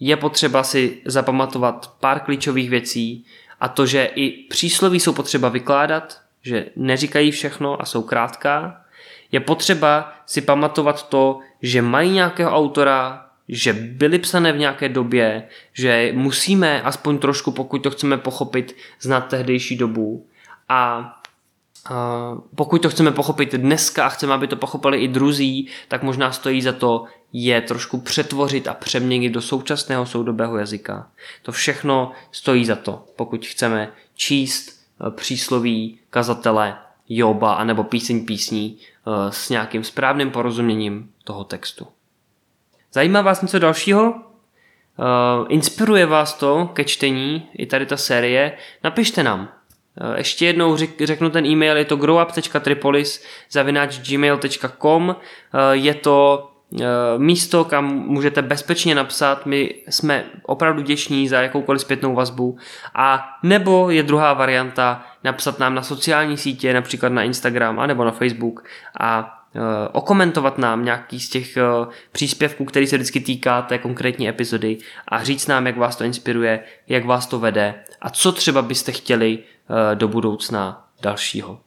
je 0.00 0.16
potřeba 0.16 0.62
si 0.62 1.02
zapamatovat 1.04 1.94
pár 2.00 2.20
klíčových 2.20 2.70
věcí, 2.70 3.24
a 3.60 3.68
to, 3.68 3.86
že 3.86 4.04
i 4.04 4.30
přísloví 4.30 5.00
jsou 5.00 5.12
potřeba 5.12 5.48
vykládat, 5.48 6.20
že 6.42 6.66
neříkají 6.76 7.30
všechno 7.30 7.82
a 7.82 7.84
jsou 7.84 8.02
krátká, 8.02 8.84
je 9.32 9.40
potřeba 9.40 10.12
si 10.26 10.40
pamatovat 10.40 11.08
to, 11.08 11.40
že 11.62 11.82
mají 11.82 12.10
nějakého 12.10 12.50
autora, 12.50 13.26
že 13.48 13.72
byly 13.72 14.18
psané 14.18 14.52
v 14.52 14.58
nějaké 14.58 14.88
době, 14.88 15.48
že 15.72 16.12
musíme 16.14 16.82
aspoň 16.82 17.18
trošku, 17.18 17.50
pokud 17.50 17.78
to 17.82 17.90
chceme 17.90 18.18
pochopit, 18.18 18.76
znát 19.00 19.20
tehdejší 19.20 19.76
dobu. 19.76 20.26
A 20.68 21.12
pokud 22.54 22.82
to 22.82 22.90
chceme 22.90 23.12
pochopit 23.12 23.54
dneska 23.54 24.06
a 24.06 24.08
chceme, 24.08 24.34
aby 24.34 24.46
to 24.46 24.56
pochopili 24.56 24.98
i 24.98 25.08
druzí, 25.08 25.68
tak 25.88 26.02
možná 26.02 26.32
stojí 26.32 26.62
za 26.62 26.72
to 26.72 27.04
je 27.32 27.60
trošku 27.60 28.00
přetvořit 28.00 28.68
a 28.68 28.74
přeměnit 28.74 29.32
do 29.32 29.42
současného 29.42 30.06
soudobého 30.06 30.58
jazyka. 30.58 31.08
To 31.42 31.52
všechno 31.52 32.12
stojí 32.32 32.64
za 32.64 32.76
to, 32.76 33.04
pokud 33.16 33.46
chceme 33.46 33.92
číst 34.14 34.68
eh, 34.68 35.10
přísloví 35.10 35.98
kazatele 36.10 36.76
Joba 37.08 37.52
anebo 37.52 37.84
píseň 37.84 38.26
písní 38.26 38.78
eh, 38.78 39.10
s 39.32 39.48
nějakým 39.50 39.84
správným 39.84 40.30
porozuměním 40.30 41.10
toho 41.24 41.44
textu. 41.44 41.86
Zajímá 42.92 43.22
vás 43.22 43.42
něco 43.42 43.58
dalšího? 43.58 44.14
Uh, 44.98 45.46
inspiruje 45.48 46.06
vás 46.06 46.34
to 46.34 46.70
ke 46.72 46.84
čtení, 46.84 47.48
i 47.54 47.66
tady 47.66 47.86
ta 47.86 47.96
série? 47.96 48.56
Napište 48.84 49.22
nám. 49.22 49.55
Eh, 50.00 50.18
ještě 50.18 50.46
jednou 50.46 50.76
řeknu 51.04 51.30
ten 51.30 51.46
e-mail, 51.46 51.76
je 51.76 51.84
to 51.84 51.96
growup.tripolis 51.96 53.24
gmail.com 54.08 55.16
je 55.72 55.94
to 55.94 56.50
místo, 57.16 57.64
kam 57.64 57.84
můžete 57.84 58.42
bezpečně 58.42 58.94
napsat, 58.94 59.46
my 59.46 59.74
jsme 59.88 60.24
opravdu 60.42 60.82
děční 60.82 61.28
za 61.28 61.42
jakoukoliv 61.42 61.80
zpětnou 61.80 62.14
vazbu. 62.14 62.58
A 62.94 63.28
nebo 63.42 63.90
je 63.90 64.02
druhá 64.02 64.32
varianta 64.32 65.06
napsat 65.24 65.58
nám 65.58 65.74
na 65.74 65.82
sociální 65.82 66.36
sítě, 66.36 66.74
například 66.74 67.12
na 67.12 67.22
Instagram 67.22 67.78
a 67.78 67.86
nebo 67.86 68.04
na 68.04 68.10
Facebook 68.10 68.64
a 69.00 69.36
Eh, 69.56 69.88
okomentovat 69.92 70.58
nám 70.58 70.84
nějaký 70.84 71.20
z 71.20 71.28
těch 71.28 71.56
eh, 71.56 71.62
příspěvků, 72.12 72.64
který 72.64 72.86
se 72.86 72.96
vždycky 72.96 73.20
týká 73.20 73.62
té 73.62 73.78
konkrétní 73.78 74.28
epizody 74.28 74.78
a 75.08 75.24
říct 75.24 75.46
nám, 75.46 75.66
jak 75.66 75.76
vás 75.76 75.96
to 75.96 76.04
inspiruje, 76.04 76.60
jak 76.88 77.04
vás 77.04 77.26
to 77.26 77.38
vede 77.38 77.74
a 78.00 78.10
co 78.10 78.32
třeba 78.32 78.62
byste 78.62 78.92
chtěli 78.92 79.38
eh, 79.38 79.55
do 79.94 80.08
budoucna 80.08 80.88
dalšího. 81.02 81.60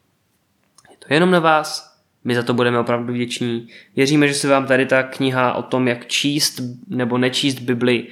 Je 0.92 0.98
to 0.98 1.14
jenom 1.14 1.32
na 1.32 1.40
vás, 1.40 1.98
my 2.24 2.36
za 2.36 2.44
to 2.44 2.54
budeme 2.54 2.80
opravdu 2.80 3.14
vděční. 3.14 3.68
Věříme, 3.96 4.28
že 4.28 4.34
se 4.34 4.48
vám 4.48 4.66
tady 4.66 4.86
ta 4.86 5.04
kniha 5.04 5.54
o 5.54 5.64
tom, 5.64 5.88
jak 5.88 6.08
číst 6.08 6.62
nebo 6.88 7.18
nečíst 7.18 7.60
Bibli, 7.60 8.08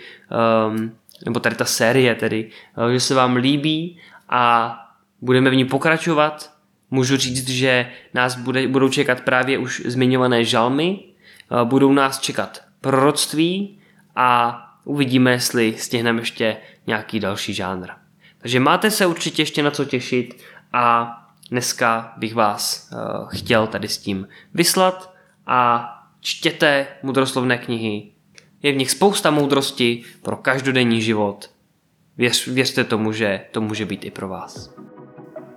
um, 0.68 0.92
nebo 1.26 1.40
tady 1.40 1.56
ta 1.56 1.66
série 1.66 2.16
tedy, 2.16 2.50
že 2.94 3.00
se 3.00 3.16
vám 3.16 3.36
líbí 3.36 4.00
a 4.30 4.74
budeme 5.22 5.50
v 5.50 5.56
ní 5.56 5.66
pokračovat 5.66 6.58
Můžu 6.92 7.18
říct, 7.18 7.50
že 7.50 7.92
nás 8.14 8.36
bude, 8.36 8.68
budou 8.68 8.90
čekat 8.90 9.22
právě 9.22 9.58
už 9.58 9.82
zmiňované 9.86 10.44
žalmy, 10.46 11.00
eh, 11.00 11.66
budou 11.66 11.94
nás 11.94 12.20
čekat 12.20 12.64
proroctví 12.82 13.80
a 14.16 14.58
uvidíme, 14.84 15.32
jestli 15.32 15.76
stihneme 15.78 16.22
ještě 16.22 16.58
nějaký 16.88 17.20
další 17.20 17.54
žánr. 17.54 17.88
Takže 18.38 18.60
máte 18.60 18.92
se 18.92 19.06
určitě 19.06 19.42
ještě 19.42 19.64
na 19.64 19.72
co 19.72 19.86
těšit 19.86 20.44
a 20.74 21.14
dneska 21.52 22.14
bych 22.18 22.36
vás 22.36 22.90
uh, 22.92 23.30
chtěl 23.30 23.68
tady 23.68 23.88
s 23.88 23.98
tím 23.98 24.28
vyslat 24.54 25.14
a 25.48 25.90
čtěte 26.20 26.88
mudroslovné 27.04 27.58
knihy. 27.58 28.12
Je 28.64 28.72
v 28.72 28.78
nich 28.78 28.92
spousta 28.92 29.32
moudrosti 29.32 30.04
pro 30.22 30.38
každodenní 30.38 31.02
život. 31.02 31.50
Věř, 32.18 32.48
věřte 32.48 32.84
tomu, 32.84 33.12
že 33.12 33.42
to 33.52 33.62
může 33.62 33.86
být 33.86 34.06
i 34.06 34.12
pro 34.12 34.28
vás. 34.28 34.78